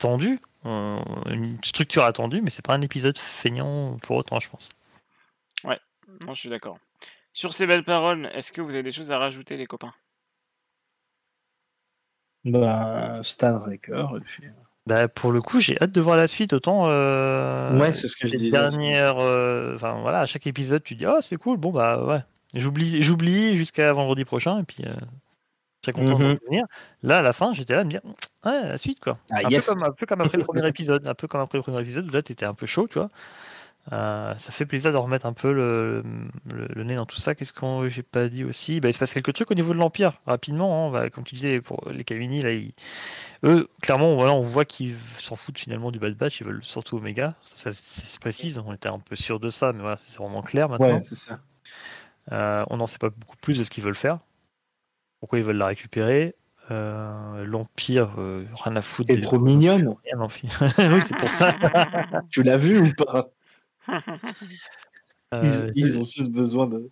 tendu, 0.00 0.40
euh, 0.66 0.98
une 1.30 1.56
structure 1.64 2.02
attendue, 2.04 2.42
mais 2.42 2.50
c'est 2.50 2.64
pas 2.66 2.74
un 2.74 2.80
épisode 2.82 3.16
feignant 3.18 3.96
pour 4.02 4.16
autant, 4.16 4.40
je 4.40 4.50
pense. 4.50 4.70
Non, 6.20 6.34
je 6.34 6.40
suis 6.40 6.48
d'accord. 6.50 6.78
Sur 7.32 7.52
ces 7.52 7.66
belles 7.66 7.84
paroles, 7.84 8.26
est-ce 8.34 8.52
que 8.52 8.60
vous 8.60 8.70
avez 8.74 8.82
des 8.82 8.92
choses 8.92 9.10
à 9.10 9.18
rajouter, 9.18 9.56
les 9.56 9.66
copains? 9.66 9.92
Bah, 12.44 13.20
Stan 13.22 13.58
Raker, 13.58 14.16
et 14.16 14.20
puis... 14.20 14.44
Bah, 14.86 15.08
pour 15.08 15.32
le 15.32 15.40
coup, 15.40 15.60
j'ai 15.60 15.80
hâte 15.80 15.92
de 15.92 16.00
voir 16.02 16.16
la 16.18 16.28
suite. 16.28 16.52
Autant 16.52 16.88
euh, 16.88 17.78
Ouais, 17.78 17.92
c'est 17.92 18.06
ce 18.06 18.16
que 18.18 18.28
je 18.28 18.36
disais. 18.36 18.50
dernières, 18.50 19.18
euh, 19.18 19.74
enfin 19.76 19.98
voilà, 20.02 20.20
à 20.20 20.26
chaque 20.26 20.46
épisode, 20.46 20.82
tu 20.82 20.94
dis 20.94 21.06
oh 21.06 21.22
c'est 21.22 21.38
cool, 21.38 21.56
bon 21.56 21.70
bah 21.72 22.04
ouais, 22.04 22.20
j'oublie, 22.52 23.00
j'oublie 23.02 23.56
jusqu'à 23.56 23.90
vendredi 23.94 24.26
prochain 24.26 24.58
et 24.58 24.62
puis 24.64 24.84
euh, 24.84 24.92
très 25.80 25.92
content 25.92 26.18
de 26.18 26.24
Mhm. 26.24 26.38
revenir. 26.42 26.66
Là, 27.02 27.18
à 27.18 27.22
la 27.22 27.32
fin, 27.32 27.54
j'étais 27.54 27.72
là 27.74 27.80
à 27.80 27.84
me 27.84 27.88
dire 27.90 28.02
ouais 28.44 28.68
la 28.68 28.76
suite 28.76 29.00
quoi. 29.00 29.16
Ah, 29.30 29.38
un, 29.44 29.48
yes. 29.48 29.64
peu 29.66 29.72
comme, 29.72 29.82
un 29.84 29.92
peu 29.92 30.04
comme 30.04 30.20
après 30.20 30.36
le 30.36 30.44
premier 30.44 30.68
épisode, 30.68 31.08
un 31.08 31.14
peu 31.14 31.28
comme 31.28 31.40
après 31.40 31.56
le 31.56 31.62
premier 31.62 31.80
épisode 31.80 32.06
où 32.06 32.10
là 32.12 32.20
t'étais 32.22 32.44
un 32.44 32.52
peu 32.54 32.66
chaud, 32.66 32.86
tu 32.86 32.98
vois. 32.98 33.08
Euh, 33.92 34.34
ça 34.38 34.50
fait 34.50 34.64
plaisir 34.64 34.92
de 34.92 34.96
remettre 34.96 35.26
un 35.26 35.34
peu 35.34 35.52
le, 35.52 36.02
le- 36.54 36.68
le 36.74 36.84
nez 36.84 36.94
dans 36.96 37.04
tout 37.04 37.18
ça. 37.18 37.34
Qu'est-ce 37.34 37.52
qu'on 37.52 37.86
j'ai 37.88 38.02
pas 38.02 38.28
dit 38.28 38.42
aussi 38.42 38.80
bah, 38.80 38.88
Il 38.88 38.94
se 38.94 38.98
passe 38.98 39.12
quelques 39.12 39.34
trucs 39.34 39.50
au 39.50 39.54
niveau 39.54 39.74
de 39.74 39.78
l'Empire, 39.78 40.20
rapidement. 40.26 40.88
hein. 40.88 40.90
Bah, 40.90 41.10
comme 41.10 41.24
tu 41.24 41.34
disais, 41.34 41.60
pour 41.60 41.86
les 41.90 42.02
Kamini, 42.02 42.40
là, 42.40 42.52
ils- 42.52 42.72
eux, 43.44 43.68
clairement, 43.82 44.14
voilà, 44.14 44.32
on 44.32 44.40
voit 44.40 44.64
qu'ils 44.64 44.96
s'en 45.18 45.36
foutent 45.36 45.58
finalement 45.58 45.90
du 45.90 45.98
Bad 45.98 46.14
Batch. 46.16 46.40
Ils 46.40 46.46
veulent 46.46 46.64
surtout 46.64 46.96
Omega. 46.96 47.34
Ça, 47.42 47.72
ça 47.74 48.04
se 48.04 48.18
précise. 48.18 48.58
On 48.64 48.72
était 48.72 48.88
un 48.88 48.98
peu 49.00 49.16
sûr 49.16 49.38
de 49.38 49.48
ça, 49.50 49.72
mais 49.74 49.80
voilà, 49.82 49.96
c'est 49.98 50.16
vraiment 50.16 50.40
clair 50.42 50.68
maintenant. 50.70 50.86
Ouais, 50.94 51.02
c'est 51.02 51.14
ça. 51.14 51.40
Euh, 52.32 52.64
on 52.70 52.78
n'en 52.78 52.86
sait 52.86 52.98
pas 52.98 53.10
beaucoup 53.10 53.36
plus 53.36 53.58
de 53.58 53.64
ce 53.64 53.70
qu'ils 53.70 53.84
veulent 53.84 53.94
faire. 53.94 54.18
Pourquoi 55.20 55.38
ils 55.38 55.44
veulent 55.44 55.56
la 55.58 55.66
récupérer 55.66 56.34
Euh, 56.70 57.44
L'Empire, 57.44 58.14
euh, 58.16 58.46
rien 58.64 58.74
à 58.76 58.80
foutre. 58.80 59.10
Elle 59.10 59.16
est 59.16 59.20
des- 59.20 59.26
trop 59.26 59.38
mignonne. 59.38 59.94
Oui, 60.78 61.00
c'est 61.06 61.16
pour 61.18 61.30
ça. 61.30 61.54
Tu 62.30 62.42
l'as 62.42 62.56
vu 62.56 62.78
ou 62.80 62.90
pas? 62.94 63.28
Ils, 65.42 65.72
ils 65.74 65.98
ont 66.00 66.04
juste 66.04 66.30
besoin 66.30 66.66
de, 66.66 66.90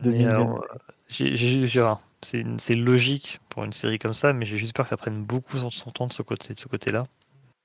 de 0.00 0.10
euh, 0.10 1.96
c'est 2.22 2.74
logique 2.74 3.40
pour 3.48 3.64
une 3.64 3.72
série 3.72 3.98
comme 3.98 4.14
ça, 4.14 4.32
mais 4.32 4.46
j'ai 4.46 4.58
juste 4.58 4.74
peur 4.74 4.86
que 4.86 4.90
ça 4.90 4.96
prenne 4.96 5.22
beaucoup 5.22 5.58
son, 5.58 5.70
son 5.70 5.90
temps 5.90 6.06
de 6.06 6.12
ce 6.12 6.22
côté, 6.22 6.54
de 6.54 6.60
ce 6.60 6.68
côté-là. 6.68 7.06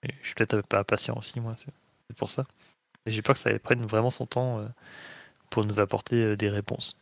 Et 0.03 0.13
je 0.21 0.27
suis 0.27 0.35
peut-être 0.35 0.61
pas 0.67 0.83
patient 0.83 1.15
aussi, 1.17 1.39
moi, 1.39 1.53
c'est 1.55 1.71
pour 2.17 2.29
ça. 2.29 2.45
J'ai 3.05 3.21
peur 3.21 3.33
que 3.33 3.39
ça 3.39 3.57
prenne 3.59 3.85
vraiment 3.85 4.09
son 4.09 4.25
temps 4.25 4.59
euh, 4.59 4.67
pour 5.49 5.65
nous 5.65 5.79
apporter 5.79 6.23
euh, 6.23 6.35
des 6.35 6.49
réponses. 6.49 7.01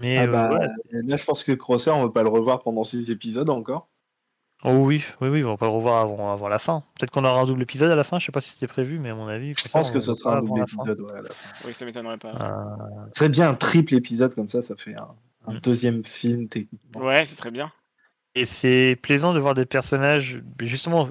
Mais 0.00 0.18
Ah 0.18 0.24
euh, 0.24 0.26
bah. 0.26 0.58
Là, 0.90 1.16
je 1.16 1.24
pense 1.24 1.42
que 1.44 1.52
Crosser, 1.52 1.90
on 1.90 2.02
va 2.02 2.12
pas 2.12 2.22
le 2.22 2.28
revoir 2.28 2.60
pendant 2.60 2.84
six 2.84 3.10
épisodes 3.10 3.50
encore. 3.50 3.88
Oh 4.64 4.72
oui, 4.72 5.04
oui, 5.20 5.28
oui, 5.28 5.44
on 5.44 5.50
va 5.50 5.56
pas 5.56 5.66
le 5.66 5.72
revoir 5.72 6.02
avant, 6.02 6.32
avant 6.32 6.48
la 6.48 6.58
fin. 6.58 6.82
Peut-être 6.98 7.10
qu'on 7.10 7.24
aura 7.24 7.40
un 7.40 7.44
double 7.46 7.62
épisode 7.62 7.90
à 7.90 7.94
la 7.94 8.04
fin, 8.04 8.18
je 8.18 8.26
sais 8.26 8.32
pas 8.32 8.40
si 8.40 8.50
c'était 8.50 8.66
prévu, 8.66 8.98
mais 8.98 9.10
à 9.10 9.14
mon 9.14 9.28
avis, 9.28 9.54
Je 9.56 9.68
pense 9.68 9.90
que 9.90 10.00
ce 10.00 10.14
sera 10.14 10.38
un 10.38 10.42
double 10.42 10.60
épisode. 10.62 11.00
ouais, 11.02 11.12
à 11.18 11.22
la 11.22 11.28
fin. 11.28 11.48
Oui, 11.66 11.74
ça 11.74 11.84
m'étonnerait 11.84 12.18
pas. 12.18 12.28
Euh, 12.34 13.04
Ce 13.12 13.18
serait 13.20 13.28
bien 13.28 13.50
un 13.50 13.54
triple 13.54 13.94
épisode 13.94 14.34
comme 14.34 14.48
ça, 14.48 14.62
ça 14.62 14.74
fait 14.76 14.94
un, 14.94 15.08
un 15.46 15.54
Mm. 15.54 15.60
deuxième 15.60 16.04
film 16.04 16.48
techniquement. 16.48 17.02
Ouais, 17.04 17.24
c'est 17.26 17.36
très 17.36 17.50
bien. 17.50 17.70
Et 18.34 18.44
c'est 18.46 18.98
plaisant 19.00 19.32
de 19.34 19.38
voir 19.38 19.54
des 19.54 19.66
personnages, 19.66 20.42
justement, 20.60 21.08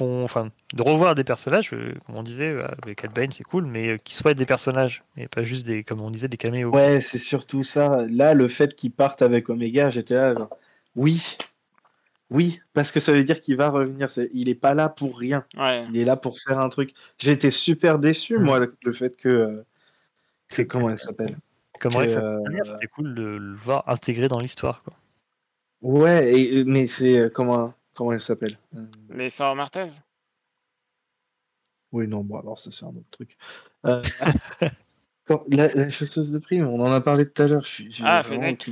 enfin, 0.00 0.50
de 0.72 0.82
revoir 0.82 1.14
des 1.14 1.22
personnages, 1.24 1.70
euh, 1.72 1.92
comme 2.06 2.16
on 2.16 2.22
disait, 2.22 2.48
euh, 2.50 2.66
avec 2.82 3.02
Cat 3.02 3.08
Bane, 3.08 3.30
c'est 3.32 3.44
cool, 3.44 3.66
mais 3.66 3.88
euh, 3.90 3.96
qui 3.98 4.14
soient 4.14 4.34
des 4.34 4.46
personnages, 4.46 5.02
et 5.16 5.28
pas 5.28 5.42
juste 5.42 5.66
des, 5.66 5.84
comme 5.84 6.00
on 6.00 6.10
disait, 6.10 6.28
des 6.28 6.36
caméos. 6.36 6.70
Ouais, 6.70 7.00
c'est 7.00 7.18
surtout 7.18 7.62
ça. 7.62 8.06
Là, 8.08 8.34
le 8.34 8.48
fait 8.48 8.74
qu'il 8.74 8.92
parte 8.92 9.22
avec 9.22 9.48
Omega, 9.50 9.90
j'étais 9.90 10.14
là. 10.14 10.34
genre, 10.34 10.50
oui, 10.96 11.36
oui, 12.34 12.60
parce 12.72 12.90
que 12.90 12.98
ça 12.98 13.12
veut 13.12 13.22
dire 13.22 13.40
qu'il 13.40 13.56
va 13.56 13.70
revenir. 13.70 14.10
C'est- 14.10 14.28
Il 14.32 14.48
est 14.48 14.56
pas 14.56 14.74
là 14.74 14.88
pour 14.88 15.16
rien. 15.18 15.44
Ouais. 15.56 15.86
Il 15.88 15.96
est 15.96 16.04
là 16.04 16.16
pour 16.16 16.36
faire 16.38 16.58
un 16.58 16.68
truc. 16.68 16.92
J'ai 17.18 17.30
été 17.30 17.50
super 17.50 17.98
déçu, 18.00 18.38
moi, 18.38 18.58
le, 18.58 18.92
fait 18.92 19.16
que. 19.16 19.28
euh, 19.28 19.62
C'est 20.48 20.66
comment 20.66 20.90
elle 20.90 20.98
s'appelle? 20.98 21.36
Comme 21.80 21.92
que, 21.92 21.98
Rex, 21.98 22.16
euh, 22.16 22.40
c'était 22.64 22.88
cool 22.88 23.14
de 23.14 23.22
le 23.22 23.54
voir 23.54 23.84
intégré 23.88 24.26
dans 24.28 24.40
l'histoire. 24.40 24.82
quoi. 24.82 24.94
Ouais, 25.82 26.32
et- 26.38 26.64
mais 26.64 26.86
c'est. 26.88 27.18
euh, 27.18 27.28
Comment, 27.30 27.72
comment 27.94 28.12
elle 28.12 28.20
s'appelle? 28.20 28.58
Euh, 28.76 28.84
Les 29.10 29.30
sœurs 29.30 29.54
Martez 29.54 29.86
Oui, 31.92 32.08
non, 32.08 32.22
bon, 32.22 32.38
alors 32.40 32.58
ça, 32.58 32.70
c'est 32.72 32.84
un 32.84 32.88
autre 32.88 33.10
truc. 33.12 33.36
Euh, 33.86 34.02
quand- 35.26 35.44
la, 35.48 35.68
la 35.68 35.88
chasseuse 35.88 36.32
de 36.32 36.38
primes, 36.38 36.66
on 36.66 36.80
en 36.80 36.90
a 36.90 37.00
parlé 37.00 37.28
tout 37.28 37.42
à 37.42 37.46
l'heure. 37.46 37.62
je 37.62 37.68
suis- 37.68 37.92
j'ai 37.92 38.02
Ah, 38.04 38.22
Fennec. 38.24 38.68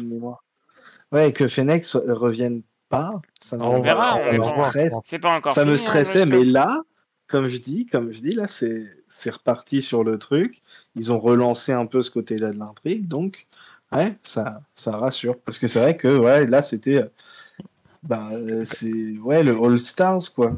Ouais, 1.13 1.33
que 1.33 1.47
Fennec 1.47 1.85
revienne 1.95 2.63
pas. 2.93 3.23
Ça 3.39 3.59
me, 3.59 3.65
On 3.65 3.81
verra, 3.81 4.17
ça 4.19 4.31
on 4.31 4.35
me 4.35 4.43
verra. 4.45 4.65
stresse. 4.69 5.03
C'est 5.05 5.19
pas 5.19 5.35
encore 5.37 5.53
Ça 5.53 5.65
me 5.65 5.77
fini, 5.77 5.87
stressait, 5.87 6.27
mais 6.27 6.45
là, 6.45 6.83
comme 7.27 7.49
je 7.49 7.59
dis, 7.59 7.87
comme 7.87 8.13
je 8.13 8.21
dis, 8.21 8.35
là, 8.35 8.47
c'est 8.49 8.91
c'est 9.09 9.31
reparti 9.31 9.83
sur 9.83 10.05
le 10.05 10.19
truc. 10.19 10.63
Ils 10.95 11.13
ont 11.13 11.19
relancé 11.21 11.73
un 11.73 11.87
peu 11.87 12.03
ce 12.03 12.11
côté-là 12.11 12.53
de 12.53 12.59
l'intrigue, 12.59 13.09
donc 13.09 13.49
ouais, 13.93 14.19
ça, 14.23 14.63
ça 14.75 14.97
rassure. 14.99 15.41
Parce 15.41 15.59
que 15.59 15.69
c'est 15.69 15.81
vrai 15.81 15.97
que 15.97 16.09
ouais, 16.19 16.47
là, 16.47 16.63
c'était, 16.63 17.05
ben, 18.03 18.31
euh, 18.33 18.65
c'est 18.65 18.93
ouais, 19.19 19.43
le 19.43 19.53
All 19.63 19.79
Stars 19.79 20.33
quoi. 20.35 20.51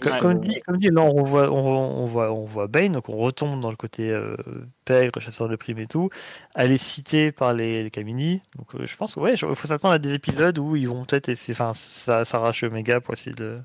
Comme, 0.00 0.12
Ouais. 0.12 0.20
comme 0.20 0.40
dit, 0.40 0.56
comme 0.66 0.76
dit, 0.76 0.90
là 0.90 1.02
on 1.02 1.22
voit, 1.22 1.50
on, 1.50 1.56
on 2.02 2.06
voit, 2.06 2.30
on 2.32 2.44
voit 2.44 2.66
Bane, 2.66 2.92
donc 2.92 3.08
on 3.08 3.16
retombe 3.16 3.60
dans 3.60 3.70
le 3.70 3.76
côté 3.76 4.10
euh, 4.10 4.36
pègre, 4.84 5.18
chasseur 5.20 5.48
de 5.48 5.56
primes 5.56 5.78
et 5.78 5.86
tout. 5.86 6.10
Elle 6.54 6.70
est 6.72 6.78
citée 6.78 7.32
par 7.32 7.54
les, 7.54 7.82
les 7.82 7.90
Kamini, 7.90 8.42
donc 8.56 8.74
euh, 8.74 8.84
je 8.86 8.96
pense 8.96 9.14
que 9.14 9.20
ouais, 9.20 9.34
il 9.34 9.38
faut 9.38 9.54
s'attendre 9.66 9.94
à 9.94 9.98
des 9.98 10.12
épisodes 10.14 10.58
où 10.58 10.76
ils 10.76 10.88
vont 10.88 11.04
peut-être 11.04 11.28
essayer, 11.30 11.54
enfin, 11.54 11.72
ça 11.74 12.24
s'arrache 12.26 12.62
Omega 12.62 13.00
pour 13.00 13.14
essayer 13.14 13.34
de, 13.34 13.58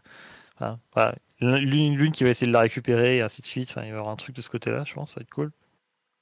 enfin, 0.55 0.79
voilà. 0.93 1.15
l'une, 1.41 1.95
l'une 1.97 2.11
qui 2.13 2.23
va 2.23 2.29
essayer 2.31 2.47
de 2.47 2.53
la 2.53 2.61
récupérer 2.61 3.17
et 3.17 3.21
ainsi 3.21 3.41
de 3.41 3.47
suite. 3.47 3.69
Enfin, 3.71 3.81
il 3.83 3.91
va 3.91 3.97
y 3.97 3.99
avoir 3.99 4.09
un 4.13 4.15
truc 4.17 4.35
de 4.35 4.41
ce 4.41 4.49
côté-là, 4.49 4.83
je 4.85 4.93
pense, 4.93 5.11
ça 5.13 5.19
va 5.19 5.23
être 5.23 5.31
cool. 5.31 5.51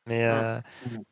Mais 0.08 0.26
euh, 0.26 0.60
Mhm. 0.86 1.04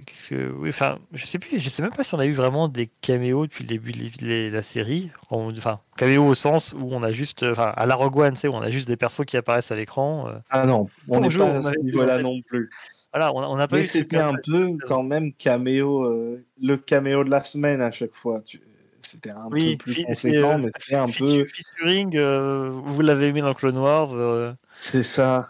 Qu'est-ce 0.00 0.30
que, 0.30 0.50
oui, 0.52 0.70
enfin, 0.70 0.98
je 1.12 1.26
sais 1.26 1.38
plus, 1.38 1.60
je 1.60 1.68
sais 1.68 1.82
même 1.82 1.92
pas 1.92 2.04
si 2.04 2.14
on 2.14 2.18
a 2.18 2.26
eu 2.26 2.32
vraiment 2.32 2.68
des 2.68 2.86
caméos 2.86 3.46
depuis 3.46 3.64
le 3.64 3.68
début 3.68 3.92
de 3.92 4.50
la 4.52 4.62
série. 4.62 5.10
En- 5.30 5.50
Enfin, 5.56 5.80
caméos 5.96 6.26
au 6.26 6.34
sens 6.34 6.74
où 6.78 6.88
on 6.92 7.02
a 7.02 7.12
juste, 7.12 7.42
enfin, 7.42 7.72
à 7.76 7.86
la 7.86 7.94
Rogue 7.94 8.16
One, 8.16 8.34
tu 8.34 8.40
sais, 8.40 8.48
où 8.48 8.54
on 8.54 8.62
a 8.62 8.70
juste 8.70 8.88
des 8.88 8.96
persos 8.96 9.24
qui 9.26 9.36
apparaissent 9.36 9.70
à 9.70 9.76
l'écran. 9.76 10.28
euh, 10.28 10.38
Ah 10.50 10.66
non, 10.66 10.86
on 11.08 11.20
n'est 11.20 11.28
pas 11.28 11.56
à 11.56 11.62
ce 11.62 11.76
niveau-là 11.84 12.18
non 12.22 12.40
plus. 12.42 12.70
Voilà, 13.12 13.32
on 13.34 13.56
n'a 13.56 13.68
pas 13.68 13.76
Mais 13.76 13.82
c'était 13.82 14.16
un 14.16 14.34
peu 14.34 14.76
quand 14.86 15.02
même 15.02 15.34
caméo, 15.34 16.04
euh, 16.06 16.42
le 16.62 16.76
caméo 16.78 17.24
de 17.24 17.30
la 17.30 17.44
semaine 17.44 17.82
à 17.82 17.90
chaque 17.90 18.14
fois. 18.14 18.40
Tu- 18.40 18.60
C'était 19.00 19.30
un 19.30 19.48
Oui, 19.50 19.76
peu 19.76 19.92
plus 19.92 20.04
conséquent, 20.04 20.54
euh, 20.54 20.58
mais 20.58 20.68
c'était 20.78 20.96
un 20.96 21.06
peu. 21.06 21.44
Featuring, 21.44 22.16
euh, 22.16 22.70
vous 22.70 23.02
l'avez 23.02 23.26
aimé 23.26 23.40
dans 23.42 23.52
Clone 23.52 23.76
Wars. 23.76 24.14
euh, 24.14 24.52
C'est 24.80 25.02
ça. 25.02 25.48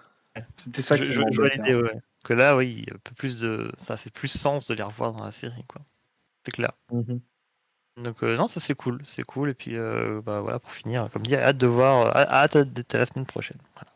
C'était 0.57 0.82
ça 0.82 0.97
je, 0.97 1.05
qui 1.05 1.12
je- 1.12 1.12
je 1.12 1.20
vois 1.20 1.28
m'embêtait. 1.28 1.59
l'idée, 1.59 1.74
ouais. 1.74 1.93
Que 2.24 2.34
là, 2.34 2.56
oui, 2.56 2.86
un 2.92 2.98
peu 3.02 3.14
plus 3.14 3.36
de, 3.36 3.72
ça 3.78 3.96
fait 3.96 4.10
plus 4.10 4.28
sens 4.28 4.66
de 4.66 4.74
les 4.74 4.82
revoir 4.82 5.12
dans 5.12 5.24
la 5.24 5.32
série, 5.32 5.64
quoi. 5.66 5.82
C'est 6.44 6.52
clair. 6.52 6.72
Mhm. 6.90 7.20
Donc 8.02 8.22
euh, 8.22 8.36
non, 8.36 8.46
ça 8.46 8.58
c'est 8.58 8.74
cool, 8.74 9.02
c'est 9.04 9.24
cool. 9.24 9.50
Et 9.50 9.54
puis 9.54 9.76
euh, 9.76 10.22
bah 10.22 10.40
voilà, 10.40 10.58
pour 10.58 10.72
finir, 10.72 11.10
comme 11.12 11.26
dit, 11.26 11.36
hâte 11.36 11.58
de 11.58 11.66
voir, 11.66 12.06
euh, 12.06 12.24
hâte 12.26 12.56
d'être 12.56 12.94
la 12.94 13.06
semaine 13.06 13.26
prochaine. 13.26 13.58
Voilà. 13.74 13.90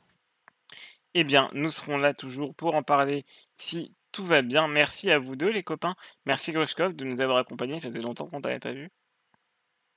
Eh 1.14 1.24
bien, 1.24 1.48
nous 1.54 1.70
serons 1.70 1.96
là 1.96 2.12
toujours 2.12 2.54
pour 2.54 2.74
en 2.74 2.82
parler 2.82 3.24
si 3.56 3.92
tout 4.12 4.24
va 4.24 4.42
bien. 4.42 4.68
Merci 4.68 5.10
à 5.10 5.18
vous 5.18 5.34
deux, 5.34 5.50
les 5.50 5.62
copains. 5.62 5.94
Merci 6.26 6.52
Grushkov 6.52 6.94
de 6.94 7.04
nous 7.06 7.22
avoir 7.22 7.38
accompagnés. 7.38 7.80
Ça 7.80 7.88
faisait 7.88 8.02
longtemps 8.02 8.26
qu'on 8.26 8.42
t'avait 8.42 8.58
pas 8.58 8.72
vu. 8.72 8.90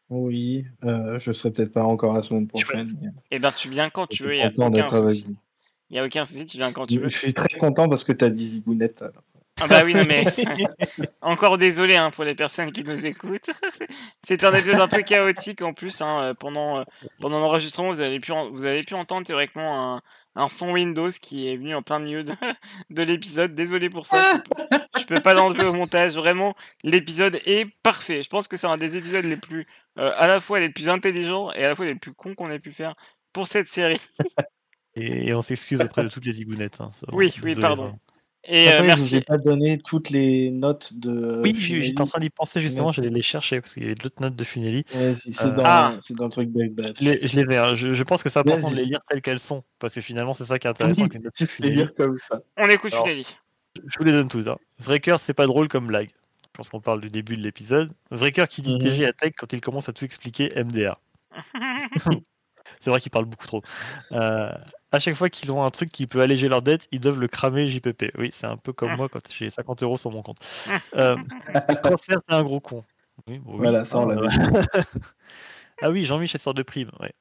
Oui, 0.10 0.66
euh, 0.86 1.20
je 1.20 1.32
serai 1.32 1.52
peut-être 1.52 1.74
pas 1.74 1.84
encore 1.84 2.14
la 2.14 2.22
semaine 2.22 2.48
prochaine. 2.48 2.90
Eh 3.32 3.38
bien, 3.38 3.52
tu 3.52 3.70
viens 3.70 3.90
quand 3.90 4.08
tu 4.08 4.24
veux. 4.24 4.34
Il 4.34 4.38
n'y 4.38 4.44
j'étais 4.44 4.62
a 4.62 4.68
aucun 4.68 4.92
souci. 4.92 5.36
Il 5.90 5.94
n'y 5.94 6.00
a 6.00 6.06
aucun 6.06 6.26
souci. 6.26 6.46
Tu 6.46 6.58
viens 6.58 6.72
quand 6.72 6.86
tu 6.86 7.00
veux. 7.00 7.08
Je 7.10 7.18
suis 7.18 7.34
très 7.34 7.58
content 7.58 7.90
parce 7.90 8.04
que 8.04 8.12
tu 8.12 8.24
as 8.26 8.30
dit 8.30 8.46
Zigounette. 8.46 9.02
alors. 9.02 9.24
Ah 9.62 9.68
bah 9.68 9.82
oui, 9.84 9.94
non 9.94 10.06
mais 10.08 10.24
encore 11.22 11.58
désolé 11.58 11.96
hein, 11.98 12.12
pour 12.12 12.24
les 12.24 12.36
personnes 12.36 12.72
qui 12.72 12.84
nous 12.86 13.06
écoutent. 13.06 13.50
C'est 14.26 14.44
un 14.46 14.54
épisode 14.54 14.80
un 14.80 14.88
peu 14.88 15.02
chaotique 15.02 15.62
en 15.62 15.74
plus. 15.74 16.00
hein, 16.02 16.22
euh, 16.24 16.34
pendant 16.34 16.80
euh, 16.80 16.84
pendant 17.20 17.40
l'enregistrement, 17.40 17.90
vous 17.90 18.00
avez 18.02 18.20
pu 18.22 18.32
en- 18.32 18.50
vous 18.52 18.64
avez 18.66 18.84
pu 18.84 18.94
entendre 18.94 19.26
théoriquement 19.28 19.96
un, 19.96 20.02
un 20.36 20.48
son 20.48 20.72
Windows 20.72 21.10
qui 21.10 21.50
est 21.50 21.58
venu 21.58 21.76
en 21.76 21.82
plein 21.82 22.00
milieu 22.00 22.24
de, 22.24 22.34
de 22.90 23.04
l'épisode. 23.04 23.54
Désolé 23.54 23.90
pour 23.90 24.06
ça. 24.06 24.36
Je 24.36 24.40
peux, 24.40 24.78
je 25.02 25.06
peux 25.08 25.20
pas 25.22 25.34
l'enlever 25.34 25.66
au 25.66 25.74
montage. 25.74 26.16
Vraiment, 26.16 26.56
l'épisode 26.86 27.42
est 27.46 27.66
parfait. 27.84 28.24
Je 28.24 28.30
pense 28.30 28.48
que 28.48 28.56
c'est 28.56 28.68
un 28.68 28.78
des 28.78 28.96
épisodes 28.96 29.26
les 29.26 29.36
plus 29.38 29.68
euh, 29.98 30.12
à 30.16 30.28
la 30.28 30.40
fois 30.40 30.62
les 30.62 30.70
plus 30.70 30.88
intelligents 30.88 31.52
et 31.52 31.66
à 31.66 31.68
la 31.70 31.76
fois 31.76 31.86
les 31.86 31.96
plus 31.96 32.14
cons 32.14 32.34
qu'on 32.34 32.50
ait 32.52 32.60
pu 32.60 32.72
faire 32.72 32.96
pour 33.34 33.48
cette 33.48 33.68
série. 33.68 34.00
Et, 35.00 35.28
et 35.30 35.34
on 35.34 35.42
s'excuse 35.42 35.82
auprès 35.82 36.04
de 36.04 36.10
toutes 36.10 36.26
les 36.26 36.34
zigounettes. 36.34 36.80
hein, 36.82 36.90
Oui, 37.12 37.32
oui, 37.38 37.42
désolé, 37.56 37.56
pardon. 37.62 37.84
vraiment. 37.84 38.00
Et 38.46 38.70
euh, 38.70 38.72
Attends, 38.72 38.78
je 38.78 38.84
vous 38.84 38.88
ai 38.88 39.18
merci. 39.18 39.22
pas 39.22 39.38
donné 39.38 39.80
toutes 39.86 40.10
les 40.12 40.50
notes 40.50 40.94
de. 40.94 41.42
Oui, 41.44 41.54
j'étais 41.58 42.02
en 42.02 42.08
train 42.08 42.22
d'y 42.22 42.30
penser 42.30 42.62
justement, 42.62 42.92
j'allais 42.92 43.10
les 43.10 43.22
chercher 43.22 43.60
parce 43.60 43.74
qu'il 43.74 43.84
y 43.84 43.86
avait 43.88 43.96
d'autres 43.96 44.22
notes 44.22 44.36
de. 44.36 44.44
Ouais, 44.44 45.14
c'est 45.14 45.46
Euh, 45.46 45.52
dans, 45.52 45.64
Ah. 45.66 45.94
c'est 46.00 46.16
dans 46.16 46.24
le 46.26 46.32
truc 46.32 46.50
Big 46.50 46.72
Batch. 46.74 46.96
Je 47.02 47.04
les, 47.10 47.28
je 47.28 47.36
les 47.36 47.52
ai, 47.52 47.58
hein, 47.58 47.76
je, 47.76 47.92
je 47.92 48.04
pense 48.04 48.24
que 48.24 48.30
c'est 48.30 48.40
important 48.40 48.72
de 48.72 48.76
les 48.78 48.86
lire 48.86 49.02
telles 49.10 49.22
qu'elles 49.22 49.40
sont 49.42 49.64
parce 49.78 49.94
que 49.94 50.00
finalement 50.02 50.34
c'est 50.34 50.46
ça 50.46 50.58
qui 50.58 50.68
est 50.68 50.70
intéressant. 50.70 51.02
avec 51.02 51.14
les 51.16 51.20
notes 51.20 51.34
de 51.34 51.38
Juste 51.38 51.60
les 51.60 51.68
Funeli. 51.68 51.82
lire 51.84 51.94
comme 51.96 52.16
ça. 52.18 52.40
On 52.58 52.70
écoute 52.70 52.94
Alors, 52.94 53.06
Funeli. 53.08 53.28
Je 53.86 53.98
vous 54.00 54.06
les 54.06 54.12
donne 54.14 54.30
tous. 54.30 54.48
Hein. 54.48 54.58
Vrai 54.80 55.00
cœur, 55.02 55.20
c'est 55.20 55.34
pas 55.34 55.46
drôle 55.46 55.68
comme 55.68 55.88
blague. 55.88 56.10
Je 56.44 56.48
pense 56.54 56.70
qu'on 56.70 56.82
parle 56.82 57.02
du 57.02 57.10
début 57.10 57.36
de 57.38 57.42
l'épisode. 57.44 57.92
Vrai 58.10 58.32
cœur 58.32 58.48
qui 58.48 58.62
dit 58.62 58.74
Mhm. 58.76 58.80
TG 58.80 59.06
attaque 59.06 59.34
quand 59.38 59.52
il 59.52 59.60
commence 59.60 59.90
à 59.90 59.94
tout 59.94 60.06
expliquer 60.06 60.52
MDR. 60.56 60.96
C'est 62.80 62.90
vrai 62.90 63.00
qu'il 63.02 63.12
parle 63.12 63.26
beaucoup 63.26 63.48
trop. 63.48 63.62
Euh, 64.12 64.50
à 64.92 65.00
chaque 65.00 65.16
fois 65.16 65.30
qu'ils 65.30 65.52
ont 65.52 65.64
un 65.64 65.70
truc 65.70 65.90
qui 65.90 66.08
peut 66.08 66.22
alléger 66.22 66.48
leur 66.50 66.62
dette, 66.62 66.88
ils 66.92 67.00
doivent 67.00 67.20
le 67.20 67.28
cramer 67.28 67.68
JPP. 67.68 68.12
Oui, 68.18 68.30
c'est 68.32 68.48
un 68.48 68.58
peu 68.58 68.74
comme 68.74 68.96
moi 68.96 69.08
quand 69.10 69.22
j'ai 69.32 69.50
50 69.50 69.84
euros 69.84 69.98
sur 69.98 70.12
mon 70.12 70.22
compte. 70.22 70.40
Euh, 70.96 71.16
cancer, 71.84 72.20
c'est 72.28 72.34
un 72.36 72.44
gros 72.44 72.60
con. 72.60 72.84
Oui, 73.28 73.38
bon, 73.40 73.52
oui. 73.54 73.58
Voilà, 73.60 73.86
ça, 73.86 74.00
on 74.00 74.10
Ah, 74.10 74.16
l'avait 74.16 74.28
euh, 74.58 74.62
ah 75.82 75.92
oui, 75.92 76.06
Jean-Michel 76.06 76.40
sort 76.42 76.54
de 76.54 76.64
prime. 76.64 76.90
Ouais. 77.00 77.14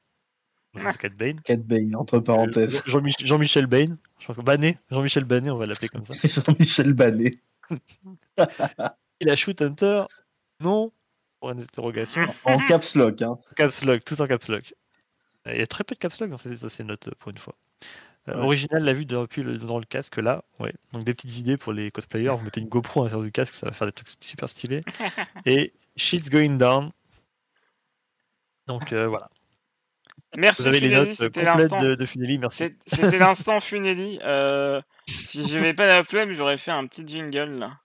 C'est 0.77 0.97
Cat 0.97 1.09
Bane. 1.09 1.41
Cat 1.41 1.57
Bane, 1.57 1.95
entre 1.95 2.19
parenthèses. 2.19 2.83
Euh, 2.87 2.91
Jean-Mich- 2.91 3.25
Jean-Michel 3.25 3.65
Bane. 3.65 3.97
Je 4.19 4.27
pense 4.27 4.37
que 4.37 4.41
Banet. 4.41 4.77
Jean-Michel 4.91 5.25
Banet, 5.25 5.49
on 5.49 5.57
va 5.57 5.65
l'appeler 5.65 5.89
comme 5.89 6.05
ça. 6.05 6.13
Jean-Michel 6.27 6.93
Banet. 6.93 7.31
Il 9.19 9.29
a 9.29 9.35
Shoot 9.35 9.61
Hunter? 9.61 10.03
Non 10.61 10.91
Pour 11.39 11.51
une 11.51 11.61
interrogation. 11.61 12.21
En 12.45 12.57
caps 12.59 12.95
lock. 12.95 13.21
Hein. 13.21 13.37
Caps 13.55 13.83
Lock, 13.83 14.05
tout 14.05 14.21
en 14.21 14.27
Caps 14.27 14.47
Lock. 14.47 14.73
Il 15.53 15.59
y 15.59 15.63
a 15.63 15.67
très 15.67 15.83
peu 15.83 15.95
de 15.95 15.99
Caps 15.99 16.19
Lock 16.19 16.29
dans 16.29 16.37
ces, 16.37 16.55
dans 16.61 16.69
ces 16.69 16.83
notes 16.83 17.13
pour 17.15 17.31
une 17.31 17.37
fois. 17.37 17.55
Euh, 18.27 18.35
Ouais. 18.35 18.41
Original, 18.43 18.83
la 18.83 18.93
vue 18.93 19.05
depuis 19.05 19.41
le, 19.41 19.57
dans 19.57 19.79
le 19.79 19.85
casque 19.85 20.17
là. 20.17 20.43
Ouais. 20.59 20.73
Donc 20.93 21.03
des 21.03 21.13
petites 21.13 21.37
idées 21.39 21.57
pour 21.57 21.73
les 21.73 21.89
cosplayers. 21.89 22.29
Vous 22.37 22.43
mettez 22.43 22.59
une 22.61 22.67
GoPro 22.67 23.01
à 23.01 23.03
l'intérieur 23.05 23.23
du 23.25 23.31
casque, 23.31 23.53
ça 23.55 23.65
va 23.65 23.71
faire 23.73 23.87
des 23.87 23.93
trucs 23.93 24.09
super 24.19 24.47
stylés. 24.49 24.83
Et 25.45 25.73
Shit's 25.95 26.29
Going 26.29 26.57
Down. 26.57 26.91
Donc 28.67 28.93
euh, 28.93 29.07
voilà. 29.07 29.29
Merci 30.37 30.61
Vous 30.61 30.67
avez 30.67 30.79
les 30.79 30.89
notes 30.93 31.15
c'était 31.15 31.41
complètes 31.43 31.45
l'instant. 31.71 31.81
de, 31.81 31.95
de 31.95 32.05
Funeli, 32.05 32.37
merci. 32.37 32.75
C'était 32.85 33.17
l'instant 33.17 33.59
Funeli. 33.59 34.19
Euh, 34.23 34.79
si 35.07 35.47
j'avais 35.49 35.73
pas 35.73 35.87
la 35.87 36.03
flemme, 36.03 36.33
j'aurais 36.33 36.57
fait 36.57 36.69
un 36.71 36.85
petit 36.85 37.07
jingle 37.07 37.57
là. 37.57 37.79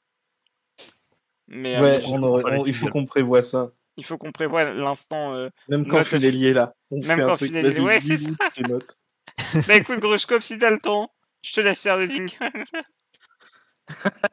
Mais 1.49 1.77
euh, 1.77 1.81
Ouais, 1.81 2.03
on 2.09 2.23
aurait- 2.23 2.59
on- 2.59 2.67
il 2.67 2.75
faut 2.75 2.89
qu'on 2.89 3.07
prévoie 3.07 3.43
ça. 3.43 3.71
Il 3.97 4.05
faut 4.05 4.19
qu'on 4.19 4.33
prévoie 4.33 4.65
l'instant. 4.73 5.35
euh, 5.35 5.49
Même 5.69 5.87
quand 5.87 5.99
Note 5.99 6.07
Funeli 6.07 6.47
est 6.47 6.55
là. 6.55 6.75
On 6.91 6.99
Même 7.07 7.27
quand 7.27 7.35
truc. 7.35 7.53
Funeli- 7.53 7.63
Vas-y, 7.63 7.81
ouais, 7.81 8.01
c'est 8.01 8.69
notes. 8.69 8.97
Bah 9.69 9.77
écoute, 9.77 9.99
Grushkov, 10.01 10.41
si 10.43 10.59
t'as 10.59 10.71
le 10.71 10.79
temps, 10.79 11.11
je 11.43 11.53
te 11.53 11.61
laisse 11.61 11.83
faire 11.83 11.97
le 11.97 12.07
jingle. 12.07 12.35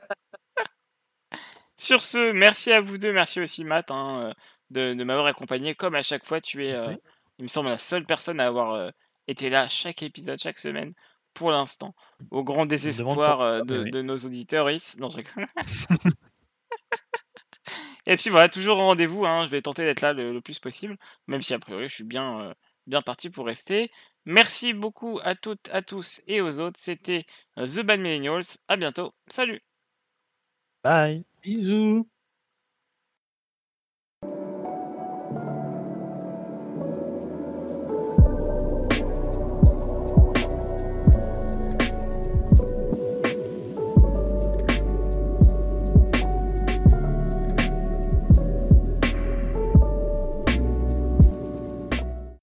Sur 1.77 2.03
ce, 2.03 2.31
merci 2.31 2.71
à 2.71 2.81
vous 2.81 2.97
deux, 2.99 3.11
merci 3.11 3.39
aussi 3.41 3.63
Matt 3.63 3.89
hein, 3.89 4.29
euh, 4.29 4.33
de, 4.69 4.93
de 4.93 5.03
m'avoir 5.03 5.25
accompagné. 5.25 5.73
Comme 5.73 5.95
à 5.95 6.03
chaque 6.03 6.25
fois, 6.25 6.39
tu 6.39 6.65
es, 6.65 6.73
euh, 6.73 6.93
il 7.39 7.43
me 7.43 7.47
semble, 7.47 7.69
la 7.69 7.77
seule 7.79 8.05
personne 8.05 8.39
à 8.39 8.45
avoir 8.45 8.73
euh, 8.73 8.89
été 9.27 9.49
là 9.49 9.67
chaque 9.67 10.03
épisode, 10.03 10.39
chaque 10.39 10.59
semaine, 10.59 10.93
pour 11.33 11.49
l'instant, 11.51 11.95
au 12.29 12.43
grand 12.43 12.65
désespoir 12.67 13.41
euh, 13.41 13.61
de, 13.61 14.01
nos 14.01 14.17
auditeurs. 14.17 14.67
Non, 14.99 15.09
je. 15.09 15.21
Et 18.05 18.15
puis 18.17 18.29
voilà, 18.29 18.49
toujours 18.49 18.77
au 18.77 18.81
rendez-vous, 18.81 19.25
hein, 19.25 19.45
je 19.45 19.51
vais 19.51 19.61
tenter 19.61 19.83
d'être 19.83 20.01
là 20.01 20.13
le, 20.13 20.33
le 20.33 20.41
plus 20.41 20.59
possible, 20.59 20.97
même 21.27 21.41
si 21.41 21.53
a 21.53 21.59
priori 21.59 21.87
je 21.89 21.95
suis 21.95 22.03
bien, 22.03 22.39
euh, 22.41 22.53
bien 22.87 23.01
parti 23.01 23.29
pour 23.29 23.45
rester. 23.45 23.91
Merci 24.25 24.73
beaucoup 24.73 25.19
à 25.23 25.35
toutes, 25.35 25.69
à 25.71 25.81
tous 25.81 26.21
et 26.27 26.41
aux 26.41 26.59
autres. 26.59 26.79
C'était 26.79 27.25
euh, 27.57 27.67
The 27.67 27.81
Bad 27.85 27.99
Millennials. 27.99 28.43
À 28.67 28.77
bientôt. 28.77 29.13
Salut. 29.27 29.61
Bye 30.83 31.25
Bisous. 31.41 32.10